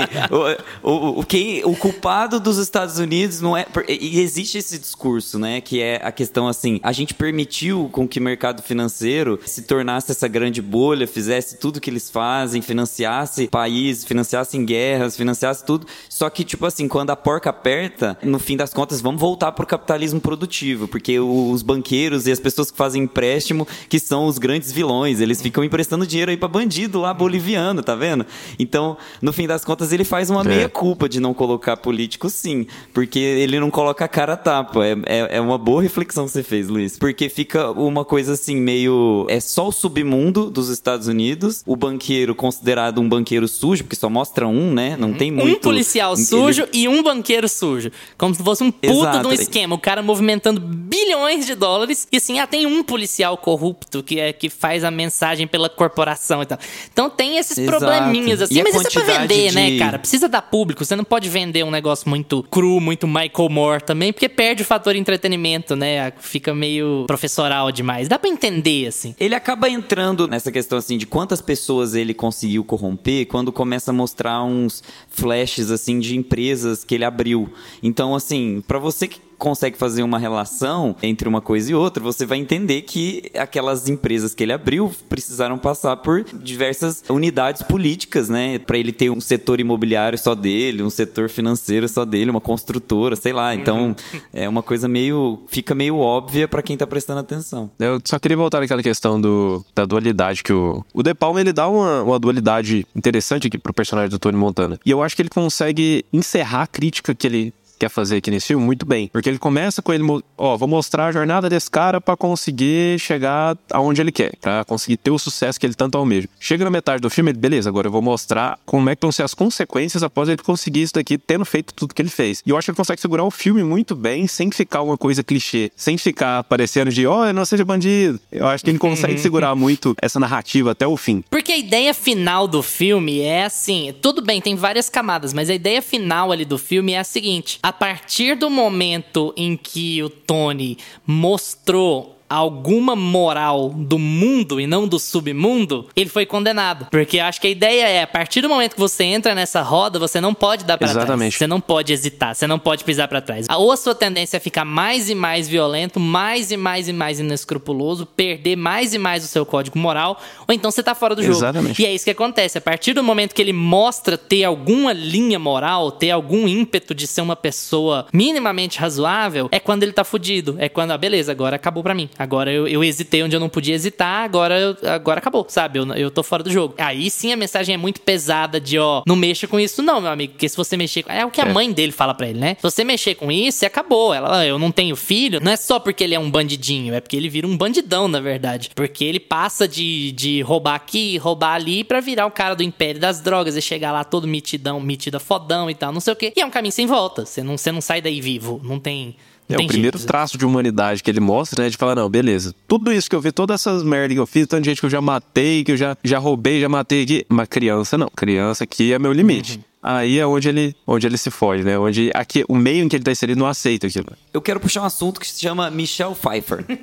o, 0.83 0.91
o, 0.91 1.21
o, 1.21 1.25
quem, 1.25 1.65
o 1.65 1.75
culpado 1.75 2.39
dos 2.39 2.59
Estados 2.59 2.99
Unidos 2.99 3.41
não 3.41 3.57
é. 3.57 3.67
E 3.89 4.21
existe 4.21 4.59
esse 4.59 4.79
discurso, 4.79 5.39
né? 5.39 5.61
Que 5.61 5.81
é 5.81 6.01
a 6.03 6.13
questão 6.13 6.47
assim: 6.47 6.79
a 6.83 6.93
gente 6.93 7.15
permitiu 7.15 7.89
com 7.91 8.07
que 8.07 8.19
o 8.19 8.23
mercado 8.23 8.63
financeiro 8.63 9.41
se 9.47 9.63
tornasse 9.63 10.13
essa 10.13 10.29
grande 10.29 10.61
bolha, 10.61 11.07
fizesse 11.07 11.59
tudo 11.59 11.81
que 11.81 11.91
eles 11.91 12.11
fazem, 12.11 12.61
financiasse 12.63 13.49
países, 13.49 14.05
financiasse 14.05 14.59
guerras, 14.65 15.17
financiasse 15.17 15.65
tudo. 15.65 15.87
Só 16.09 16.29
que, 16.31 16.45
tipo 16.45 16.67
assim, 16.67 16.89
quando 16.89 17.11
a 17.11 17.17
porca 17.17 17.51
aperta, 17.51 18.17
no 18.23 18.39
fim 18.39 18.57
das 18.57 18.73
contas, 18.73 19.01
vamos 19.01 19.21
voltar 19.21 19.53
pro 19.53 19.67
capitalismo 19.67 20.21
produtivo 20.21 20.74
porque 20.89 21.19
os 21.19 21.63
banqueiros 21.63 22.27
e 22.27 22.33
as 22.33 22.41
pessoas 22.41 22.71
que 22.71 22.77
fazem 22.77 23.03
empréstimo 23.03 23.67
que 23.89 23.99
são 23.99 24.27
os 24.27 24.39
grandes 24.39 24.73
vilões, 24.73 25.21
eles 25.21 25.41
ficam 25.41 25.65
emprestando 25.65 26.07
dinheiro 26.07 26.31
aí 26.31 26.37
para 26.37 26.49
bandido 26.49 27.01
lá 27.01 27.13
boliviano, 27.13 27.83
tá 27.83 27.95
vendo? 27.95 28.27
Então, 28.59 28.97
no 29.21 29.33
fim 29.33 29.47
das 29.47 29.65
contas, 29.65 29.93
ele 29.93 30.05
faz 30.05 30.31
uma 30.31 30.43
é. 30.43 30.45
meia 30.45 30.69
culpa 30.69 31.09
de 31.09 31.21
não 31.21 31.35
colocar 31.35 31.77
político, 31.77 32.29
sim, 32.29 32.67
porque 32.93 33.19
ele 33.19 33.59
não 33.59 33.71
coloca 33.71 34.05
a 34.05 34.09
cara 34.09 34.35
a 34.35 34.37
tapa. 34.37 34.85
É, 34.85 34.93
é, 35.07 35.37
é 35.37 35.41
uma 35.41 35.59
boa 35.59 35.83
reflexão 35.83 36.27
que 36.27 36.33
você 36.33 36.43
fez, 36.43 36.69
Luiz, 36.69 36.99
porque 36.99 37.29
fica 37.29 37.71
uma 37.71 38.05
coisa 38.05 38.35
assim 38.35 38.57
meio 38.57 39.27
é 39.29 39.41
só 39.41 39.69
o 39.69 39.73
submundo 39.73 40.51
dos 40.51 40.69
Estados 40.69 41.09
Unidos, 41.09 41.63
o 41.67 41.77
banqueiro 41.77 42.35
considerado 42.35 43.01
um 43.01 43.09
banqueiro 43.09 43.47
sujo, 43.49 43.85
porque 43.85 43.97
só 43.97 44.09
mostra 44.09 44.47
um, 44.47 44.73
né? 44.73 44.97
Não 44.99 45.13
tem 45.13 45.31
muito. 45.31 45.59
Um 45.59 45.61
policial 45.61 46.17
sujo 46.17 46.63
ele... 46.63 46.71
e 46.73 46.89
um 46.89 47.03
banqueiro 47.03 47.49
sujo, 47.49 47.91
como 48.17 48.35
se 48.35 48.43
fosse 48.43 48.63
um 48.63 48.71
puta 48.71 48.93
Exato. 48.93 49.21
de 49.21 49.27
um 49.27 49.33
esquema, 49.33 49.75
o 49.75 49.79
cara 49.79 50.03
movimentando 50.03 50.61
bilhões 50.65 51.47
de 51.47 51.55
dólares. 51.55 52.09
E 52.11 52.17
assim, 52.17 52.39
ah, 52.39 52.47
tem 52.47 52.67
um 52.67 52.83
policial 52.83 53.37
corrupto 53.37 54.03
que, 54.03 54.19
é, 54.19 54.33
que 54.33 54.49
faz 54.49 54.85
a 54.85 54.91
mensagem 54.91 55.47
pela 55.47 55.69
corporação 55.69 56.43
e 56.43 56.47
tal. 56.47 56.59
Então 56.93 57.11
tem 57.11 57.39
esses 57.39 57.59
Exato. 57.59 57.79
probleminhas 57.79 58.43
assim, 58.43 58.63
mas 58.63 58.75
isso 58.75 58.87
é 58.87 59.03
pra 59.03 59.19
vender, 59.19 59.53
né, 59.53 59.67
de... 59.67 59.73
né, 59.73 59.79
cara? 59.79 59.99
Precisa 59.99 60.29
dar 60.29 60.43
público. 60.43 60.85
Você 60.85 60.97
não 60.97 61.05
pode 61.05 61.29
vender 61.29 61.65
um 61.65 61.71
negócio 61.71 62.09
muito 62.09 62.43
cru, 62.45 62.81
muito 62.81 63.07
Michael 63.07 63.49
Moore 63.51 63.83
também, 63.83 64.13
porque 64.13 64.29
perde 64.29 64.63
o 64.63 64.67
fator 64.67 64.97
entretenimento, 64.97 65.77
né? 65.77 66.13
Fica 66.19 66.55
meio 66.55 67.05
professoral 67.07 67.71
demais. 67.71 68.09
Dá 68.09 68.19
pra 68.19 68.31
entender, 68.31 68.87
assim. 68.87 69.15
Ele 69.19 69.35
acaba 69.35 69.69
entrando 69.69 70.27
nessa 70.27 70.51
questão, 70.51 70.79
assim, 70.79 70.97
de 70.97 71.07
quantas 71.07 71.41
pessoas 71.41 71.95
ele 71.95 72.15
conseguiu 72.15 72.65
corromper 72.65 73.27
quando 73.27 73.53
começa 73.53 73.91
a 73.91 73.95
mostrar 73.95 74.43
uns 74.45 74.83
flashes, 75.09 75.71
assim, 75.71 75.99
de 75.99 76.17
empresas 76.17 76.85
que 76.85 76.95
ele 76.95 77.05
abriu. 77.05 77.53
Então, 77.83 78.15
assim, 78.15 78.63
para 78.67 78.79
você 78.79 79.09
que 79.09 79.21
consegue 79.39 79.77
fazer 79.77 80.03
uma 80.03 80.19
relação 80.19 80.97
entre 81.03 81.29
uma 81.29 81.41
coisa 81.41 81.71
e 81.71 81.75
outra, 81.75 82.03
você 82.03 82.27
vai 82.27 82.39
entender 82.39 82.83
que 82.83 83.31
aquelas 83.37 83.89
empresas 83.89 84.35
que 84.35 84.43
ele 84.43 84.53
abriu 84.53 84.93
precisaram 85.09 85.59
passar 85.59 85.97
por 85.99 86.25
diversas 86.25 87.03
unidades 87.09 87.63
políticas, 87.63 88.29
né? 88.29 88.59
Para 88.59 88.79
ele 88.79 88.93
ter 88.93 89.11
um 89.11 89.21
setor 89.21 89.61
imobiliário 89.61 90.19
só 90.19 90.35
dele, 90.35 90.83
um 90.83 90.91
setor 90.91 91.29
financeiro 91.29 91.89
só 91.89 92.05
dele, 92.05 92.31
uma 92.31 92.41
construtora, 92.41 93.17
sei 93.17 93.33
lá. 93.33 93.55
Então, 93.55 93.89
uhum. 93.89 93.95
é 94.33 94.49
uma 94.49 94.63
coisa 94.63 94.89
meio. 94.89 95.43
fica 95.49 95.75
meio 95.75 95.99
óbvia 95.99 96.49
para 96.49 96.63
quem 96.63 96.77
tá 96.77 96.87
prestando 96.87 97.21
atenção. 97.21 97.71
Eu 97.79 98.01
só 98.05 98.19
queria 98.19 98.37
voltar 98.37 98.61
naquela 98.61 98.83
questão 98.83 99.21
do, 99.21 99.65
da 99.75 99.85
dualidade 99.85 100.43
que 100.43 100.53
o. 100.53 100.85
O 100.93 101.03
De 101.03 101.15
Palma 101.15 101.41
ele 101.41 101.53
dá 101.53 101.69
uma, 101.69 102.03
uma 102.03 102.19
dualidade 102.19 102.87
interessante 102.95 103.47
aqui 103.47 103.59
pro 103.59 103.73
personagem 103.73 104.11
do 104.11 104.19
Tony 104.19 104.37
Montana. 104.37 104.79
E 104.85 104.91
eu 104.91 105.03
acho 105.03 105.17
que 105.17 105.23
ele 105.23 105.29
consegue 105.29 106.05
encerrar 106.13 106.63
a 106.63 106.67
crítica 106.67 107.15
que 107.15 107.27
ele 107.27 107.53
quer 107.85 107.89
fazer 107.89 108.17
aqui 108.17 108.31
nesse 108.31 108.49
filme 108.49 108.65
muito 108.65 108.87
bem. 108.87 109.09
Porque 109.09 109.29
ele 109.29 109.39
começa 109.39 109.83
com 109.83 109.93
ele, 109.93 110.05
ó, 110.37 110.57
vou 110.57 110.69
mostrar 110.69 111.07
a 111.07 111.13
jornada 111.13 111.49
desse 111.49 111.71
cara 111.71 112.01
para 112.01 112.17
conseguir 112.17 112.99
chegar 112.99 113.57
aonde 113.71 114.01
ele 114.01 114.13
quer, 114.13 114.37
para 114.41 114.65
conseguir 114.65 114.97
ter 114.97 115.11
o 115.11 115.19
sucesso 115.19 115.61
que 115.61 115.67
ele 115.67 115.75
tanto 115.75 115.99
almeja. 115.99 116.29
Chega 116.41 116.65
na 116.65 116.71
metade 116.71 117.01
do 117.01 117.11
filme, 117.11 117.31
ele, 117.31 117.39
beleza, 117.39 117.69
agora 117.69 117.89
eu 117.89 117.93
vou 117.93 118.03
mostrar 118.03 118.59
como 118.65 118.89
é 118.89 118.97
que 118.97 119.03
vão 119.03 119.13
ser 119.13 119.23
as 119.23 119.35
consequências 119.35 120.03
após 120.03 120.29
ele 120.29 120.39
conseguir 120.39 120.83
isso 120.83 120.95
daqui, 120.95 121.19
tendo 121.19 121.45
feito 121.45 121.75
tudo 121.75 121.95
que 121.95 122.01
ele 122.01 122.09
fez. 122.09 122.43
E 122.47 122.51
eu 122.51 122.57
acho 122.57 122.67
que 122.67 122.71
ele 122.71 122.77
consegue 122.77 123.01
segurar 123.01 123.25
o 123.25 123.31
filme 123.31 123.63
muito 123.63 123.95
bem, 123.95 124.27
sem 124.27 124.51
ficar 124.51 124.83
uma 124.83 124.97
coisa 124.97 125.23
clichê, 125.23 125.71
sem 125.77 125.99
ficar 125.99 126.45
parecendo 126.45 126.91
de, 126.91 127.07
ó, 127.07 127.21
oh, 127.21 127.27
eu 127.27 127.35
não 127.35 127.45
seja 127.45 127.65
bandido. 127.65 128.21
Eu 128.33 128.47
acho 128.47 128.65
que 128.65 128.71
ele 128.71 128.79
consegue 128.79 129.19
segurar 129.19 129.55
muito 129.55 129.95
essa 130.01 130.19
narrativa 130.19 130.71
até 130.71 130.87
o 130.87 130.97
fim. 130.97 131.23
Porque 131.31 131.53
a 131.53 131.59
ideia 131.59 131.93
final 131.93 132.49
do 132.49 132.63
filme 132.63 133.21
é 133.21 133.45
assim, 133.45 133.95
tudo 134.01 134.23
bem, 134.23 134.41
tem 134.41 134.57
várias 134.57 134.89
camadas, 134.89 135.33
mas 135.33 135.51
a 135.51 135.55
ideia 135.55 135.83
final 135.83 136.33
ali 136.33 136.45
do 136.45 136.59
filme 136.59 136.93
é 136.93 136.99
a 136.99 137.05
seguinte: 137.05 137.59
a 137.63 137.73
partir 137.79 138.37
do 138.37 138.49
momento 138.49 139.33
em 139.37 139.57
que 139.57 140.03
o 140.03 140.09
Tony 140.09 140.79
mostrou 141.07 142.14
alguma 142.29 142.97
moral 142.97 143.71
do 143.71 143.99
mundo 143.99 144.61
e 144.61 144.67
não 144.67 144.89
do 144.89 144.99
submundo, 144.99 145.89
ele 145.95 146.09
foi 146.09 146.27
condenado. 146.27 146.87
Porque 146.91 147.19
eu 147.19 147.25
acho 147.25 147.41
que 147.41 147.47
a 147.47 147.51
ideia 147.51 147.89
é, 147.89 148.03
a 148.03 148.07
partir 148.07 148.41
do 148.41 148.49
momento 148.49 148.75
que 148.75 148.81
você 148.81 149.05
entra 149.05 149.35
nessa 149.35 149.63
roda, 149.63 149.99
você 149.99 150.21
não 150.21 150.35
pode 150.35 150.65
dar 150.65 150.79
para 150.79 150.89
trás. 150.89 151.35
Você 151.35 151.47
não 151.47 151.61
pode 151.61 151.93
hesitar, 151.93 152.35
você 152.35 152.47
não 152.47 152.59
pode 152.59 152.85
pisar 152.85 153.09
para 153.09 153.21
trás. 153.21 153.47
Ou 153.51 153.73
a 153.73 153.77
sua 153.77 153.95
tendência 153.95 154.37
é 154.37 154.41
ficar 154.41 154.65
mais 154.65 155.09
e 155.11 155.15
mais 155.15 155.49
violento, 155.49 156.01
mais 156.01 156.51
e 156.51 156.57
mais 156.57 156.89
e 156.89 156.93
mais 156.93 157.21
inescrupuloso, 157.21 158.07
perder 158.07 158.57
mais 158.57 158.95
e 158.95 158.99
mais 158.99 159.25
o 159.25 159.29
seu 159.29 159.45
código 159.45 159.79
moral, 159.79 160.21
ou 160.47 160.55
então 160.55 160.71
você 160.71 160.83
tá 160.83 160.95
fora 160.95 161.15
do 161.15 161.23
jogo. 161.23 161.37
Exatamente. 161.37 161.81
E 161.81 161.87
é 161.87 161.95
isso 161.95 162.05
que 162.05 162.11
acontece. 162.11 162.59
A 162.59 162.61
partir 162.61 162.93
do 162.93 163.03
momento 163.03 163.35
que 163.35 163.43
ele 163.43 163.53
mostra 163.53 164.17
ter 164.17 164.45
alguma 164.45 164.93
linha 164.93 165.39
moral, 165.39 165.91
ter 165.91 166.11
algum 166.11 166.49
ímpeto 166.49 166.95
de 166.95 167.07
ser 167.07 167.21
uma 167.21 167.37
pessoa 167.37 168.07
minimamente 168.13 168.79
razoável, 168.79 169.49
é 169.51 169.61
quando 169.61 169.83
ele 169.83 169.93
tá 169.93 170.05
fudido. 170.05 170.57
É 170.59 170.69
quando, 170.69 170.93
ah, 170.93 170.99
beleza, 170.99 171.33
agora 171.33 171.57
acabou 171.57 171.83
pra 171.83 171.95
mim. 171.95 172.09
Agora 172.19 172.53
eu, 172.53 172.67
eu 172.69 172.83
hesitei 172.85 173.23
onde 173.23 173.35
eu 173.37 173.41
não 173.41 173.49
podia 173.49 173.75
hesitar, 173.75 174.25
agora, 174.25 174.59
eu- 174.59 174.77
agora 174.91 175.19
acabou, 175.19 175.45
sabe? 175.49 175.79
Eu, 175.79 175.87
eu 175.95 176.11
tô 176.11 176.23
fora 176.23 176.43
do 176.43 176.51
jogo. 176.51 176.75
Aí 176.79 177.11
sim 177.11 177.33
a 177.33 177.37
mensagem 177.37 177.75
é 177.75 177.79
muito 177.79 178.01
pesada 178.01 178.61
de, 178.61 178.79
ó, 178.79 179.03
não 179.07 179.17
mexa 179.17 179.47
com 179.47 179.59
isso 179.59 179.83
não, 179.83 180.01
meu 180.01 180.11
amigo, 180.11 180.33
porque 180.35 180.49
se 180.49 180.57
você 180.57 180.77
mexer 180.77 181.03
com... 181.03 181.11
É 181.13 181.25
o 181.25 181.31
que 181.31 181.41
a 181.41 181.45
É. 181.47 181.53
mãe 181.53 181.73
dele 181.73 181.93
fala 181.93 182.15
pra 182.15 182.29
ele, 182.29 182.39
né? 182.39 182.55
Se 182.57 182.63
você 182.63 182.85
mexer 182.85 183.15
com 183.15 183.31
isso, 183.31 183.65
acabou. 183.67 184.13
Ela, 184.15 184.39
"Ah, 184.41 184.47
eu 184.47 184.59
não 184.59 184.71
tenho 184.71 184.97
filho, 184.97 185.41
não 185.41 185.51
é 185.53 185.57
só 185.57 185.79
porque 185.79 186.05
ele 186.05 186.15
é 186.15 186.19
um 186.19 186.31
bandidinho, 186.31 186.95
é 186.95 187.01
porque 187.01 187.17
ele 187.17 187.29
vira 187.29 187.47
um 187.47 187.57
bandidão, 187.57 188.09
na 188.09 188.21
verdade. 188.21 188.71
Porque 188.75 189.05
ele 189.05 189.21
passa 189.21 189.67
de, 189.69 190.13
de 190.13 190.41
roubar 190.43 190.75
aqui, 190.75 191.17
roubar 191.19 191.55
ali, 191.55 191.85
pra 191.85 192.01
virar 192.01 192.27
o 192.27 192.31
cara 192.31 192.55
do 192.55 192.63
império 192.63 193.01
das 193.01 193.21
drogas 193.21 193.57
e 193.57 193.63
chegar 193.63 193.93
lá 193.93 194.05
todo 194.05 194.27
mitidão, 194.29 194.81
mitida 194.81 195.19
fodão 195.19 195.69
e 195.71 195.75
tal, 195.75 195.93
não 195.93 196.01
sei 196.01 196.13
o 196.13 196.17
quê. 196.17 196.33
E 196.37 196.41
é 196.41 196.47
um 196.47 196.51
caminho 196.51 196.73
sem 196.73 196.87
volta. 196.87 197.25
Você 197.27 197.43
não, 197.43 197.57
você 197.57 197.71
não 197.73 197.81
sai 197.81 198.01
daí 198.01 198.21
vivo. 198.21 198.61
Não 198.63 198.79
tem. 198.79 199.17
É 199.49 199.57
tem 199.57 199.67
o 199.67 199.69
primeiro 199.69 199.99
jeito. 199.99 200.09
traço 200.09 200.39
de 200.39 200.47
humanidade 200.47 201.03
que 201.03 201.11
ele 201.11 201.21
mostra, 201.21 201.65
né? 201.65 201.69
De 201.69 201.77
falar, 201.77 201.95
não, 201.95 202.09
beleza. 202.09 202.55
Tudo 202.67 202.91
isso 202.93 203.11
que 203.11 203.17
eu 203.17 203.21
vi, 203.21 203.31
todas 203.31 203.61
essas 203.61 203.83
merdas 203.83 204.15
que 204.15 204.21
eu 204.21 204.27
fiz, 204.27 204.47
tanta 204.47 204.65
gente 204.65 204.81
que 204.81 204.87
eu 204.87 204.91
já 204.91 205.01
matei, 205.01 205.63
que 205.63 205.73
eu 205.73 205.77
já, 205.77 205.97
já 206.03 206.19
roubei, 206.19 206.61
já 206.61 206.69
matei 206.69 207.03
aqui. 207.03 207.27
Mas 207.29 207.49
criança 207.49 207.99
não. 207.99 208.09
Criança 208.09 208.65
aqui 208.65 208.93
é 208.93 208.99
meu 208.99 209.13
limite. 209.13 209.61
Aí 209.83 210.19
é 210.19 210.27
onde 210.27 210.49
ele, 210.49 210.75
onde 210.87 211.07
ele 211.07 211.19
se 211.19 211.31
foge, 211.31 211.63
né? 211.63 211.79
Onde 211.79 212.11
aqui, 212.15 212.43
o 212.49 212.57
meio 212.57 212.83
em 212.83 212.89
que 212.89 212.97
ele 212.97 213.05
tá 213.05 213.13
inserido 213.13 213.39
não 213.39 213.47
aceita 213.47 213.87
aquilo. 213.87 214.07
Eu 214.33 214.41
quero 214.41 214.59
puxar 214.59 214.81
um 214.81 214.87
assunto 214.87 215.21
que 215.21 215.27
se 215.27 215.41
chama 215.41 215.71
Michelle 215.71 216.15
Pfeiffer. 216.15 216.65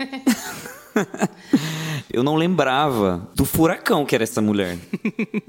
Eu 2.13 2.23
não 2.23 2.35
lembrava 2.35 3.29
do 3.33 3.45
furacão 3.45 4.05
que 4.05 4.13
era 4.13 4.23
essa 4.23 4.41
mulher. 4.41 4.77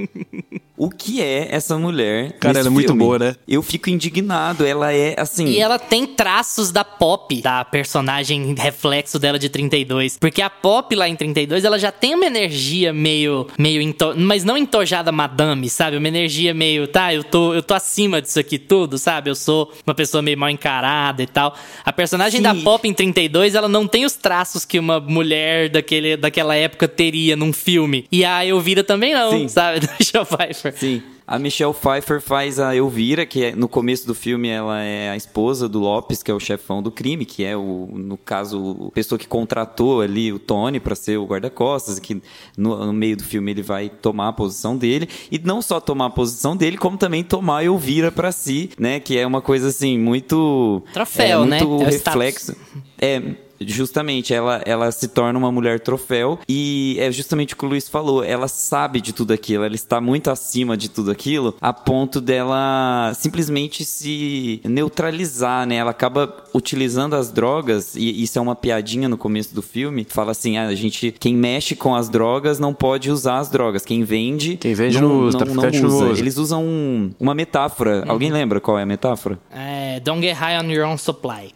O 0.83 0.91
que 0.91 1.23
é 1.23 1.47
essa 1.53 1.79
mulher? 1.79 2.33
Cara, 2.41 2.55
nesse 2.55 2.67
ela 2.67 2.69
é 2.69 2.71
muito 2.75 2.89
filme? 2.89 3.05
boa, 3.05 3.17
né? 3.17 3.37
Eu 3.47 3.63
fico 3.63 3.89
indignado. 3.89 4.67
Ela 4.67 4.93
é 4.93 5.15
assim. 5.17 5.47
E 5.47 5.61
ela 5.61 5.79
tem 5.79 6.05
traços 6.05 6.73
da 6.73 6.83
Pop, 6.83 7.41
da 7.41 7.65
personagem 7.65 8.53
reflexo 8.59 9.17
dela 9.17 9.39
de 9.39 9.49
32. 9.49 10.19
Porque 10.19 10.43
a 10.43 10.51
Pop 10.51 10.93
lá 10.97 11.09
em 11.09 11.15
32, 11.15 11.65
ela 11.65 11.79
já 11.79 11.93
tem 11.93 12.17
uma 12.17 12.27
energia 12.27 12.93
meio. 12.93 13.47
meio 13.57 13.81
ento... 13.81 14.13
mas 14.17 14.43
não 14.43 14.57
entojada 14.59 15.13
madame, 15.13 15.71
sabe? 15.71 15.97
Uma 15.97 16.09
energia 16.09 16.53
meio, 16.53 16.89
tá, 16.89 17.15
eu 17.15 17.23
tô, 17.23 17.55
eu 17.55 17.63
tô 17.63 17.75
acima 17.75 18.21
disso 18.21 18.41
aqui 18.41 18.59
tudo, 18.59 18.99
sabe? 18.99 19.31
Eu 19.31 19.37
sou 19.37 19.73
uma 19.87 19.95
pessoa 19.95 20.21
meio 20.21 20.37
mal 20.37 20.51
encarada 20.51 21.23
e 21.23 21.29
tal. 21.29 21.55
A 21.85 21.93
personagem 21.93 22.39
Sim. 22.39 22.43
da 22.43 22.57
Pop 22.57 22.89
em 22.89 22.93
32, 22.93 23.55
ela 23.55 23.69
não 23.69 23.87
tem 23.87 24.05
os 24.05 24.17
traços 24.17 24.65
que 24.65 24.81
uma 24.81 24.99
mulher 24.99 25.69
daquele, 25.69 26.17
daquela 26.17 26.57
época 26.57 26.89
teria 26.89 27.37
num 27.37 27.53
filme. 27.53 28.05
E 28.11 28.25
a 28.25 28.45
Elvira 28.45 28.83
também 28.83 29.15
não, 29.15 29.31
Sim. 29.31 29.47
sabe? 29.47 29.79
Do 29.87 29.89
Michelle 29.97 30.27
Pfeiffer. 30.27 30.72
Sim. 30.75 31.03
A 31.27 31.39
Michelle 31.39 31.73
Pfeiffer 31.73 32.21
faz 32.21 32.59
a 32.59 32.75
Elvira, 32.77 33.25
que 33.25 33.45
é, 33.45 33.55
no 33.55 33.69
começo 33.69 34.07
do 34.07 34.15
filme 34.15 34.49
ela 34.49 34.83
é 34.83 35.09
a 35.09 35.17
esposa 35.17 35.69
do 35.69 35.79
Lopes, 35.79 36.23
que 36.23 36.31
é 36.31 36.35
o 36.35 36.41
chefão 36.41 36.83
do 36.83 36.91
crime, 36.91 37.25
que 37.25 37.45
é 37.45 37.57
o, 37.57 37.89
no 37.91 38.19
caso, 38.19 38.89
a 38.89 38.91
pessoa 38.91 39.19
que 39.19 39.27
contratou 39.27 40.01
ali 40.01 40.33
o 40.33 40.39
Tony 40.39 40.81
para 40.81 40.95
ser 40.95 41.19
o 41.19 41.25
guarda-costas, 41.25 41.99
que 41.99 42.21
no, 42.57 42.85
no 42.87 42.93
meio 42.93 43.17
do 43.17 43.25
filme 43.25 43.53
ele 43.53 43.63
vai 43.63 43.89
tomar 43.89 44.29
a 44.29 44.33
posição 44.33 44.77
dele 44.77 45.09
e 45.31 45.39
não 45.39 45.63
só 45.63 45.81
tomar 45.81 46.07
a 46.07 46.11
posição 46.11 46.57
dele, 46.57 46.77
como 46.77 46.99
também 46.99 47.23
tomar 47.23 47.59
a 47.59 47.65
Elvira 47.65 48.11
para 48.11 48.33
si, 48.33 48.71
né, 48.79 48.99
que 48.99 49.17
é 49.17 49.27
uma 49.27 49.41
coisa 49.41 49.69
assim 49.69 49.99
muito 49.99 50.83
Troféu, 50.93 51.45
é, 51.45 51.47
né? 51.47 51.59
muito 51.61 51.83
É 51.83 51.87
o 51.87 51.89
reflexo. 51.89 52.57
É, 52.99 53.23
justamente, 53.67 54.33
ela, 54.35 54.63
ela 54.65 54.91
se 54.93 55.09
torna 55.09 55.39
uma 55.39 55.51
mulher 55.53 55.81
troféu 55.81 56.39
e 56.49 56.97
é 56.99 57.11
justamente 57.11 57.55
o 57.55 57.57
que 57.57 57.65
o 57.65 57.69
Luiz 57.69 57.89
falou, 57.89 58.23
ela 58.25 58.49
sabe 58.49 59.01
de 59.01 59.13
tudo 59.13 59.33
aquilo, 59.33 59.65
ela 59.65 59.75
está 59.75 60.01
muito 60.01 60.31
acima 60.31 60.77
de 60.77 60.89
tudo 60.89 61.11
aquilo, 61.11 61.55
a 61.61 61.73
ponto 61.73 62.21
dela 62.21 63.13
simplesmente 63.15 63.85
se 63.85 64.61
neutralizar, 64.65 65.67
né? 65.67 65.77
Ela 65.77 65.91
acaba 65.91 66.45
utilizando 66.55 67.15
as 67.15 67.31
drogas, 67.31 67.95
e 67.97 68.23
isso 68.23 68.39
é 68.39 68.43
uma 68.43 68.55
piadinha 68.55 69.09
no 69.09 69.17
começo 69.17 69.55
do 69.55 69.63
filme, 69.63 70.07
fala 70.09 70.33
assim, 70.33 70.57
ah, 70.59 70.67
a 70.67 70.75
gente, 70.75 71.15
quem 71.19 71.35
mexe 71.35 71.75
com 71.75 71.95
as 71.95 72.09
drogas 72.09 72.59
não 72.59 72.73
pode 72.75 73.11
usar 73.11 73.39
as 73.39 73.49
drogas, 73.51 73.85
quem 73.85 74.05
vende... 74.05 74.57
Quem 74.57 74.75
vende 74.75 75.01
não, 75.01 75.21
usa, 75.21 75.39
não, 75.39 75.55
não 75.55 75.63
não 75.63 75.69
usa. 75.89 76.05
usa. 76.11 76.21
Eles 76.21 76.37
usam 76.37 76.65
um- 76.65 77.11
uma 77.19 77.35
metáfora, 77.35 78.05
alguém 78.07 78.31
lembra 78.31 78.61
qual 78.61 78.79
é 78.79 78.83
a 78.83 78.87
metáfora? 78.87 79.39
É, 79.51 80.01
don't 80.01 80.21
get 80.21 80.37
high 80.37 80.59
on 80.59 80.71
your 80.71 80.87
own 80.87 80.97
supply. 80.99 81.53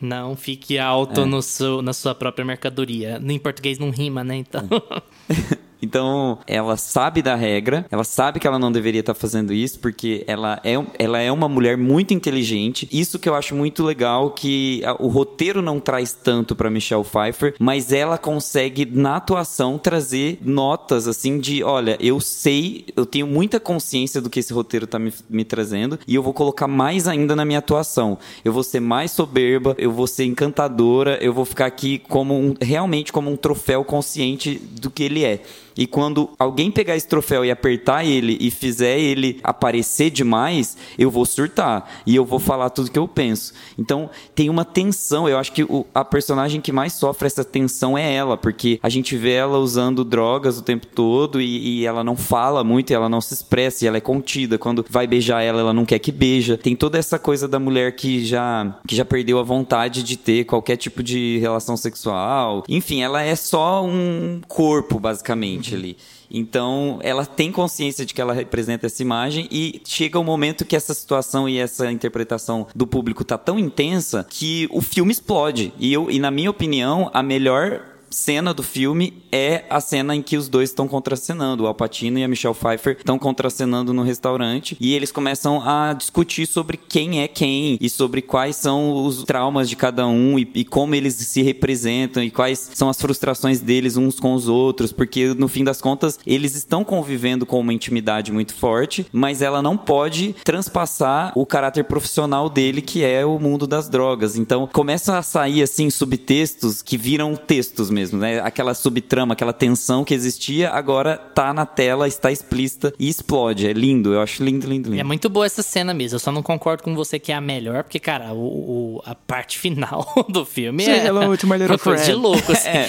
Não 0.00 0.36
fique 0.36 0.78
alto 0.78 1.26
no 1.26 1.42
seu, 1.42 1.82
na 1.82 1.92
sua 1.92 2.14
própria 2.14 2.44
mercadoria. 2.44 3.20
Em 3.22 3.38
português 3.38 3.78
não 3.78 3.90
rima, 3.90 4.22
né? 4.22 4.36
Então. 4.36 4.68
Então, 5.80 6.38
ela 6.46 6.76
sabe 6.76 7.22
da 7.22 7.34
regra, 7.34 7.86
ela 7.90 8.04
sabe 8.04 8.40
que 8.40 8.46
ela 8.46 8.58
não 8.58 8.72
deveria 8.72 9.00
estar 9.00 9.14
fazendo 9.14 9.52
isso, 9.52 9.78
porque 9.78 10.24
ela 10.26 10.60
é, 10.64 10.74
ela 10.98 11.18
é 11.20 11.30
uma 11.30 11.48
mulher 11.48 11.76
muito 11.76 12.12
inteligente. 12.12 12.88
Isso 12.92 13.18
que 13.18 13.28
eu 13.28 13.34
acho 13.34 13.54
muito 13.54 13.84
legal, 13.84 14.30
que 14.30 14.82
a- 14.84 14.96
o 14.98 15.08
roteiro 15.08 15.62
não 15.62 15.78
traz 15.80 16.12
tanto 16.12 16.56
pra 16.56 16.70
Michelle 16.70 17.04
Pfeiffer, 17.04 17.54
mas 17.58 17.92
ela 17.92 18.18
consegue, 18.18 18.84
na 18.84 19.16
atuação, 19.16 19.78
trazer 19.78 20.38
notas, 20.42 21.06
assim, 21.06 21.38
de, 21.38 21.62
olha, 21.62 21.96
eu 22.00 22.20
sei, 22.20 22.86
eu 22.96 23.06
tenho 23.06 23.26
muita 23.26 23.60
consciência 23.60 24.20
do 24.20 24.28
que 24.30 24.40
esse 24.40 24.52
roteiro 24.52 24.86
tá 24.86 24.98
me, 24.98 25.12
me 25.30 25.44
trazendo, 25.44 25.98
e 26.06 26.14
eu 26.14 26.22
vou 26.22 26.32
colocar 26.32 26.66
mais 26.68 27.06
ainda 27.06 27.36
na 27.36 27.44
minha 27.44 27.58
atuação. 27.60 28.18
Eu 28.44 28.52
vou 28.52 28.62
ser 28.62 28.80
mais 28.80 29.10
soberba, 29.12 29.74
eu 29.78 29.92
vou 29.92 30.06
ser 30.06 30.24
encantadora, 30.24 31.18
eu 31.20 31.32
vou 31.32 31.44
ficar 31.44 31.66
aqui 31.66 31.98
como 31.98 32.34
um, 32.34 32.54
realmente 32.60 33.12
como 33.12 33.30
um 33.30 33.36
troféu 33.36 33.84
consciente 33.84 34.56
do 34.80 34.90
que 34.90 35.02
ele 35.04 35.24
é. 35.24 35.40
E 35.78 35.86
quando 35.86 36.28
alguém 36.38 36.70
pegar 36.70 36.96
esse 36.96 37.06
troféu 37.06 37.44
e 37.44 37.50
apertar 37.50 38.04
ele 38.04 38.36
e 38.40 38.50
fizer 38.50 38.98
ele 38.98 39.38
aparecer 39.44 40.10
demais, 40.10 40.76
eu 40.98 41.08
vou 41.10 41.24
surtar. 41.24 41.88
E 42.04 42.16
eu 42.16 42.24
vou 42.24 42.40
falar 42.40 42.70
tudo 42.70 42.90
que 42.90 42.98
eu 42.98 43.06
penso. 43.06 43.52
Então, 43.78 44.10
tem 44.34 44.50
uma 44.50 44.64
tensão. 44.64 45.28
Eu 45.28 45.38
acho 45.38 45.52
que 45.52 45.62
o- 45.62 45.86
a 45.94 46.04
personagem 46.04 46.60
que 46.60 46.72
mais 46.72 46.92
sofre 46.94 47.26
essa 47.26 47.44
tensão 47.44 47.96
é 47.96 48.12
ela, 48.12 48.36
porque 48.36 48.80
a 48.82 48.88
gente 48.88 49.16
vê 49.16 49.34
ela 49.34 49.58
usando 49.58 50.04
drogas 50.04 50.58
o 50.58 50.62
tempo 50.62 50.86
todo 50.86 51.40
e, 51.40 51.78
e 51.82 51.86
ela 51.86 52.02
não 52.02 52.16
fala 52.16 52.64
muito, 52.64 52.92
ela 52.92 53.08
não 53.08 53.20
se 53.20 53.32
expressa, 53.34 53.86
ela 53.86 53.98
é 53.98 54.00
contida. 54.00 54.58
Quando 54.58 54.84
vai 54.90 55.06
beijar 55.06 55.42
ela, 55.42 55.60
ela 55.60 55.72
não 55.72 55.84
quer 55.84 56.00
que 56.00 56.10
beija. 56.10 56.58
Tem 56.58 56.74
toda 56.74 56.98
essa 56.98 57.18
coisa 57.20 57.46
da 57.46 57.60
mulher 57.60 57.94
que 57.94 58.24
já, 58.24 58.76
que 58.86 58.96
já 58.96 59.04
perdeu 59.04 59.38
a 59.38 59.42
vontade 59.44 60.02
de 60.02 60.16
ter 60.16 60.44
qualquer 60.44 60.76
tipo 60.76 61.02
de 61.04 61.38
relação 61.38 61.76
sexual. 61.76 62.64
Enfim, 62.68 63.02
ela 63.02 63.22
é 63.22 63.36
só 63.36 63.84
um 63.84 64.40
corpo, 64.48 64.98
basicamente, 64.98 65.67
ali. 65.74 65.96
Então, 66.30 66.98
ela 67.02 67.24
tem 67.24 67.50
consciência 67.50 68.04
de 68.04 68.12
que 68.12 68.20
ela 68.20 68.32
representa 68.32 68.86
essa 68.86 69.02
imagem 69.02 69.48
e 69.50 69.80
chega 69.84 70.18
um 70.18 70.24
momento 70.24 70.64
que 70.64 70.76
essa 70.76 70.92
situação 70.92 71.48
e 71.48 71.58
essa 71.58 71.90
interpretação 71.90 72.66
do 72.74 72.86
público 72.86 73.24
tá 73.24 73.38
tão 73.38 73.58
intensa 73.58 74.26
que 74.28 74.68
o 74.70 74.80
filme 74.80 75.12
explode. 75.12 75.72
E, 75.78 75.92
eu, 75.92 76.10
e 76.10 76.18
na 76.18 76.30
minha 76.30 76.50
opinião, 76.50 77.10
a 77.14 77.22
melhor 77.22 77.97
cena 78.10 78.54
do 78.54 78.62
filme 78.62 79.22
é 79.30 79.64
a 79.68 79.80
cena 79.80 80.14
em 80.14 80.22
que 80.22 80.36
os 80.36 80.48
dois 80.48 80.70
estão 80.70 80.88
contracenando. 80.88 81.64
O 81.64 81.66
Al 81.66 81.74
Pacino 81.74 82.18
e 82.18 82.24
a 82.24 82.28
Michelle 82.28 82.54
Pfeiffer 82.54 82.96
estão 82.98 83.18
contracenando 83.18 83.92
no 83.92 84.02
restaurante 84.02 84.76
e 84.80 84.94
eles 84.94 85.12
começam 85.12 85.62
a 85.62 85.92
discutir 85.92 86.46
sobre 86.46 86.76
quem 86.76 87.22
é 87.22 87.28
quem 87.28 87.78
e 87.80 87.88
sobre 87.88 88.22
quais 88.22 88.56
são 88.56 89.04
os 89.04 89.24
traumas 89.24 89.68
de 89.68 89.76
cada 89.76 90.06
um 90.06 90.38
e, 90.38 90.50
e 90.54 90.64
como 90.64 90.94
eles 90.94 91.14
se 91.14 91.42
representam 91.42 92.22
e 92.22 92.30
quais 92.30 92.70
são 92.74 92.88
as 92.88 93.00
frustrações 93.00 93.60
deles 93.60 93.96
uns 93.96 94.18
com 94.18 94.34
os 94.34 94.48
outros, 94.48 94.92
porque 94.92 95.34
no 95.34 95.48
fim 95.48 95.64
das 95.64 95.80
contas 95.80 96.18
eles 96.26 96.54
estão 96.54 96.84
convivendo 96.84 97.44
com 97.44 97.60
uma 97.60 97.72
intimidade 97.72 98.32
muito 98.32 98.54
forte, 98.54 99.06
mas 99.12 99.42
ela 99.42 99.62
não 99.62 99.76
pode 99.76 100.34
transpassar 100.44 101.32
o 101.34 101.46
caráter 101.46 101.84
profissional 101.84 102.48
dele, 102.48 102.80
que 102.80 103.04
é 103.04 103.24
o 103.24 103.38
mundo 103.38 103.66
das 103.66 103.88
drogas. 103.88 104.36
Então 104.36 104.66
começam 104.72 105.14
a 105.14 105.22
sair 105.22 105.62
assim 105.62 105.90
subtextos 105.90 106.82
que 106.82 106.96
viram 106.96 107.34
textos 107.36 107.90
mesmo, 107.90 107.97
né? 108.12 108.40
Aquela 108.40 108.74
subtrama, 108.74 109.32
aquela 109.32 109.52
tensão 109.52 110.04
que 110.04 110.14
existia, 110.14 110.70
agora 110.70 111.16
tá 111.16 111.52
na 111.52 111.66
tela, 111.66 112.06
está 112.08 112.30
explícita 112.30 112.92
e 112.98 113.08
explode. 113.08 113.66
É 113.66 113.72
lindo, 113.72 114.12
eu 114.12 114.20
acho 114.20 114.42
lindo, 114.42 114.66
lindo, 114.66 114.88
lindo. 114.90 115.00
É 115.00 115.04
muito 115.04 115.28
boa 115.28 115.46
essa 115.46 115.62
cena 115.62 115.92
mesmo. 115.94 116.16
Eu 116.16 116.20
só 116.20 116.30
não 116.32 116.42
concordo 116.42 116.82
com 116.82 116.94
você 116.94 117.18
que 117.18 117.32
é 117.32 117.34
a 117.34 117.40
melhor, 117.40 117.82
porque, 117.84 117.98
cara, 117.98 118.32
o, 118.32 118.96
o- 118.98 119.02
a 119.04 119.14
parte 119.14 119.58
final 119.58 120.06
do 120.28 120.44
filme 120.44 120.84
Say 120.84 120.94
é 121.00 121.06
hello 121.06 121.32
little 121.32 121.48
uma 121.66 121.78
coisa 121.78 122.04
de 122.04 122.12
louco, 122.12 122.52
assim. 122.52 122.68
É. 122.68 122.86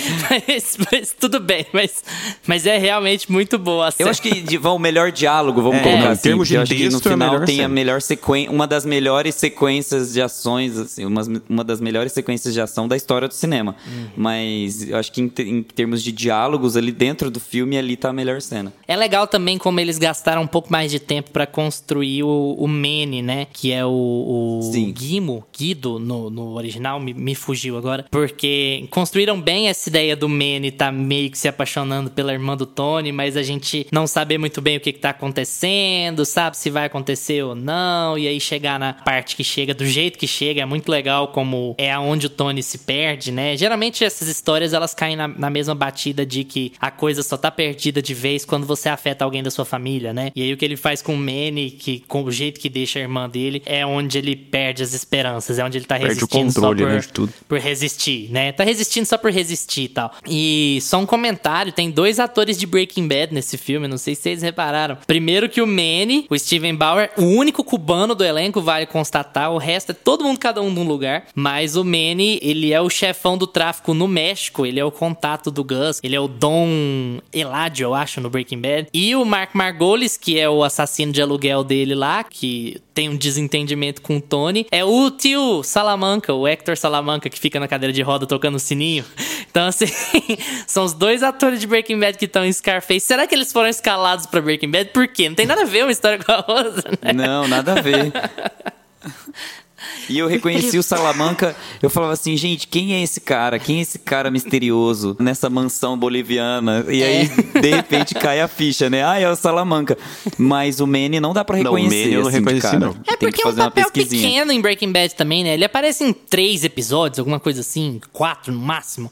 Mas, 0.47 0.77
mas 0.91 1.15
tudo 1.19 1.39
bem, 1.39 1.65
mas, 1.73 2.03
mas 2.45 2.65
é 2.65 2.77
realmente 2.77 3.31
muito 3.31 3.57
boa 3.57 3.85
a 3.85 3.87
Eu 3.87 3.91
cena. 3.93 4.09
acho 4.09 4.21
que 4.21 4.57
vão 4.57 4.75
o 4.75 4.79
melhor 4.79 5.11
diálogo, 5.11 5.61
vamos 5.61 5.77
É, 5.79 5.83
colocar 5.83 6.03
em 6.03 6.07
assim. 6.09 6.21
termos 6.23 6.47
de 6.47 6.55
eu 6.55 6.61
acho 6.61 6.75
que 6.75 6.89
no 6.89 6.95
é 6.95 6.97
a 6.97 7.01
final 7.01 7.39
tem 7.45 7.55
a 7.55 7.63
cena. 7.63 7.67
melhor 7.69 8.01
sequência, 8.01 8.51
uma 8.51 8.67
das 8.67 8.85
melhores 8.85 9.35
sequências 9.35 10.13
de 10.13 10.21
ações, 10.21 10.77
assim, 10.77 11.05
umas- 11.05 11.27
uma 11.49 11.63
das 11.63 11.79
melhores 11.79 12.11
sequências 12.11 12.53
de 12.53 12.61
ação 12.61 12.87
da 12.87 12.95
história 12.97 13.27
do 13.27 13.33
cinema. 13.33 13.75
Uhum. 13.87 14.07
Mas 14.17 14.91
acho 14.99 15.11
que 15.11 15.21
em, 15.21 15.31
em 15.39 15.63
termos 15.63 16.03
de 16.03 16.11
diálogos 16.11 16.75
ali 16.75 16.91
dentro 16.91 17.31
do 17.31 17.39
filme, 17.39 17.77
ali 17.77 17.95
tá 17.95 18.09
a 18.09 18.13
melhor 18.13 18.41
cena. 18.41 18.73
É 18.87 18.95
legal 18.95 19.27
também 19.27 19.57
como 19.57 19.79
eles 19.79 19.97
gastaram 19.97 20.41
um 20.41 20.47
pouco 20.47 20.71
mais 20.71 20.91
de 20.91 20.99
tempo 20.99 21.31
pra 21.31 21.47
construir 21.47 22.23
o, 22.23 22.55
o 22.57 22.67
Manny, 22.67 23.21
né? 23.21 23.47
Que 23.51 23.71
é 23.71 23.85
o, 23.85 23.89
o 23.89 24.69
Sim. 24.71 24.91
Guimo, 24.91 25.45
Guido 25.57 25.99
no, 25.99 26.29
no 26.29 26.55
original, 26.55 26.99
me, 26.99 27.13
me 27.13 27.35
fugiu 27.35 27.77
agora. 27.77 28.05
Porque 28.11 28.87
construíram 28.89 29.39
bem 29.39 29.67
essa 29.67 29.89
ideia 29.89 30.15
do 30.15 30.27
Manny 30.27 30.71
tá 30.71 30.91
meio 30.91 31.29
que 31.29 31.37
se 31.37 31.47
apaixonando 31.47 32.09
pela 32.09 32.33
irmã 32.33 32.55
do 32.55 32.65
Tony, 32.65 33.11
mas 33.11 33.37
a 33.37 33.43
gente 33.43 33.87
não 33.91 34.07
saber 34.07 34.37
muito 34.37 34.61
bem 34.61 34.77
o 34.77 34.79
que, 34.79 34.93
que 34.93 34.99
tá 34.99 35.11
acontecendo, 35.11 36.25
sabe 36.25 36.57
se 36.57 36.69
vai 36.69 36.85
acontecer 36.85 37.43
ou 37.43 37.55
não. 37.55 38.17
E 38.17 38.27
aí 38.27 38.39
chegar 38.39 38.79
na 38.79 38.93
parte 38.93 39.35
que 39.35 39.43
chega, 39.43 39.73
do 39.73 39.85
jeito 39.85 40.17
que 40.17 40.27
chega, 40.27 40.61
é 40.61 40.65
muito 40.65 40.89
legal 40.89 41.29
como 41.29 41.75
é 41.77 41.91
aonde 41.91 42.27
o 42.27 42.29
Tony 42.29 42.61
se 42.61 42.79
perde, 42.79 43.31
né? 43.31 43.55
Geralmente 43.55 44.03
essas 44.03 44.27
histórias 44.27 44.73
elas 44.73 44.88
caem 44.93 45.15
na, 45.15 45.27
na 45.27 45.49
mesma 45.49 45.75
batida 45.75 46.25
de 46.25 46.43
que 46.43 46.73
a 46.79 46.91
coisa 46.91 47.23
só 47.23 47.37
tá 47.37 47.49
perdida 47.51 48.01
de 48.01 48.13
vez 48.13 48.45
quando 48.45 48.65
você 48.65 48.89
afeta 48.89 49.23
alguém 49.23 49.43
da 49.43 49.51
sua 49.51 49.65
família, 49.65 50.13
né? 50.13 50.31
E 50.35 50.41
aí 50.41 50.53
o 50.53 50.57
que 50.57 50.65
ele 50.65 50.77
faz 50.77 51.01
com 51.01 51.13
o 51.13 51.17
Manny, 51.17 51.71
que 51.71 51.99
com 52.07 52.23
o 52.23 52.31
jeito 52.31 52.59
que 52.59 52.69
deixa 52.69 52.99
a 52.99 53.01
irmã 53.01 53.29
dele, 53.29 53.61
é 53.65 53.85
onde 53.85 54.17
ele 54.17 54.35
perde 54.35 54.83
as 54.83 54.93
esperanças, 54.93 55.59
é 55.59 55.65
onde 55.65 55.77
ele 55.77 55.85
tá 55.85 55.95
Perde 55.95 56.11
o 56.11 56.15
resistindo 56.15 56.51
só 56.51 56.61
controle, 56.61 56.83
por, 56.83 56.91
né, 56.91 56.99
de 56.99 57.07
tudo. 57.09 57.33
por 57.47 57.59
resistir, 57.59 58.29
né? 58.31 58.51
Tá 58.51 58.63
resistindo 58.63 59.05
só 59.05 59.17
por 59.17 59.31
resistir 59.31 59.83
e 59.83 59.89
tal. 59.89 60.13
E 60.27 60.79
só 60.81 60.97
um 60.97 61.05
comentário, 61.05 61.71
tem 61.71 61.91
dois 61.91 62.19
atores 62.19 62.57
de 62.57 62.65
Breaking 62.65 63.07
Bad 63.07 63.33
nesse 63.33 63.57
filme, 63.57 63.87
não 63.87 63.97
sei 63.97 64.15
se 64.15 64.23
vocês 64.23 64.41
repararam. 64.41 64.97
Primeiro 65.07 65.49
que 65.49 65.61
o 65.61 65.67
Manny, 65.67 66.25
o 66.29 66.37
Steven 66.37 66.75
Bauer, 66.75 67.11
o 67.17 67.23
único 67.23 67.63
cubano 67.63 68.15
do 68.15 68.23
elenco, 68.23 68.61
vale 68.61 68.85
constatar, 68.85 69.51
o 69.51 69.57
resto 69.57 69.91
é 69.91 69.95
todo 69.95 70.23
mundo 70.23 70.39
cada 70.39 70.61
um 70.61 70.69
num 70.69 70.87
lugar, 70.87 71.25
mas 71.35 71.75
o 71.75 71.83
Manny, 71.83 72.39
ele 72.41 72.73
é 72.73 72.81
o 72.81 72.89
chefão 72.89 73.37
do 73.37 73.47
tráfico 73.47 73.93
no 73.93 74.07
México, 74.07 74.65
ele 74.65 74.78
é 74.79 74.85
o 74.85 74.91
contato 74.91 75.51
do 75.51 75.63
Gus, 75.63 75.99
ele 76.03 76.15
é 76.15 76.19
o 76.19 76.27
Dom 76.27 77.19
Eladio, 77.33 77.85
eu 77.85 77.93
acho, 77.93 78.21
no 78.21 78.29
Breaking 78.29 78.61
Bad. 78.61 78.87
E 78.93 79.15
o 79.15 79.25
Mark 79.25 79.53
Margolis, 79.53 80.17
que 80.17 80.39
é 80.39 80.49
o 80.49 80.63
assassino 80.63 81.11
de 81.11 81.21
aluguel 81.21 81.63
dele 81.63 81.95
lá, 81.95 82.23
que 82.23 82.81
tem 82.93 83.09
um 83.09 83.15
desentendimento 83.15 84.01
com 84.01 84.17
o 84.17 84.21
Tony, 84.21 84.67
é 84.71 84.83
o 84.83 85.09
tio 85.11 85.63
Salamanca, 85.63 86.33
o 86.33 86.47
Hector 86.47 86.75
Salamanca, 86.77 87.29
que 87.29 87.39
fica 87.39 87.59
na 87.59 87.67
cadeira 87.67 87.93
de 87.93 88.01
roda 88.01 88.25
tocando 88.25 88.59
sininho. 88.59 89.05
Então, 89.51 89.65
assim, 89.65 89.87
são 90.67 90.85
os 90.85 90.93
dois 90.93 91.23
atores 91.23 91.59
de 91.59 91.65
Breaking 91.65 91.99
Bad 91.99 92.19
que 92.19 92.25
estão 92.25 92.45
em 92.45 92.53
Scarface. 92.53 92.99
Será 92.99 93.25
que 93.25 93.33
eles 93.33 93.51
foram 93.51 93.67
escalados 93.67 94.27
pra 94.27 94.39
Breaking 94.39 94.69
Bad? 94.69 94.91
Por 94.91 95.07
quê? 95.07 95.27
Não 95.27 95.35
tem 95.35 95.47
nada 95.47 95.63
a 95.63 95.65
ver 95.65 95.85
uma 95.85 95.91
história 95.91 96.23
com 96.23 96.31
a 96.31 96.45
outra, 96.47 96.91
né? 97.01 97.13
Não, 97.13 97.47
nada 97.47 97.73
a 97.73 97.81
ver. 97.81 98.13
E 100.09 100.17
eu 100.17 100.27
reconheci 100.27 100.77
o 100.77 100.83
Salamanca, 100.83 101.55
eu 101.81 101.89
falava 101.89 102.13
assim, 102.13 102.35
gente, 102.37 102.67
quem 102.67 102.93
é 102.93 103.01
esse 103.03 103.21
cara? 103.21 103.59
Quem 103.59 103.79
é 103.79 103.81
esse 103.81 103.99
cara 103.99 104.29
misterioso 104.31 105.15
nessa 105.19 105.49
mansão 105.49 105.97
boliviana? 105.97 106.85
E 106.89 107.03
aí, 107.03 107.29
É. 107.55 107.59
de 107.61 107.69
repente, 107.69 108.15
cai 108.15 108.41
a 108.41 108.47
ficha, 108.47 108.89
né? 108.89 109.03
Ah, 109.03 109.19
é 109.19 109.29
o 109.29 109.35
Salamanca. 109.35 109.97
Mas 110.37 110.79
o 110.79 110.87
Manny 110.87 111.19
não 111.19 111.33
dá 111.33 111.43
pra 111.45 111.57
Não, 111.57 111.71
o 111.71 111.75
reconhecer. 111.75 112.03
Manny 112.03 112.13
eu 112.13 112.21
não 112.21 112.27
assim, 112.29 112.37
reconheci, 112.39 112.77
não. 112.77 112.89
É 113.07 113.15
Tem 113.15 113.17
porque 113.29 113.41
que 113.41 113.47
é 113.47 113.51
um 113.51 113.55
papel 113.55 113.91
pequeno 113.91 114.51
em 114.51 114.61
Breaking 114.61 114.91
Bad 114.91 115.15
também, 115.15 115.43
né? 115.43 115.53
Ele 115.53 115.65
aparece 115.65 116.03
em 116.03 116.11
três 116.13 116.63
episódios, 116.63 117.19
alguma 117.19 117.39
coisa 117.39 117.61
assim, 117.61 117.99
quatro 118.11 118.51
no 118.53 118.59
máximo. 118.59 119.11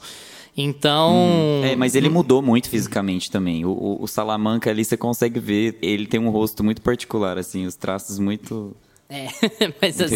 Então. 0.60 1.62
É, 1.64 1.76
mas 1.76 1.94
ele 1.94 2.10
mudou 2.10 2.42
muito 2.42 2.68
fisicamente 2.70 3.30
também. 3.30 3.64
O, 3.64 3.70
o, 3.70 4.04
o 4.04 4.08
Salamanca 4.08 4.70
ali 4.72 4.84
você 4.84 4.98
consegue 4.98 5.40
ver, 5.40 5.78
ele 5.82 6.08
tem 6.08 6.20
um 6.20 6.30
rosto 6.30 6.64
muito 6.64 6.82
particular, 6.82 7.38
assim, 7.38 7.66
os 7.68 7.76
traços 7.76 8.18
muito, 8.18 8.76
É, 9.10 9.28
mas 9.82 9.98
assim. 10.06 10.16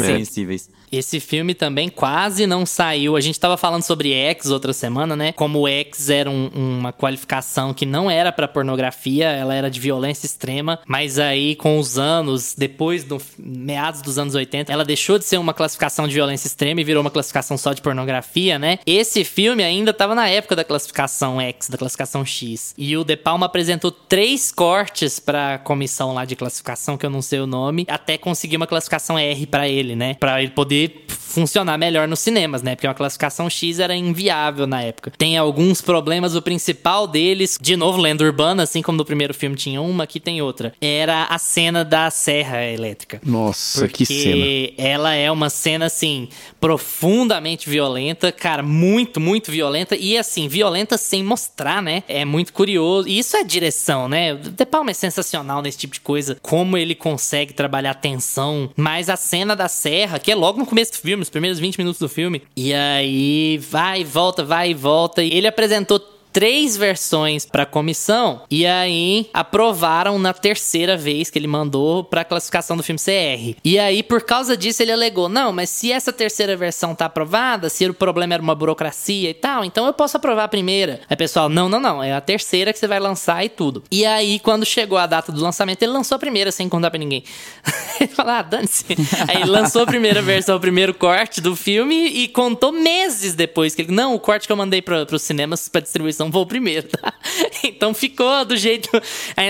Esse 0.92 1.22
filme 1.22 1.54
também 1.54 1.88
quase 1.88 2.46
não 2.46 2.66
saiu. 2.66 3.16
A 3.16 3.22
gente 3.22 3.40
tava 3.40 3.56
falando 3.56 3.82
sobre 3.84 4.12
X 4.12 4.50
outra 4.52 4.74
semana, 4.74 5.16
né? 5.16 5.32
Como 5.32 5.60
o 5.60 5.68
X 5.68 6.10
era 6.10 6.30
um- 6.30 6.50
uma 6.54 6.92
qualificação 6.92 7.74
que 7.74 7.86
não 7.86 8.12
era 8.12 8.30
pra 8.30 8.46
pornografia, 8.46 9.30
ela 9.30 9.54
era 9.56 9.72
de 9.72 9.80
violência 9.80 10.26
extrema, 10.26 10.80
mas 10.86 11.18
aí 11.18 11.56
com 11.56 11.80
os 11.80 11.98
anos, 11.98 12.54
depois 12.58 13.06
do 13.06 13.22
meados 13.40 14.02
dos 14.02 14.18
anos 14.18 14.36
80, 14.36 14.74
ela 14.74 14.84
deixou 14.84 15.18
de 15.18 15.24
ser 15.24 15.38
uma 15.38 15.54
classificação 15.54 16.10
de 16.10 16.14
violência 16.14 16.48
extrema 16.48 16.82
e 16.82 16.84
virou 16.84 17.00
uma 17.00 17.10
classificação 17.12 17.58
só 17.58 17.72
de 17.72 17.82
pornografia, 17.82 18.60
né? 18.60 18.78
Esse 18.86 19.24
filme 19.24 19.64
ainda 19.64 19.94
tava 19.94 20.14
na 20.14 20.28
época 20.28 20.58
da 20.58 20.64
classificação 20.66 21.40
X, 21.40 21.70
da 21.70 21.78
classificação 21.78 22.26
X. 22.26 22.74
E 22.78 22.98
o 22.98 23.06
De 23.06 23.16
Palma 23.16 23.46
apresentou 23.46 23.92
três 23.92 24.52
cortes 24.52 25.20
pra 25.20 25.58
comissão 25.60 26.14
lá 26.14 26.26
de 26.26 26.36
classificação, 26.36 26.98
que 26.98 27.06
eu 27.06 27.10
não 27.10 27.22
sei 27.22 27.40
o 27.40 27.48
nome, 27.48 27.86
até 27.88 28.18
conseguir 28.18 28.58
uma 28.58 28.68
classificação 28.68 28.81
R 29.18 29.46
pra 29.46 29.68
ele, 29.68 29.96
né? 29.96 30.16
Pra 30.20 30.42
ele 30.42 30.52
poder 30.52 31.06
funcionar 31.32 31.78
melhor 31.78 32.08
nos 32.08 32.20
cinemas, 32.20 32.62
né? 32.62 32.76
Porque 32.76 32.88
uma 32.88 32.94
classificação 32.94 33.50
X 33.50 33.80
era 33.80 33.96
inviável 33.96 34.68
na 34.68 34.82
época. 34.84 35.12
Tem 35.18 35.38
alguns 35.38 35.82
problemas, 35.82 36.36
o 36.36 36.42
principal 36.42 37.08
deles, 37.08 37.58
de 37.60 37.76
novo, 37.76 38.00
lenda 38.00 38.24
urbana, 38.24 38.64
assim 38.64 38.82
como 38.82 38.98
no 38.98 39.06
primeiro 39.06 39.34
filme 39.34 39.56
tinha 39.56 39.82
uma, 39.82 40.04
aqui 40.04 40.20
tem 40.20 40.42
outra. 40.42 40.74
Era 40.82 41.24
a 41.26 41.38
cena 41.38 41.86
da 41.86 42.10
serra 42.12 42.64
elétrica. 42.66 43.22
Nossa, 43.24 43.88
que 43.88 44.06
cena. 44.06 44.74
ela 44.78 45.14
é 45.14 45.32
uma 45.32 45.50
cena, 45.50 45.86
assim, 45.86 46.28
profundamente 46.60 47.70
violenta, 47.70 48.32
cara, 48.32 48.62
muito, 48.62 49.20
muito 49.20 49.52
violenta. 49.52 49.96
E, 49.96 50.18
assim, 50.18 50.48
violenta 50.48 50.98
sem 50.98 51.24
mostrar, 51.24 51.82
né? 51.82 52.04
É 52.08 52.26
muito 52.26 52.52
curioso. 52.52 53.08
E 53.08 53.18
isso 53.18 53.38
é 53.38 53.44
direção, 53.44 54.10
né? 54.10 54.36
De 54.36 54.66
Palma 54.66 54.92
é 54.92 54.94
sensacional 54.94 55.62
nesse 55.62 55.78
tipo 55.78 55.94
de 55.94 56.02
coisa. 56.02 56.38
Como 56.42 56.78
ele 56.78 56.94
consegue 56.94 57.54
trabalhar 57.54 57.94
tensão. 57.94 58.70
Mas 58.76 59.10
a 59.10 59.16
cena 59.16 59.56
da 59.56 59.68
serra, 59.68 60.20
que 60.20 60.32
é 60.32 60.36
logo 60.36 60.60
no 60.60 60.66
começo 60.66 60.92
do 60.92 60.98
filme, 60.98 61.24
os 61.24 61.30
primeiros 61.30 61.60
20 61.60 61.78
minutos 61.78 62.00
do 62.00 62.10
filme. 62.10 62.42
E 62.56 62.74
aí, 62.74 63.58
vai 63.58 64.04
volta, 64.04 64.44
vai 64.44 64.72
e 64.72 64.74
volta. 64.74 65.24
E 65.24 65.34
ele 65.34 65.48
apresentou 65.48 66.00
três 66.32 66.78
versões 66.78 67.46
pra 67.46 67.66
comissão 67.66 68.42
e 68.50 68.66
aí 68.66 69.30
aprovaram 69.34 70.18
na 70.18 70.34
terceira 70.34 70.96
vez 70.98 71.30
que 71.30 71.38
ele 71.38 71.48
mandou 71.48 72.04
pra 72.04 72.24
classificação 72.24 72.78
do 72.78 72.84
filme 72.84 73.00
CR. 73.00 73.58
E 73.64 73.78
aí 73.78 74.02
por 74.04 74.22
causa 74.22 74.56
disso 74.56 74.82
ele 74.82 74.92
alegou: 74.92 75.28
"Não, 75.30 75.52
mas 75.52 75.70
se 75.70 75.92
essa 75.92 76.14
terceira 76.14 76.56
versão 76.56 76.96
tá 76.96 77.06
aprovada, 77.06 77.70
se 77.70 77.86
o 77.86 77.94
problema 77.94 78.34
era 78.34 78.44
uma 78.44 78.56
burocracia 78.56 79.30
e 79.30 79.34
tal, 79.34 79.66
então 79.66 79.86
eu 79.86 79.94
posso 79.94 80.18
aprovar 80.18 80.46
a 80.46 80.48
primeira". 80.48 81.02
Aí 81.10 81.16
pessoal: 81.16 81.50
"Não, 81.50 81.68
não, 81.68 81.80
não, 81.80 82.04
é 82.04 82.14
a 82.14 82.22
terceira 82.22 82.72
que 82.72 82.80
você 82.80 82.88
vai 82.88 83.00
lançar 83.00 83.44
e 83.44 83.50
tudo". 83.50 83.84
E 83.92 84.06
aí 84.06 84.40
quando 84.40 84.66
chegou 84.66 84.98
a 84.98 85.06
data 85.06 85.32
do 85.32 85.42
lançamento, 85.42 85.84
ele 85.84 85.92
lançou 85.92 86.16
a 86.16 86.20
primeira 86.20 86.52
sem 86.52 86.70
contar 86.70 86.90
pra 86.90 87.00
ninguém. 87.00 87.24
ele 88.00 88.10
falou: 88.10 88.34
"Ah, 88.34 88.42
dane-se". 88.42 88.86
Aí 89.28 89.44
lançou 89.44 89.84
a 89.84 89.86
primeira 89.86 90.22
versão, 90.22 90.56
o 90.56 90.60
primeiro 90.60 90.94
corte 90.94 91.42
do 91.42 91.56
filme 91.56 92.08
e 92.08 92.28
contou 92.28 92.72
meses 92.72 93.34
depois 93.34 93.76
que 93.76 93.82
ele: 93.84 93.92
"Não, 93.92 94.16
o 94.16 94.20
corte 94.20 94.48
que 94.48 94.52
eu 94.52 94.58
mandei 94.58 94.82
para 94.82 95.06
os 95.12 95.22
cinemas 95.22 95.68
pra 95.68 95.82
distribuição 95.82 96.21
vou 96.30 96.46
primeiro, 96.46 96.88
tá? 96.88 97.14
Então 97.64 97.94
ficou 97.94 98.44
do 98.44 98.58
jeito. 98.58 98.90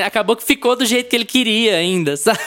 Acabou 0.05 0.35
que 0.35 0.43
ficou 0.43 0.75
do 0.75 0.85
jeito 0.85 1.09
que 1.09 1.15
ele 1.15 1.25
queria 1.25 1.77
ainda, 1.77 2.15
sabe? 2.17 2.39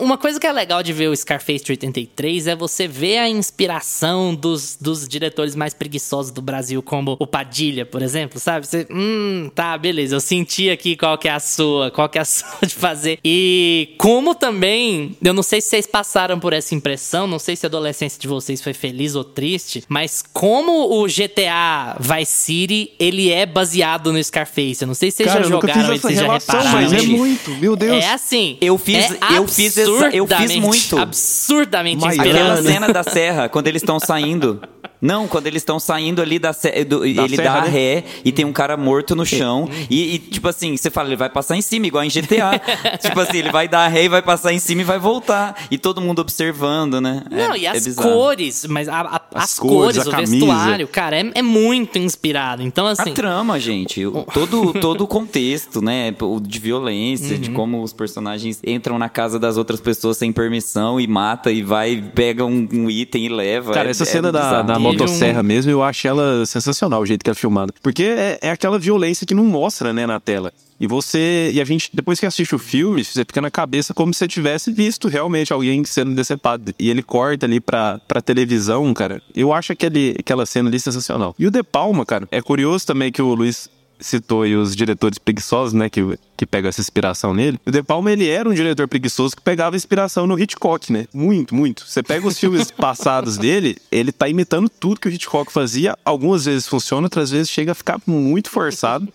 Uma 0.00 0.16
coisa 0.16 0.38
que 0.38 0.46
é 0.46 0.52
legal 0.52 0.82
de 0.82 0.92
ver 0.92 1.08
o 1.08 1.16
Scarface 1.16 1.64
de 1.64 1.72
83 1.72 2.46
é 2.46 2.56
você 2.56 2.86
ver 2.86 3.18
a 3.18 3.28
inspiração 3.28 4.34
dos, 4.34 4.76
dos 4.80 5.08
diretores 5.08 5.54
mais 5.54 5.74
preguiçosos 5.74 6.32
do 6.32 6.40
Brasil, 6.40 6.82
como 6.82 7.16
o 7.18 7.26
Padilha, 7.26 7.84
por 7.84 8.02
exemplo, 8.02 8.38
sabe? 8.38 8.66
Você, 8.66 8.86
hum, 8.90 9.50
tá, 9.54 9.76
beleza, 9.76 10.16
eu 10.16 10.20
senti 10.20 10.70
aqui 10.70 10.96
qual 10.96 11.18
que 11.18 11.28
é 11.28 11.32
a 11.32 11.40
sua, 11.40 11.90
qual 11.90 12.08
que 12.08 12.18
é 12.18 12.22
a 12.22 12.24
sua 12.24 12.66
de 12.66 12.74
fazer. 12.74 13.18
E 13.24 13.94
como 13.98 14.34
também, 14.34 15.16
eu 15.22 15.34
não 15.34 15.42
sei 15.42 15.60
se 15.60 15.68
vocês 15.68 15.86
passaram 15.86 16.38
por 16.38 16.52
essa 16.52 16.74
impressão, 16.74 17.26
não 17.26 17.38
sei 17.38 17.56
se 17.56 17.66
a 17.66 17.68
adolescência 17.68 18.20
de 18.20 18.28
vocês 18.28 18.62
foi 18.62 18.72
feliz 18.72 19.14
ou 19.14 19.24
triste, 19.24 19.84
mas 19.88 20.22
como 20.32 21.00
o 21.00 21.06
GTA 21.06 21.96
Vice 22.00 22.32
City, 22.32 22.92
ele 22.98 23.30
é 23.30 23.43
baseado 23.46 24.12
no 24.12 24.22
Scarface. 24.22 24.78
Eu 24.82 24.86
não 24.86 24.94
sei 24.94 25.10
se 25.10 25.18
vocês 25.18 25.28
Cara, 25.28 25.42
já 25.44 25.48
jogaram 25.50 25.80
essa 25.92 25.98
vocês 26.08 26.18
já 26.18 26.32
repararam. 26.32 26.70
mas 26.72 26.92
é 26.92 27.02
muito, 27.02 27.50
meu 27.52 27.76
Deus. 27.76 28.02
É 28.04 28.12
assim. 28.12 28.56
Eu 28.60 28.76
fiz- 28.78 29.10
é 29.12 29.18
eu 29.38 29.46
fiz 29.48 29.76
essa- 29.78 29.90
eu 29.90 30.26
fiz 30.26 30.36
absurdamente- 30.36 30.60
muito. 30.60 30.98
Absurdamente 30.98 32.00
Miami. 32.00 32.20
Aquela 32.20 32.38
inspirado. 32.54 32.62
cena 32.66 32.92
da 32.92 33.02
serra, 33.02 33.48
quando 33.48 33.66
eles 33.68 33.82
estão 33.82 33.98
saindo 34.00 34.60
Não, 35.04 35.28
quando 35.28 35.46
eles 35.46 35.60
estão 35.60 35.78
saindo 35.78 36.22
ali 36.22 36.38
da, 36.38 36.52
se... 36.54 36.82
do... 36.84 37.04
ele 37.04 37.36
serra, 37.36 37.60
dá 37.60 37.62
né? 37.66 37.68
ré 37.68 38.04
e 38.24 38.32
tem 38.32 38.44
um 38.44 38.52
cara 38.52 38.74
morto 38.76 39.14
no 39.14 39.26
chão. 39.26 39.68
E, 39.90 40.14
e, 40.14 40.18
tipo 40.18 40.48
assim, 40.48 40.76
você 40.76 40.90
fala, 40.90 41.08
ele 41.10 41.16
vai 41.16 41.28
passar 41.28 41.56
em 41.56 41.60
cima, 41.60 41.86
igual 41.86 42.02
em 42.02 42.08
GTA. 42.08 42.58
tipo 43.02 43.20
assim, 43.20 43.36
ele 43.38 43.50
vai 43.50 43.68
dar 43.68 43.86
ré 43.88 44.04
e 44.04 44.08
vai 44.08 44.22
passar 44.22 44.52
em 44.54 44.58
cima 44.58 44.80
e 44.80 44.84
vai 44.84 44.98
voltar. 44.98 45.66
E 45.70 45.76
todo 45.76 46.00
mundo 46.00 46.20
observando, 46.20 47.02
né? 47.02 47.22
É- 47.30 47.48
Não, 47.48 47.54
e 47.54 47.66
é 47.66 47.70
as 47.70 47.84
bizarro. 47.84 48.10
cores, 48.10 48.64
mas 48.66 48.88
a- 48.88 49.00
a- 49.02 49.20
as, 49.34 49.44
As 49.44 49.58
cores, 49.58 49.96
cores, 49.96 49.98
a 50.06 50.08
o 50.08 50.10
camisa. 50.10 50.32
vestuário, 50.32 50.88
cara, 50.88 51.16
é, 51.20 51.30
é 51.34 51.42
muito 51.42 51.98
inspirado. 51.98 52.62
Então, 52.62 52.86
A 52.86 52.92
assim. 52.92 53.12
trama, 53.12 53.60
gente. 53.60 54.06
o- 54.06 54.24
Todo, 54.32 54.72
todo 54.80 55.04
o 55.04 55.06
contexto, 55.06 55.82
né? 55.82 56.14
o 56.20 56.40
De 56.40 56.58
violência, 56.58 57.34
Uhum. 57.36 57.40
de 57.42 57.50
como 57.50 57.82
os 57.82 57.92
personagens 57.92 58.58
entram 58.66 58.98
na 58.98 59.08
casa 59.10 59.38
das 59.38 59.56
outras 59.58 59.80
pessoas 59.80 60.16
sem 60.16 60.32
permissão 60.32 60.98
e 60.98 61.06
mata 61.06 61.50
e 61.52 61.62
vai, 61.62 62.02
pega 62.14 62.44
um, 62.44 62.66
um 62.72 62.90
item 62.90 63.26
e 63.26 63.28
leva. 63.28 63.72
Cara, 63.74 63.88
É- 63.88 63.90
essa 63.90 64.04
é 64.04 64.06
cena 64.06 64.32
da, 64.32 64.62
da 64.62 64.78
motosserra 64.98 65.40
um- 65.40 65.44
mesmo, 65.44 65.70
eu 65.70 65.82
acho 65.82 66.06
ela 66.06 66.44
sensacional, 66.46 67.02
o 67.02 67.06
jeito 67.06 67.22
que 67.22 67.30
ela 67.30 67.36
é 67.36 67.38
filmada. 67.38 67.72
Porque 67.82 68.02
é, 68.04 68.38
é 68.42 68.50
aquela 68.50 68.78
violência 68.78 69.26
que 69.26 69.34
não 69.34 69.44
mostra, 69.44 69.92
né, 69.92 70.06
na 70.06 70.18
tela. 70.20 70.52
E 70.80 70.86
você. 70.88 71.50
E 71.54 71.60
a 71.60 71.64
gente, 71.64 71.88
depois 71.94 72.18
que 72.18 72.26
assiste 72.26 72.52
o 72.54 72.58
filme, 72.58 73.04
você 73.04 73.20
fica 73.24 73.40
na 73.40 73.50
cabeça 73.50 73.94
como 73.94 74.12
se 74.12 74.18
você 74.18 74.28
tivesse 74.28 74.72
visto 74.72 75.06
realmente 75.06 75.52
alguém 75.52 75.84
sendo 75.84 76.12
decepado. 76.14 76.74
E 76.78 76.90
ele 76.90 77.00
corta 77.02 77.46
ali 77.46 77.60
pra, 77.60 78.00
pra 78.08 78.20
televisão, 78.20 78.92
cara. 78.92 79.22
Eu 79.36 79.52
acho 79.52 79.72
aquele, 79.72 80.16
aquela 80.18 80.44
cena 80.44 80.68
ali 80.68 80.80
sensacional. 80.80 81.34
E 81.38 81.46
o 81.46 81.50
De 81.50 81.62
Palma, 81.62 82.04
cara, 82.04 82.26
é 82.30 82.42
curioso 82.42 82.84
também 82.86 83.12
que 83.12 83.22
o 83.22 83.34
Luiz 83.34 83.70
citou 84.00 84.42
aí 84.42 84.54
os 84.54 84.74
diretores 84.74 85.18
preguiçosos, 85.18 85.72
né, 85.72 85.88
que, 85.88 86.00
que 86.36 86.46
pegam 86.46 86.68
essa 86.68 86.80
inspiração 86.80 87.32
nele. 87.34 87.58
O 87.66 87.70
De 87.70 87.82
Palma, 87.82 88.12
ele 88.12 88.28
era 88.28 88.48
um 88.48 88.54
diretor 88.54 88.88
preguiçoso 88.88 89.36
que 89.36 89.42
pegava 89.42 89.76
inspiração 89.76 90.26
no 90.26 90.38
Hitchcock, 90.38 90.92
né? 90.92 91.06
Muito, 91.12 91.54
muito. 91.54 91.84
Você 91.86 92.02
pega 92.02 92.26
os 92.26 92.38
filmes 92.38 92.70
passados 92.72 93.36
dele, 93.36 93.76
ele 93.90 94.12
tá 94.12 94.28
imitando 94.28 94.68
tudo 94.68 95.00
que 95.00 95.08
o 95.08 95.10
Hitchcock 95.10 95.52
fazia. 95.52 95.96
Algumas 96.04 96.44
vezes 96.44 96.66
funciona, 96.66 97.06
outras 97.06 97.30
vezes 97.30 97.50
chega 97.50 97.72
a 97.72 97.74
ficar 97.74 98.00
muito 98.06 98.50
forçado. 98.50 99.08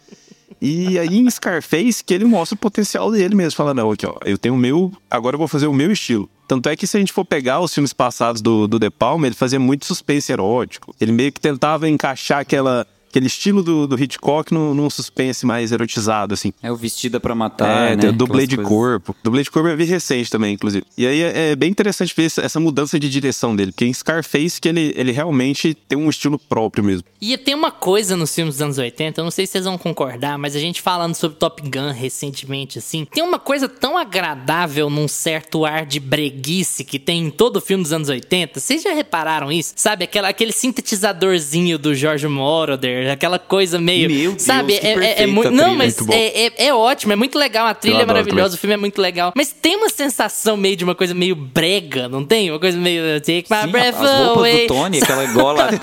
E 0.62 1.00
aí 1.00 1.18
em 1.18 1.30
Scarface 1.30 2.04
que 2.04 2.14
ele 2.14 2.26
mostra 2.26 2.56
o 2.56 2.60
potencial 2.60 3.12
dele 3.12 3.34
mesmo, 3.34 3.56
fala, 3.56 3.74
não, 3.74 3.92
aqui 3.92 4.06
ó, 4.06 4.18
eu 4.26 4.38
tenho 4.38 4.56
o 4.56 4.58
meu, 4.58 4.92
agora 5.10 5.36
eu 5.36 5.38
vou 5.38 5.48
fazer 5.48 5.68
o 5.68 5.74
meu 5.74 5.92
estilo. 5.92 6.30
Tanto 6.48 6.68
é 6.68 6.76
que 6.76 6.88
se 6.88 6.98
a 6.98 7.00
gente 7.00 7.14
for 7.14 7.24
pegar 7.24 7.60
os 7.60 7.74
filmes 7.74 7.94
passados 7.94 8.42
do, 8.42 8.68
do 8.68 8.80
De 8.80 8.90
Palma, 8.90 9.28
ele 9.28 9.36
fazia 9.36 9.60
muito 9.60 9.86
suspense 9.86 10.32
erótico. 10.32 10.96
Ele 11.00 11.12
meio 11.12 11.32
que 11.32 11.40
tentava 11.40 11.88
encaixar 11.88 12.40
aquela, 12.40 12.88
aquele 13.10 13.28
estilo 13.28 13.62
do, 13.64 13.88
do 13.88 14.02
Hitchcock 14.02 14.54
num, 14.54 14.74
num 14.74 14.90
suspense 14.90 15.46
mais 15.46 15.72
erotizado, 15.72 16.34
assim. 16.34 16.54
É 16.62 16.72
o 16.72 16.76
vestida 16.76 17.20
pra 17.20 17.36
matar, 17.36 17.92
É, 17.92 17.96
né? 17.96 17.98
tem 18.02 18.10
o 18.10 18.14
dublê 18.14 18.46
de 18.48 18.56
coisas. 18.56 18.70
corpo. 18.72 19.16
Dublê 19.24 19.44
de 19.44 19.52
corpo 19.52 19.68
é 19.70 19.76
bem 19.76 19.86
recente 19.88 20.30
também, 20.30 20.54
inclusive. 20.54 20.86
E 20.98 21.06
aí 21.06 21.22
é, 21.22 21.52
é 21.52 21.56
bem 21.56 21.70
interessante 21.70 22.14
ver 22.16 22.26
essa, 22.26 22.42
essa 22.42 22.60
mudança 22.60 23.00
de 23.00 23.10
direção 23.10 23.56
dele. 23.56 23.72
Porque 23.72 23.86
em 23.86 23.94
Scarface 23.94 24.60
que 24.62 24.68
ele, 24.70 24.94
ele 24.96 25.12
realmente 25.12 25.74
tem 25.74 25.98
um 25.98 26.10
estilo 26.10 26.38
próprio 26.40 26.84
mesmo. 26.84 27.04
E 27.22 27.38
tem 27.38 27.54
uma 27.56 27.72
coisa 27.72 28.16
nos 28.16 28.34
filmes 28.34 28.56
dos 28.56 28.62
anos 28.62 28.78
80, 28.78 29.20
eu 29.20 29.24
não 29.26 29.32
sei 29.32 29.46
se 29.46 29.54
vocês 29.54 29.66
vão 29.66 29.78
concordar, 29.78 30.38
mas 30.38 30.56
a 30.56 30.60
gente 30.60 30.82
falando 30.82 31.16
sobre 31.16 31.38
Top 31.38 31.62
Gun 31.62 31.92
recentemente, 31.92 32.80
assim, 32.80 33.06
tem 33.06 33.24
uma 33.24 33.40
coisa 33.40 33.68
tão 33.68 33.98
agradável 33.98 34.90
num 34.90 35.08
certo 35.08 35.66
ar 35.66 35.86
de 35.86 36.00
breguice 36.00 36.84
que 36.84 36.98
tem 37.00 37.26
em 37.26 37.30
todo 37.30 37.60
filme 37.60 37.84
dos 37.84 37.92
anos 37.94 38.10
80. 38.10 38.60
Vocês 38.60 38.82
já 38.84 38.94
repararam 38.94 39.52
isso? 39.52 39.74
Sabe, 39.76 40.04
aquela, 40.06 40.30
aquele 40.30 40.52
sintetizadorzinho 40.52 41.78
do 41.78 41.94
George 41.96 42.28
Moroder, 42.28 42.99
aquela 43.08 43.40
coisa 43.40 43.80
meio. 43.80 44.10
Meu 44.10 44.32
Deus, 44.32 44.42
sabe, 44.42 44.78
que 44.80 44.86
é, 44.86 44.94
é, 44.94 45.24
é 45.24 45.28
muito. 45.28 45.52
Não, 45.52 45.76
mas 45.76 45.98
Muito 46.00 46.14
é, 46.14 46.48
é, 46.48 46.68
é 46.68 46.74
ótimo, 46.74 47.14
é 47.14 47.16
muito 47.16 47.38
legal. 47.38 47.68
A 47.68 47.74
trilha 47.74 48.02
é 48.02 48.06
maravilhosa, 48.06 48.50
também. 48.50 48.56
o 48.56 48.58
filme 48.60 48.74
é 48.74 48.78
muito 48.78 49.02
legal. 49.02 49.34
Mas 49.36 49.52
tem 49.52 49.76
uma 49.76 49.90
sensação 49.90 50.58
meio 50.58 50.76
de 50.76 50.84
uma 50.84 50.96
coisa 50.96 51.14
meio 51.14 51.36
brega, 51.36 52.08
não 52.10 52.24
tem? 52.26 52.50
Uma 52.52 52.60
coisa 52.60 52.78
meio. 52.78 53.20
Take 53.22 53.46
my 53.50 53.62
Sim, 53.64 53.68
breath 53.70 53.96
as 53.96 54.02
roupas 54.20 54.38
away. 54.38 54.68
do 54.68 54.74
Tony, 54.74 54.98
aquela 55.02 55.26
gola. 55.28 55.70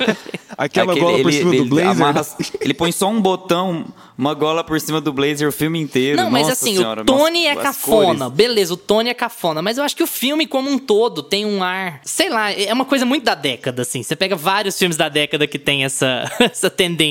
Aquela 0.59 0.93
Aquele- 0.93 1.05
gola 1.05 1.23
por 1.23 1.33
cima 1.33 1.53
do 1.55 1.65
blazer. 1.67 1.91
amarra- 1.91 2.27
ele 2.63 2.73
põe 2.73 2.91
só 2.91 3.09
um 3.11 3.21
botão, 3.21 3.85
uma 4.17 4.33
gola 4.33 4.65
por 4.65 4.81
cima 4.81 5.03
do 5.03 5.13
blazer 5.13 5.47
o 5.47 5.53
filme 5.53 5.79
inteiro. 5.79 6.17
Não, 6.17 6.31
mas 6.31 6.49
Nossa 6.49 6.53
assim, 6.55 6.77
senhora, 6.77 7.03
o 7.03 7.05
Tony 7.05 7.45
nossa, 7.47 7.61
é 7.61 7.63
cafona. 7.63 8.19
cores. 8.25 8.33
Beleza, 8.35 8.73
o 8.73 8.77
Tony 8.79 9.11
é 9.11 9.15
cafona. 9.15 9.61
Mas 9.61 9.77
eu 9.77 9.85
acho 9.85 9.95
que 9.95 10.03
o 10.03 10.07
filme 10.07 10.47
como 10.47 10.71
um 10.71 10.79
todo 10.79 11.23
tem 11.23 11.45
um 11.45 11.63
ar... 11.63 12.01
Sei 12.05 12.31
lá, 12.31 12.51
é 12.53 12.73
uma 12.73 12.87
coisa 12.87 13.05
muito 13.05 13.25
da 13.25 13.35
década, 13.35 13.83
assim. 13.83 14.03
Você 14.03 14.17
pega 14.17 14.35
vários 14.35 14.79
filmes 14.79 14.97
da 14.97 15.11
década 15.11 15.47
que 15.47 15.59
tem 15.59 15.85
essa, 15.85 16.25
essa 16.41 16.71
tendência. 16.71 17.06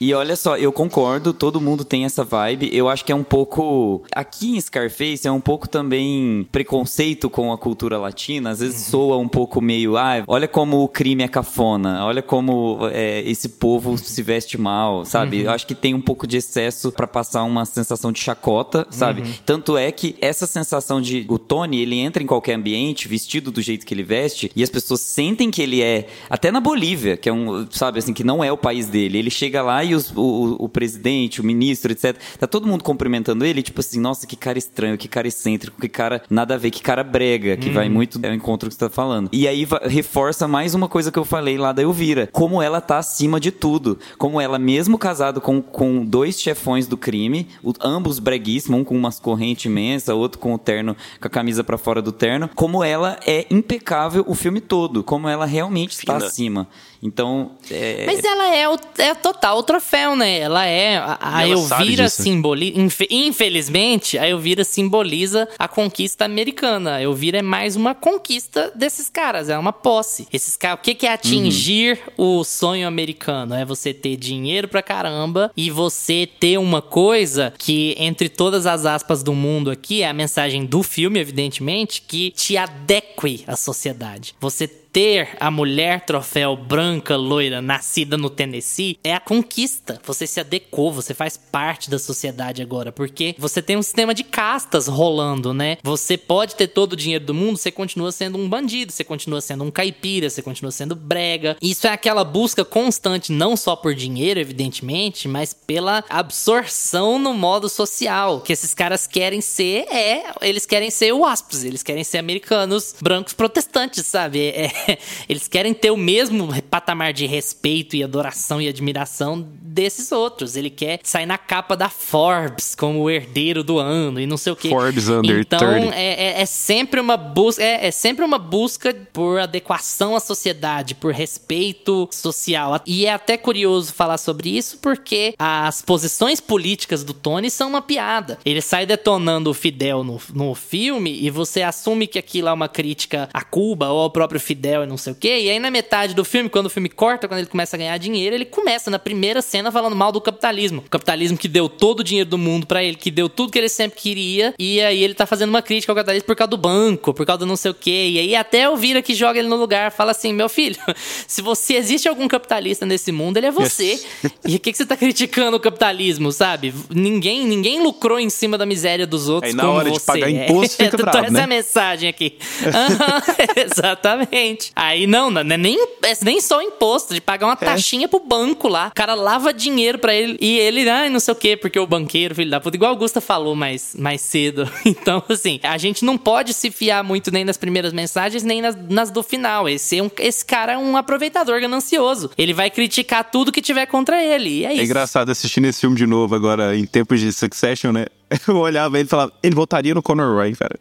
E 0.00 0.12
olha 0.12 0.36
só, 0.36 0.56
eu 0.56 0.72
concordo, 0.72 1.32
todo 1.32 1.60
mundo 1.60 1.84
tem 1.84 2.04
essa 2.04 2.24
vibe. 2.24 2.70
Eu 2.72 2.88
acho 2.88 3.04
que 3.04 3.12
é 3.12 3.14
um 3.14 3.24
pouco. 3.24 4.02
Aqui 4.12 4.56
em 4.56 4.60
Scarface 4.60 5.26
é 5.26 5.30
um 5.30 5.40
pouco 5.40 5.68
também 5.68 6.46
preconceito 6.50 7.30
com 7.30 7.52
a 7.52 7.58
cultura 7.58 7.98
latina. 7.98 8.50
Às 8.50 8.60
vezes 8.60 8.86
soa 8.86 9.16
um 9.16 9.28
pouco 9.28 9.60
meio. 9.60 9.96
Ah, 9.96 10.22
olha 10.26 10.48
como 10.48 10.82
o 10.82 10.88
crime 10.88 11.22
é 11.22 11.28
cafona. 11.28 12.04
Olha 12.04 12.22
como 12.22 12.78
é, 12.92 13.22
esse 13.22 13.48
povo 13.48 13.96
se 13.96 14.22
veste 14.22 14.58
mal, 14.58 15.04
sabe? 15.04 15.42
Eu 15.42 15.50
acho 15.50 15.66
que 15.66 15.74
tem 15.74 15.94
um 15.94 16.00
pouco 16.00 16.26
de 16.26 16.36
excesso 16.36 16.90
pra 16.92 17.06
passar 17.06 17.42
uma 17.44 17.64
sensação 17.64 18.12
de 18.12 18.20
chacota, 18.20 18.86
sabe? 18.90 19.22
Tanto 19.44 19.76
é 19.76 19.90
que 19.92 20.16
essa 20.20 20.46
sensação 20.46 21.00
de. 21.00 21.24
O 21.28 21.38
Tony, 21.38 21.80
ele 21.80 21.98
entra 21.98 22.22
em 22.22 22.26
qualquer 22.26 22.54
ambiente 22.54 23.08
vestido 23.08 23.50
do 23.50 23.60
jeito 23.60 23.86
que 23.86 23.94
ele 23.94 24.02
veste 24.02 24.50
e 24.54 24.62
as 24.62 24.70
pessoas 24.70 25.00
sentem 25.00 25.50
que 25.50 25.62
ele 25.62 25.82
é. 25.82 26.06
Até 26.28 26.50
na 26.50 26.60
Bolívia, 26.60 27.16
que 27.16 27.28
é 27.28 27.32
um. 27.32 27.66
Sabe 27.70 27.98
assim, 27.98 28.12
que 28.12 28.24
não 28.24 28.42
é 28.42 28.50
o 28.50 28.56
país 28.56 28.86
dele. 28.86 29.18
Ele 29.18 29.30
chega 29.36 29.62
lá 29.62 29.84
e 29.84 29.94
os- 29.94 30.12
o, 30.16 30.56
o 30.58 30.68
presidente, 30.68 31.40
o 31.40 31.44
ministro, 31.44 31.92
etc. 31.92 32.16
Tá 32.38 32.46
todo 32.46 32.66
mundo 32.66 32.82
cumprimentando 32.82 33.44
ele, 33.44 33.62
tipo 33.62 33.80
assim, 33.80 34.00
nossa, 34.00 34.26
que 34.26 34.36
cara 34.36 34.58
estranho, 34.58 34.96
que 34.98 35.08
cara 35.08 35.28
excêntrico, 35.28 35.80
que 35.80 35.88
cara 35.88 36.22
nada 36.30 36.54
a 36.54 36.58
ver, 36.58 36.70
que 36.70 36.82
cara 36.82 37.02
brega, 37.04 37.56
que 37.56 37.70
vai 37.70 37.88
muito 37.88 38.20
ao 38.24 38.32
encontro 38.32 38.68
que 38.68 38.74
você 38.74 38.80
tá 38.80 38.90
falando. 38.90 39.28
E 39.32 39.46
aí 39.46 39.66
reforça 39.84 40.48
mais 40.48 40.74
uma 40.74 40.88
coisa 40.88 41.10
que 41.12 41.18
eu 41.18 41.24
falei 41.24 41.56
lá 41.58 41.72
da 41.72 41.82
Elvira. 41.82 42.28
Como 42.32 42.60
ela 42.62 42.80
tá 42.80 42.98
acima 42.98 43.38
de 43.40 43.50
tudo. 43.50 43.98
Como 44.18 44.40
ela, 44.40 44.58
mesmo 44.58 44.98
casado 44.98 45.40
com, 45.40 45.60
com 45.62 46.04
dois 46.04 46.40
chefões 46.40 46.86
do 46.86 46.96
crime, 46.96 47.48
o- 47.62 47.72
ambos 47.80 48.18
breguíssimos, 48.18 48.80
um 48.80 48.84
com 48.84 48.96
umas 48.96 49.20
correntes 49.20 49.66
imensas, 49.66 50.14
outro 50.14 50.38
com 50.38 50.54
o 50.54 50.58
terno, 50.58 50.96
com 51.20 51.26
a 51.26 51.30
camisa 51.30 51.62
pra 51.62 51.76
fora 51.78 52.00
do 52.02 52.12
terno, 52.12 52.48
como 52.54 52.82
ela 52.82 53.18
é 53.26 53.46
impecável 53.50 54.24
o 54.26 54.34
filme 54.34 54.60
todo. 54.60 55.02
Como 55.04 55.28
ela 55.28 55.44
realmente 55.46 55.92
está 55.92 56.14
acima. 56.26 56.66
Então, 57.02 57.52
é, 57.70 58.04
Mas 58.06 58.24
ela 58.24 58.54
é, 58.54 58.68
o, 58.68 58.78
é 58.98 59.14
total 59.14 59.58
o 59.58 59.62
troféu, 59.62 60.16
né? 60.16 60.38
Ela 60.38 60.66
é. 60.66 60.96
A, 60.96 61.18
a 61.20 61.42
ela 61.42 61.52
Elvira 61.52 62.08
simboliza. 62.08 62.78
infelizmente, 63.10 64.18
a 64.18 64.28
Elvira 64.28 64.64
simboliza 64.64 65.48
a 65.58 65.68
conquista 65.68 66.24
americana. 66.24 66.96
A 66.96 67.02
Elvira 67.02 67.38
é 67.38 67.42
mais 67.42 67.76
uma 67.76 67.94
conquista 67.94 68.72
desses 68.74 69.08
caras, 69.08 69.48
é 69.48 69.58
uma 69.58 69.72
posse. 69.72 70.26
Esses 70.32 70.56
caras. 70.56 70.78
O 70.78 70.82
que, 70.82 70.94
que 70.94 71.06
é 71.06 71.12
atingir 71.12 72.00
o 72.16 72.44
sonho 72.44 72.86
americano? 72.86 73.54
É 73.54 73.64
você 73.64 73.92
ter 73.92 74.16
dinheiro 74.16 74.68
pra 74.68 74.82
caramba 74.82 75.50
e 75.56 75.70
você 75.70 76.28
ter 76.38 76.58
uma 76.58 76.82
coisa 76.82 77.52
que, 77.58 77.94
entre 77.98 78.28
todas 78.28 78.66
as 78.66 78.86
aspas 78.86 79.22
do 79.22 79.34
mundo 79.34 79.70
aqui, 79.70 80.02
é 80.02 80.08
a 80.08 80.12
mensagem 80.12 80.64
do 80.64 80.82
filme, 80.82 81.20
evidentemente, 81.20 82.02
que 82.02 82.30
te 82.30 82.56
adeque 82.56 83.44
à 83.46 83.56
sociedade. 83.56 84.34
Você 84.40 84.66
ter 84.96 85.36
a 85.38 85.50
mulher 85.50 86.06
troféu 86.06 86.56
branca, 86.56 87.16
loira, 87.16 87.60
nascida 87.60 88.16
no 88.16 88.30
Tennessee 88.30 88.98
é 89.04 89.12
a 89.12 89.20
conquista. 89.20 90.00
Você 90.06 90.26
se 90.26 90.40
adequou, 90.40 90.90
você 90.90 91.12
faz 91.12 91.36
parte 91.36 91.90
da 91.90 91.98
sociedade 91.98 92.62
agora, 92.62 92.90
porque 92.90 93.34
você 93.36 93.60
tem 93.60 93.76
um 93.76 93.82
sistema 93.82 94.14
de 94.14 94.24
castas 94.24 94.86
rolando, 94.86 95.52
né? 95.52 95.76
Você 95.82 96.16
pode 96.16 96.54
ter 96.54 96.68
todo 96.68 96.94
o 96.94 96.96
dinheiro 96.96 97.26
do 97.26 97.34
mundo, 97.34 97.58
você 97.58 97.70
continua 97.70 98.10
sendo 98.10 98.38
um 98.38 98.48
bandido, 98.48 98.90
você 98.90 99.04
continua 99.04 99.42
sendo 99.42 99.64
um 99.64 99.70
caipira, 99.70 100.30
você 100.30 100.40
continua 100.40 100.70
sendo 100.70 100.96
brega. 100.96 101.58
Isso 101.60 101.86
é 101.86 101.90
aquela 101.90 102.24
busca 102.24 102.64
constante, 102.64 103.32
não 103.32 103.54
só 103.54 103.76
por 103.76 103.94
dinheiro, 103.94 104.40
evidentemente, 104.40 105.28
mas 105.28 105.52
pela 105.52 106.04
absorção 106.08 107.18
no 107.18 107.34
modo 107.34 107.68
social. 107.68 108.40
Que 108.40 108.54
esses 108.54 108.72
caras 108.72 109.06
querem 109.06 109.42
ser 109.42 109.84
é, 109.94 110.32
eles 110.40 110.64
querem 110.64 110.90
ser 110.90 111.12
waspos, 111.12 111.64
eles 111.64 111.82
querem 111.82 112.02
ser 112.02 112.16
americanos 112.16 112.94
brancos 112.98 113.34
protestantes, 113.34 114.06
sabe? 114.06 114.40
É- 114.46 114.85
eles 115.28 115.48
querem 115.48 115.74
ter 115.74 115.90
o 115.90 115.96
mesmo 115.96 116.48
patamar 116.64 117.12
de 117.12 117.26
respeito 117.26 117.96
e 117.96 118.02
adoração 118.02 118.60
e 118.60 118.68
admiração 118.68 119.46
desses 119.76 120.10
outros. 120.12 120.56
Ele 120.56 120.70
quer 120.70 121.00
sair 121.02 121.26
na 121.26 121.38
capa 121.38 121.76
da 121.76 121.88
Forbes 121.88 122.74
como 122.74 123.00
o 123.02 123.10
herdeiro 123.10 123.62
do 123.62 123.78
ano 123.78 124.20
e 124.20 124.26
não 124.26 124.36
sei 124.36 124.52
o 124.52 124.56
que. 124.56 124.68
Forbes 124.68 125.08
under 125.08 125.40
então 125.40 125.58
30. 125.58 125.94
é, 125.94 126.26
é- 126.38 126.40
é 126.40 126.46
sempre 126.46 127.00
uma 127.00 127.16
busca, 127.16 127.62
é, 127.62 127.86
é 127.86 127.90
sempre 127.90 128.24
uma 128.24 128.38
busca 128.38 128.94
por 129.12 129.38
adequação 129.40 130.16
à 130.16 130.20
sociedade, 130.20 130.94
por 130.94 131.12
respeito 131.12 132.08
social. 132.10 132.80
E 132.86 133.06
é 133.06 133.12
até 133.12 133.36
curioso 133.36 133.92
falar 133.92 134.18
sobre 134.18 134.56
isso 134.56 134.78
porque 134.78 135.34
as 135.38 135.82
posições 135.82 136.40
políticas 136.40 137.04
do 137.04 137.12
Tony 137.12 137.50
são 137.50 137.68
uma 137.68 137.82
piada. 137.82 138.38
Ele 138.44 138.60
sai 138.60 138.86
detonando 138.86 139.50
o 139.50 139.54
Fidel 139.54 140.02
no, 140.02 140.20
no 140.32 140.54
filme 140.54 141.18
e 141.22 141.30
você 141.30 141.62
assume 141.62 142.06
que 142.06 142.18
aquilo 142.18 142.48
é 142.48 142.52
uma 142.52 142.68
crítica 142.68 143.28
a 143.32 143.42
Cuba 143.42 143.88
ou 143.88 144.00
ao 144.00 144.10
próprio 144.10 144.40
Fidel 144.40 144.75
e 144.84 144.86
não 144.86 144.96
sei 144.96 145.12
o 145.12 145.16
quê. 145.16 145.40
E 145.40 145.50
aí 145.50 145.58
na 145.58 145.70
metade 145.70 146.14
do 146.14 146.24
filme, 146.24 146.48
quando 146.48 146.66
o 146.66 146.70
filme 146.70 146.88
corta, 146.88 147.28
quando 147.28 147.38
ele 147.38 147.48
começa 147.48 147.76
a 147.76 147.78
ganhar 147.78 147.96
dinheiro, 147.98 148.34
ele 148.34 148.44
começa 148.44 148.90
na 148.90 148.98
primeira 148.98 149.42
cena 149.42 149.70
falando 149.70 149.96
mal 149.96 150.12
do 150.12 150.20
capitalismo. 150.20 150.82
O 150.86 150.90
capitalismo 150.90 151.36
que 151.36 151.48
deu 151.48 151.68
todo 151.68 152.00
o 152.00 152.04
dinheiro 152.04 152.28
do 152.28 152.38
mundo 152.38 152.66
para 152.66 152.82
ele, 152.82 152.96
que 152.96 153.10
deu 153.10 153.28
tudo 153.28 153.52
que 153.52 153.58
ele 153.58 153.68
sempre 153.68 153.98
queria. 153.98 154.54
E 154.58 154.80
aí 154.80 155.02
ele 155.02 155.14
tá 155.14 155.26
fazendo 155.26 155.50
uma 155.50 155.62
crítica 155.62 155.92
ao 155.92 155.96
capitalismo 155.96 156.26
por 156.26 156.36
causa 156.36 156.50
do 156.50 156.56
banco, 156.56 157.14
por 157.14 157.26
causa 157.26 157.40
do 157.40 157.46
não 157.46 157.56
sei 157.56 157.70
o 157.70 157.74
quê. 157.74 158.08
E 158.10 158.18
aí 158.18 158.36
até 158.36 158.68
o 158.68 158.76
Vira 158.76 159.02
que 159.02 159.14
joga 159.14 159.38
ele 159.38 159.48
no 159.48 159.56
lugar 159.56 159.90
fala 159.92 160.10
assim: 160.10 160.32
meu 160.32 160.48
filho, 160.48 160.76
se 161.26 161.42
você 161.42 161.74
existe 161.74 162.08
algum 162.08 162.28
capitalista 162.28 162.86
nesse 162.86 163.12
mundo, 163.12 163.36
ele 163.36 163.46
é 163.46 163.50
você. 163.50 163.84
Yes. 163.84 164.06
E 164.46 164.56
o 164.56 164.60
que, 164.60 164.72
que 164.72 164.78
você 164.78 164.86
tá 164.86 164.96
criticando 164.96 165.56
o 165.56 165.60
capitalismo, 165.60 166.30
sabe? 166.32 166.74
Ninguém, 166.90 167.46
ninguém 167.46 167.82
lucrou 167.82 168.18
em 168.18 168.30
cima 168.30 168.56
da 168.58 168.66
miséria 168.66 169.06
dos 169.06 169.28
outros. 169.28 169.52
Aí 169.52 169.56
na 169.56 169.70
hora 169.70 169.88
você. 169.88 169.98
de 169.98 170.04
pagar 170.04 170.30
imposto, 170.30 170.76
fica 170.76 170.96
bravo, 170.96 171.18
essa 171.18 171.30
né? 171.30 171.42
é 171.42 171.46
mensagem 171.46 172.08
aqui. 172.08 172.36
Uhum, 172.66 173.62
exatamente. 173.64 174.65
Aí 174.74 175.06
não, 175.06 175.30
não 175.30 175.40
é 175.40 175.56
nem, 175.56 175.78
é 176.02 176.12
nem 176.22 176.40
só 176.40 176.60
imposto, 176.62 177.14
de 177.14 177.20
pagar 177.20 177.46
uma 177.46 177.52
é. 177.60 177.64
taxinha 177.64 178.08
pro 178.08 178.20
banco 178.20 178.68
lá. 178.68 178.88
O 178.88 178.94
cara 178.94 179.14
lava 179.14 179.52
dinheiro 179.52 179.98
para 179.98 180.14
ele 180.14 180.36
e 180.40 180.58
ele, 180.58 180.88
ai, 180.88 181.08
não 181.08 181.20
sei 181.20 181.32
o 181.32 181.36
quê, 181.36 181.56
porque 181.56 181.78
o 181.78 181.86
banqueiro, 181.86 182.34
filho 182.34 182.50
da 182.50 182.60
puta, 182.60 182.76
igual 182.76 182.90
a 182.90 182.94
Augusta 182.94 183.20
falou 183.20 183.54
mais, 183.54 183.94
mais 183.98 184.20
cedo. 184.20 184.68
Então, 184.98 185.22
assim, 185.28 185.60
a 185.62 185.76
gente 185.78 186.04
não 186.04 186.16
pode 186.16 186.54
se 186.54 186.70
fiar 186.70 187.04
muito 187.04 187.30
nem 187.30 187.44
nas 187.44 187.56
primeiras 187.56 187.92
mensagens, 187.92 188.42
nem 188.42 188.62
nas, 188.62 188.76
nas 188.88 189.10
do 189.10 189.22
final. 189.22 189.68
Esse, 189.68 189.98
é 189.98 190.02
um, 190.02 190.10
esse 190.18 190.44
cara 190.44 190.72
é 190.72 190.78
um 190.78 190.96
aproveitador 190.96 191.60
ganancioso. 191.60 192.30
Ele 192.36 192.52
vai 192.52 192.70
criticar 192.70 193.24
tudo 193.24 193.52
que 193.52 193.60
tiver 193.60 193.86
contra 193.86 194.22
ele. 194.22 194.64
é, 194.64 194.78
é 194.78 194.84
engraçado 194.84 195.30
assistindo 195.30 195.66
esse 195.66 195.80
filme 195.80 195.96
de 195.96 196.06
novo 196.06 196.34
agora, 196.34 196.76
em 196.76 196.86
tempos 196.86 197.20
de 197.20 197.32
Succession, 197.32 197.92
né? 197.92 198.06
Eu 198.46 198.56
olhava 198.56 198.98
ele 198.98 199.06
e 199.06 199.08
falava, 199.08 199.32
ele 199.42 199.54
votaria 199.54 199.94
no 199.94 200.02
Conor 200.02 200.34
Roy, 200.34 200.54
cara. 200.54 200.78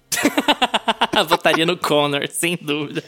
votaria 1.27 1.65
no 1.65 1.77
Conor, 1.77 2.27
sem 2.29 2.57
dúvida. 2.61 3.03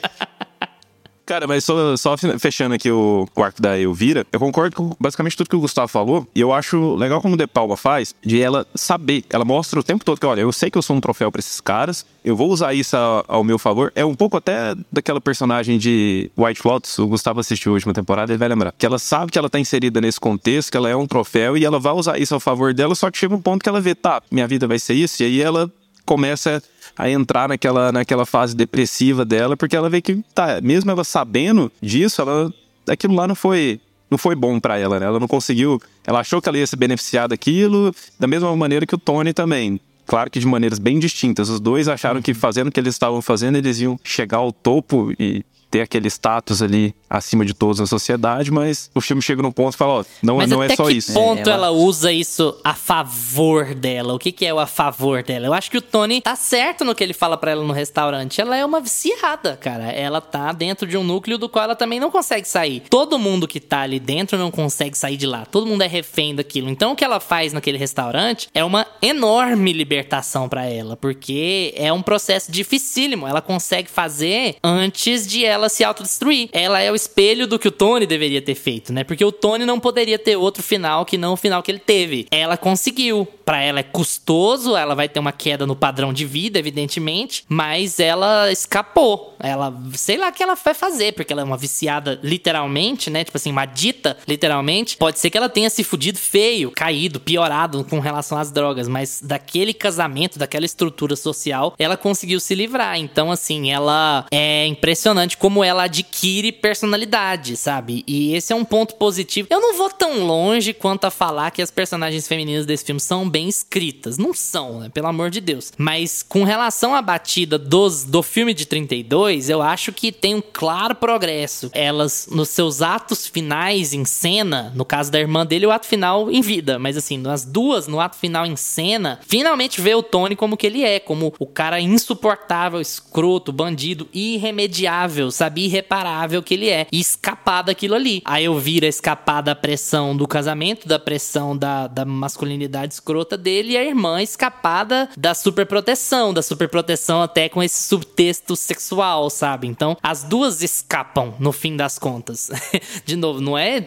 Cara, 1.28 1.46
mas 1.46 1.66
só, 1.66 1.98
só 1.98 2.16
fechando 2.40 2.74
aqui 2.74 2.90
o, 2.90 3.28
o 3.36 3.44
arco 3.44 3.62
da 3.62 3.78
Elvira, 3.78 4.26
eu 4.32 4.40
concordo 4.40 4.78
com 4.78 4.96
basicamente 4.98 5.36
tudo 5.36 5.50
que 5.50 5.58
o 5.58 5.60
Gustavo 5.60 5.90
falou, 5.90 6.26
e 6.34 6.40
eu 6.40 6.54
acho 6.54 6.96
legal 6.96 7.22
como 7.22 7.34
o 7.34 7.38
De 7.38 7.46
Palma 7.46 7.76
faz, 7.76 8.16
de 8.24 8.42
ela 8.42 8.66
saber, 8.74 9.26
ela 9.30 9.44
mostra 9.44 9.78
o 9.78 9.84
tempo 9.84 10.06
todo 10.06 10.22
que, 10.22 10.26
olha, 10.26 10.40
eu 10.40 10.54
sei 10.54 10.72
que 10.72 10.78
eu 10.78 10.82
sou 10.82 10.96
um 10.96 11.02
troféu 11.02 11.30
para 11.30 11.40
esses 11.40 11.60
caras, 11.60 12.06
eu 12.24 12.34
vou 12.34 12.50
usar 12.50 12.74
isso 12.74 12.96
ao, 12.96 13.26
ao, 13.28 13.44
meu 13.44 13.60
favor. 13.60 13.92
É 13.94 14.06
um 14.06 14.16
pouco 14.16 14.38
até 14.38 14.74
daquela 14.90 15.20
personagem 15.20 15.78
de 15.78 16.32
White 16.38 16.62
Lotus, 16.64 16.98
o 16.98 17.08
Gustavo 17.08 17.42
assistiu 17.42 17.74
a 17.74 17.76
última 17.76 17.94
temporada, 17.94 18.32
ele 18.32 18.40
vai 18.40 18.48
lembrar, 18.48 18.74
que 18.78 18.86
ela 18.86 18.98
sabe 18.98 19.30
que 19.30 19.38
ela 19.38 19.50
tá 19.50 19.60
inserida 19.60 20.00
nesse 20.00 20.22
contexto, 20.22 20.72
que 20.72 20.78
ela 20.78 20.88
é 20.88 20.96
um 20.96 21.06
troféu, 21.06 21.58
e 21.58 21.66
ela 21.66 21.78
vai 21.78 21.92
usar 21.92 22.18
isso 22.18 22.34
ao 22.36 22.40
favor 22.40 22.74
dela, 22.74 22.96
só 22.96 23.12
que 23.12 23.18
chega 23.18 23.36
um 23.36 23.42
ponto 23.42 23.62
que 23.62 23.68
ela 23.68 23.82
vê, 23.82 23.94
tá, 23.94 24.22
minha 24.32 24.48
vida 24.48 24.66
vai 24.66 24.80
ser 24.80 24.94
isso, 24.94 25.22
e 25.22 25.26
aí 25.26 25.42
ela 25.42 25.70
começa 26.08 26.64
a 26.98 27.10
entrar 27.10 27.50
naquela, 27.50 27.92
naquela 27.92 28.26
fase 28.26 28.56
depressiva 28.56 29.26
dela, 29.26 29.58
porque 29.58 29.76
ela 29.76 29.90
vê 29.90 30.02
que, 30.02 30.24
tá, 30.34 30.60
mesmo 30.62 30.90
ela 30.90 31.04
sabendo 31.04 31.72
disso, 31.82 32.22
ela, 32.22 32.52
aquilo 32.88 33.14
lá 33.14 33.28
não 33.28 33.36
foi 33.36 33.80
não 34.10 34.18
foi 34.18 34.36
bom 34.36 34.58
para 34.58 34.80
ela, 34.80 35.02
né? 35.02 35.06
Ela 35.06 35.20
não 35.20 35.28
conseguiu. 35.28 35.82
Ela 36.06 36.22
achou 36.22 36.42
que 36.42 36.48
ela 36.48 36.58
ia 36.58 36.66
se 36.66 36.78
beneficiar 36.78 37.28
daquilo, 37.28 37.94
da 38.18 38.26
mesma 38.26 38.56
maneira 38.56 38.86
que 38.86 38.96
o 38.96 38.98
Tony 38.98 39.34
também. 39.34 39.82
Claro 40.06 40.32
que 40.32 40.40
de 40.40 40.48
maneiras 40.48 40.80
bem 40.80 40.98
distintas. 40.98 41.50
Os 41.50 41.60
dois 41.60 41.90
acharam 41.90 42.22
que 42.22 42.34
fazendo 42.34 42.70
o 42.70 42.72
que 42.72 42.80
eles 42.80 42.96
estavam 42.96 43.22
fazendo, 43.22 43.58
eles 43.58 43.82
iam 43.82 44.00
chegar 44.06 44.38
ao 44.38 44.54
topo 44.54 45.12
e 45.20 45.44
ter 45.70 45.82
aquele 45.82 46.08
status 46.10 46.62
ali 46.62 46.96
acima 47.10 47.46
de 47.46 47.54
todos 47.54 47.80
na 47.80 47.86
sociedade, 47.86 48.52
mas 48.52 48.90
o 48.94 49.02
filme 49.02 49.22
chega 49.22 49.42
num 49.42 49.52
ponto 49.52 49.74
e 49.74 49.78
fala, 49.78 49.94
ó, 49.94 50.06
não, 50.22 50.38
mas 50.38 50.50
não 50.50 50.62
é 50.62 50.76
só 50.76 50.90
isso. 50.90 51.12
Mas 51.14 51.18
até 51.18 51.26
que 51.26 51.36
ponto 51.38 51.50
é, 51.50 51.54
ela... 51.54 51.68
ela... 51.68 51.72
usa 51.72 52.12
isso 52.12 52.60
a 52.64 52.74
favor 52.74 53.74
dela? 53.74 54.14
O 54.14 54.20
que, 54.20 54.32
que 54.32 54.46
é 54.46 54.54
o 54.54 54.60
a 54.60 54.68
favor 54.68 55.24
dela? 55.24 55.48
Eu 55.48 55.54
acho 55.54 55.70
que 55.72 55.78
o 55.78 55.82
Tony 55.82 56.22
tá 56.22 56.36
certo 56.36 56.84
no 56.84 56.94
que 56.94 57.04
ele 57.04 57.14
fala 57.14 57.38
para 57.38 57.52
ela 57.52 57.64
no 57.64 57.74
restaurante. 57.74 58.42
Ela 58.42 58.58
é 58.58 58.66
uma 58.66 58.80
viciada, 58.80 59.58
cara. 59.58 59.92
Ela 59.92 60.22
tá 60.22 60.52
dentro 60.52 60.88
de 60.88 60.98
um 60.98 61.04
núcleo 61.04 61.38
do 61.38 61.50
qual 61.50 61.66
ela 61.66 61.76
também 61.76 62.00
não 62.00 62.12
consegue 62.12 62.48
sair. 62.48 62.84
Todo 62.90 63.20
mundo 63.20 63.48
que 63.48 63.60
tá 63.60 63.82
ali 63.82 64.00
dentro 64.00 64.38
não 64.38 64.52
consegue 64.52 64.98
sair 64.98 65.18
de 65.18 65.26
lá. 65.26 65.46
Todo 65.46 65.66
mundo 65.66 65.82
é 65.82 65.88
refém 65.88 66.36
daquilo. 66.36 66.70
Então 66.70 66.92
o 66.92 66.96
que 66.96 67.04
ela 67.04 67.20
faz 67.20 67.54
naquele 67.54 67.78
restaurante 67.78 68.50
é 68.54 68.64
uma 68.64 68.86
enorme 69.02 69.74
libertação 69.74 70.50
para 70.50 70.66
ela, 70.66 70.98
porque 70.98 71.74
é 71.76 71.92
um 71.92 72.02
processo 72.02 72.52
dificílimo. 72.52 73.28
Ela 73.28 73.42
consegue 73.42 73.90
fazer 73.90 74.56
antes 74.64 75.28
de 75.28 75.46
ela 75.46 75.67
ela 75.68 75.70
se 75.70 75.84
autodestruir. 75.84 76.50
Ela 76.52 76.82
é 76.82 76.92
o 76.92 76.96
espelho 76.96 77.46
do 77.46 77.60
que 77.60 77.68
o 77.68 77.72
Tony 77.72 78.06
deveria 78.06 78.42
ter 78.42 78.56
feito, 78.56 78.92
né? 78.92 79.04
Porque 79.04 79.24
o 79.24 79.32
Tony 79.32 79.66
não 79.66 79.80
poderia 79.80 80.18
ter 80.18 80.38
outro 80.38 80.64
final 80.64 81.06
que 81.06 81.18
não 81.18 81.34
o 81.34 81.38
final 81.38 81.62
que 81.62 81.70
ele 81.70 81.80
teve. 81.80 82.28
Ela 82.32 82.58
conseguiu. 82.58 83.28
Para 83.46 83.62
ela 83.62 83.80
é 83.80 83.84
custoso, 83.84 84.76
ela 84.76 84.94
vai 84.94 85.08
ter 85.08 85.22
uma 85.22 85.32
queda 85.32 85.66
no 85.66 85.74
padrão 85.74 86.12
de 86.12 86.26
vida, 86.26 86.60
evidentemente, 86.60 87.46
mas 87.48 87.98
ela 87.98 88.52
escapou. 88.52 89.38
Ela, 89.40 89.74
sei 89.94 90.18
lá 90.18 90.28
o 90.28 90.34
que 90.34 90.44
ela 90.44 90.56
vai 90.56 90.74
fazer, 90.74 91.14
porque 91.14 91.32
ela 91.32 91.44
é 91.44 91.46
uma 91.46 91.56
viciada 91.56 92.20
literalmente, 92.22 93.10
né? 93.10 93.24
Tipo 93.24 93.38
assim, 93.38 93.52
uma 93.52 93.66
dita 93.66 94.18
literalmente. 94.28 94.98
Pode 94.98 95.20
ser 95.20 95.30
que 95.30 95.38
ela 95.38 95.48
tenha 95.48 95.70
se 95.70 95.82
fudido 95.82 96.20
feio, 96.20 96.72
caído, 96.72 97.22
piorado 97.22 97.86
com 97.86 98.02
relação 98.02 98.38
às 98.38 98.52
drogas, 98.52 98.90
mas 98.90 99.22
daquele 99.24 99.74
casamento, 99.74 100.38
daquela 100.38 100.66
estrutura 100.66 101.16
social, 101.16 101.74
ela 101.80 101.96
conseguiu 101.96 102.42
se 102.42 102.54
livrar. 102.54 103.00
Então, 103.00 103.32
assim, 103.32 103.72
ela 103.72 104.26
é 104.30 104.68
impressionante 104.68 105.38
como 105.48 105.64
ela 105.64 105.84
adquire 105.84 106.52
personalidade, 106.52 107.56
sabe? 107.56 108.04
E 108.06 108.36
esse 108.36 108.52
é 108.52 108.56
um 108.56 108.66
ponto 108.66 108.96
positivo. 108.96 109.48
Eu 109.50 109.62
não 109.62 109.78
vou 109.78 109.90
tão 109.90 110.26
longe 110.26 110.74
quanto 110.74 111.06
a 111.06 111.10
falar 111.10 111.52
que 111.52 111.62
as 111.62 111.72
personagens 111.72 112.28
femininas 112.28 112.66
desse 112.66 112.84
filme 112.84 113.00
são 113.00 113.30
bem 113.30 113.48
escritas. 113.48 114.18
Não 114.18 114.34
são, 114.34 114.82
né? 114.82 114.90
Pelo 114.90 115.08
amor 115.08 115.30
de 115.30 115.40
Deus. 115.40 115.72
Mas 115.78 116.22
com 116.22 116.44
relação 116.44 116.94
à 116.94 117.02
batida 117.02 117.58
dos, 117.58 118.04
do 118.04 118.22
filme 118.22 118.54
de 118.54 118.66
32, 118.66 119.50
eu 119.50 119.62
acho 119.62 119.94
que 119.94 120.12
tem 120.12 120.36
um 120.36 120.42
claro 120.42 120.94
progresso. 120.94 121.72
Elas, 121.74 122.28
nos 122.30 122.50
seus 122.50 122.82
atos 122.82 123.26
finais 123.26 123.94
em 123.94 124.04
cena, 124.04 124.74
no 124.76 124.84
caso 124.84 125.10
da 125.10 125.18
irmã 125.18 125.46
dele, 125.46 125.66
o 125.66 125.72
ato 125.72 125.88
final 125.88 126.30
em 126.30 126.42
vida, 126.42 126.78
mas 126.78 126.98
assim, 126.98 127.18
nas 127.18 127.46
duas, 127.46 127.88
no 127.88 128.02
ato 128.02 128.18
final 128.18 128.46
em 128.46 128.58
cena, 128.58 129.22
finalmente 129.26 129.80
vê 129.80 129.96
o 129.96 130.04
Tony 130.04 130.36
como 130.36 130.58
que 130.58 130.68
ele 130.68 130.84
é, 130.84 131.00
como 131.00 131.34
o 131.40 131.48
cara 131.48 131.80
insuportável, 131.80 132.82
escroto, 132.82 133.54
bandido, 133.54 134.10
irremediável, 134.14 135.32
sabe? 135.38 135.66
Irreparável 135.66 136.44
que 136.44 136.54
ele 136.54 136.70
é. 136.70 136.88
E 136.92 137.00
escapar 137.00 137.64
daquilo 137.64 137.96
ali. 137.96 138.22
Aí 138.26 138.46
eu 138.46 138.58
vira 138.60 138.88
escapar 138.88 139.42
da 139.42 139.56
pressão 139.56 140.16
do 140.16 140.28
casamento, 140.28 140.88
da 140.88 141.00
pressão 141.00 141.56
da, 141.56 141.88
da 141.88 142.06
masculinidade 142.06 142.94
escrota 142.94 143.38
dele, 143.38 143.74
e 143.74 143.78
a 143.78 143.84
irmã 143.84 144.22
escapada 144.22 145.10
da 145.18 145.34
superproteção, 145.34 146.34
da 146.34 146.42
superproteção 146.42 147.22
até 147.22 147.48
com 147.50 147.62
esse 147.62 147.84
subtexto 147.84 148.56
sexual, 148.56 149.30
sabe? 149.30 149.68
Então, 149.68 149.98
as 150.02 150.24
duas 150.24 150.62
escapam 150.62 151.36
no 151.40 151.52
fim 151.52 151.76
das 151.76 152.00
contas. 152.00 152.50
de 153.06 153.16
novo, 153.16 153.40
não 153.42 153.58
é, 153.58 153.86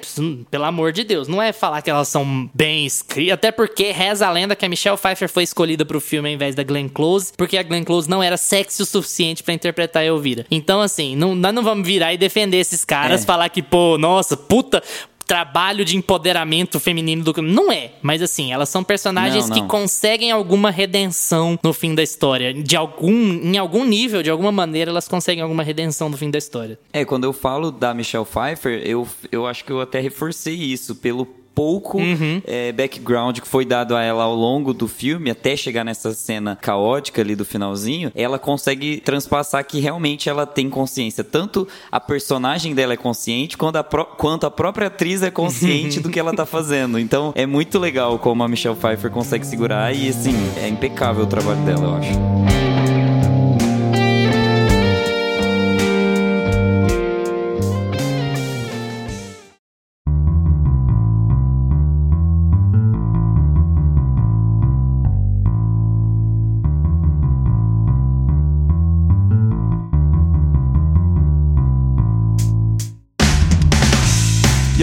pelo 0.51 0.65
amor 0.65 0.93
de 0.93 1.05
Deus, 1.05 1.29
não 1.29 1.43
é 1.43 1.53
falar 1.53 1.83
que 1.83 1.91
elas 1.91 2.09
são 2.09 2.51
bem 2.55 2.87
escritas, 2.87 3.35
até 3.35 3.51
porque 3.51 3.91
reza 3.91 4.27
a 4.27 4.31
lenda 4.31 4.57
que 4.57 4.65
a 4.65 4.69
Michelle 4.69 4.97
Pfeiffer 4.97 5.29
foi 5.29 5.43
escolhida 5.43 5.85
pro 5.85 6.01
filme 6.01 6.29
ao 6.29 6.35
invés 6.35 6.55
da 6.55 6.63
Glenn 6.63 6.89
Close, 6.89 7.33
porque 7.37 7.57
a 7.57 7.63
Glenn 7.63 7.85
Close 7.85 8.09
não 8.09 8.23
era 8.23 8.37
sexy 8.37 8.83
o 8.83 8.87
suficiente 8.87 9.43
para 9.43 9.55
interpretar 9.55 10.03
a 10.03 10.07
Elvira. 10.07 10.47
Então, 10.51 10.81
assim, 10.81 11.17
não, 11.17 11.35
nós 11.41 11.55
não 11.55 11.63
vamos 11.63 11.87
virar 11.87 12.13
e 12.13 12.19
defender 12.19 12.59
esses 12.59 12.85
caras, 12.85 13.23
é. 13.23 13.27
falar 13.27 13.49
que, 13.49 13.63
pô, 13.63 13.99
nossa, 13.99 14.37
puta, 14.37 14.83
trabalho 15.31 15.85
de 15.85 15.97
empoderamento 15.97 16.81
feminino 16.81 17.23
do 17.23 17.41
não 17.41 17.71
é, 17.71 17.93
mas 18.03 18.21
assim, 18.21 18.53
elas 18.53 18.69
são 18.69 18.83
personagens 18.83 19.49
não, 19.49 19.57
não. 19.57 19.63
que 19.63 19.69
conseguem 19.69 20.33
alguma 20.33 20.73
redenção 20.73 21.57
no 21.63 21.73
fim 21.73 21.95
da 21.95 22.03
história, 22.03 22.53
de 22.53 22.75
algum 22.75 23.13
em 23.13 23.57
algum 23.57 23.85
nível, 23.85 24.25
de 24.25 24.31
alguma 24.31 24.51
maneira 24.51 24.91
elas 24.91 25.07
conseguem 25.07 25.41
alguma 25.41 25.63
redenção 25.63 26.09
no 26.09 26.17
fim 26.17 26.33
da 26.33 26.39
história. 26.39 26.77
É, 26.93 27.05
quando 27.05 27.23
eu 27.23 27.33
falo 27.33 27.71
da 27.71 27.95
Michelle 27.95 28.27
Pfeiffer, 28.27 28.83
eu, 28.85 29.07
eu 29.31 29.47
acho 29.47 29.65
que 29.65 29.71
eu 29.71 29.81
até 29.81 30.01
reforcei 30.01 30.57
isso 30.57 30.97
pelo 30.97 31.25
pouco 31.61 31.99
uhum. 31.99 32.41
é, 32.47 32.73
background 32.73 33.39
que 33.39 33.47
foi 33.47 33.67
dado 33.67 33.95
a 33.95 34.03
ela 34.03 34.25
ao 34.25 34.35
longo 34.35 34.73
do 34.73 34.89
filme, 34.89 35.31
até 35.31 35.55
chegar 35.55 35.85
nessa 35.85 36.15
cena 36.15 36.57
caótica 36.57 37.21
ali 37.21 37.37
do 37.37 37.45
finalzinho, 37.45 38.11
ela 38.15 38.39
consegue 38.39 38.99
transpassar 39.05 39.63
que 39.67 39.79
realmente 39.79 40.27
ela 40.27 40.47
tem 40.47 40.71
consciência. 40.71 41.23
Tanto 41.23 41.69
a 41.93 42.01
personagem 42.01 42.75
dela 42.75 42.95
é 42.95 42.97
consciente, 42.97 43.59
quanto 43.59 43.77
a, 43.77 43.85
quanto 43.85 44.47
a 44.47 44.51
própria 44.51 44.87
atriz 44.87 45.23
é 45.23 45.31
consciente 45.31 46.01
do 46.01 46.09
que 46.09 46.19
ela 46.19 46.33
tá 46.33 46.47
fazendo. 46.47 46.99
Então 46.99 47.35
é 47.37 47.45
muito 47.45 47.79
legal 47.79 48.19
como 48.19 48.43
a 48.43 48.49
Michelle 48.49 48.77
Pfeiffer 48.77 49.11
consegue 49.11 49.47
segurar 49.47 49.95
e 49.95 50.09
assim, 50.09 50.35
é 50.63 50.67
impecável 50.67 51.25
o 51.25 51.27
trabalho 51.27 51.61
dela, 51.61 51.85
eu 51.85 51.95
acho. 51.97 52.70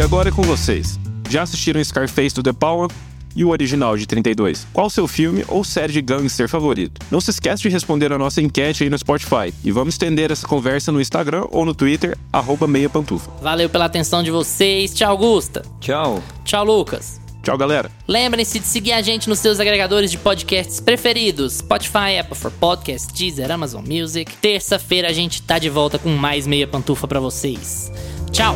Agora 0.08 0.30
é 0.30 0.32
com 0.32 0.41
vocês. 0.41 0.97
Já 1.30 1.41
assistiram 1.41 1.84
Scarface 1.84 2.34
do 2.34 2.41
The 2.41 2.53
Power? 2.53 2.89
E 3.36 3.43
o 3.43 3.49
original 3.49 3.97
de 3.97 4.08
32? 4.08 4.66
Qual 4.72 4.89
seu 4.89 5.05
filme 5.05 5.43
ou 5.49 5.66
série 5.66 5.91
de 5.91 6.01
gangster 6.01 6.47
favorito? 6.47 7.05
Não 7.12 7.20
se 7.20 7.30
esquece 7.30 7.64
de 7.64 7.70
responder 7.70 8.14
a 8.14 8.18
nossa 8.18 8.41
enquete 8.41 8.86
aí 8.86 8.89
no 8.89 8.97
Spotify. 8.97 9.53
E 9.66 9.72
vamos 9.72 9.95
estender 9.95 10.32
essa 10.32 10.47
conversa 10.47 10.93
no 10.93 11.01
Instagram 11.01 11.45
ou 11.51 11.66
no 11.66 11.76
Twitter, 11.76 12.18
arroba 12.32 12.66
meia 12.68 12.89
pantufa. 12.89 13.30
Valeu 13.41 13.70
pela 13.70 13.84
atenção 13.84 14.24
de 14.24 14.32
vocês. 14.32 14.93
Tchau, 14.93 15.12
Augusta. 15.12 15.62
Tchau. 15.82 16.24
Tchau, 16.45 16.64
Lucas. 16.64 17.20
Tchau, 17.43 17.58
galera. 17.58 17.91
Lembrem-se 18.08 18.60
de 18.60 18.66
seguir 18.66 18.93
a 18.93 19.01
gente 19.01 19.28
nos 19.28 19.39
seus 19.39 19.60
agregadores 19.60 20.10
de 20.10 20.18
podcasts 20.18 20.80
preferidos: 20.80 21.55
Spotify, 21.55 22.18
Apple 22.18 22.36
for 22.36 22.51
Podcasts, 22.51 23.12
Deezer, 23.14 23.51
Amazon 23.51 23.84
Music. 23.86 24.34
Terça-feira 24.38 25.10
a 25.10 25.14
gente 25.14 25.41
tá 25.41 25.60
de 25.60 25.70
volta 25.70 25.99
com 25.99 26.10
mais 26.10 26.47
meia 26.47 26.66
pantufa 26.66 27.08
para 27.10 27.20
vocês. 27.20 27.91
Tchau. 28.32 28.55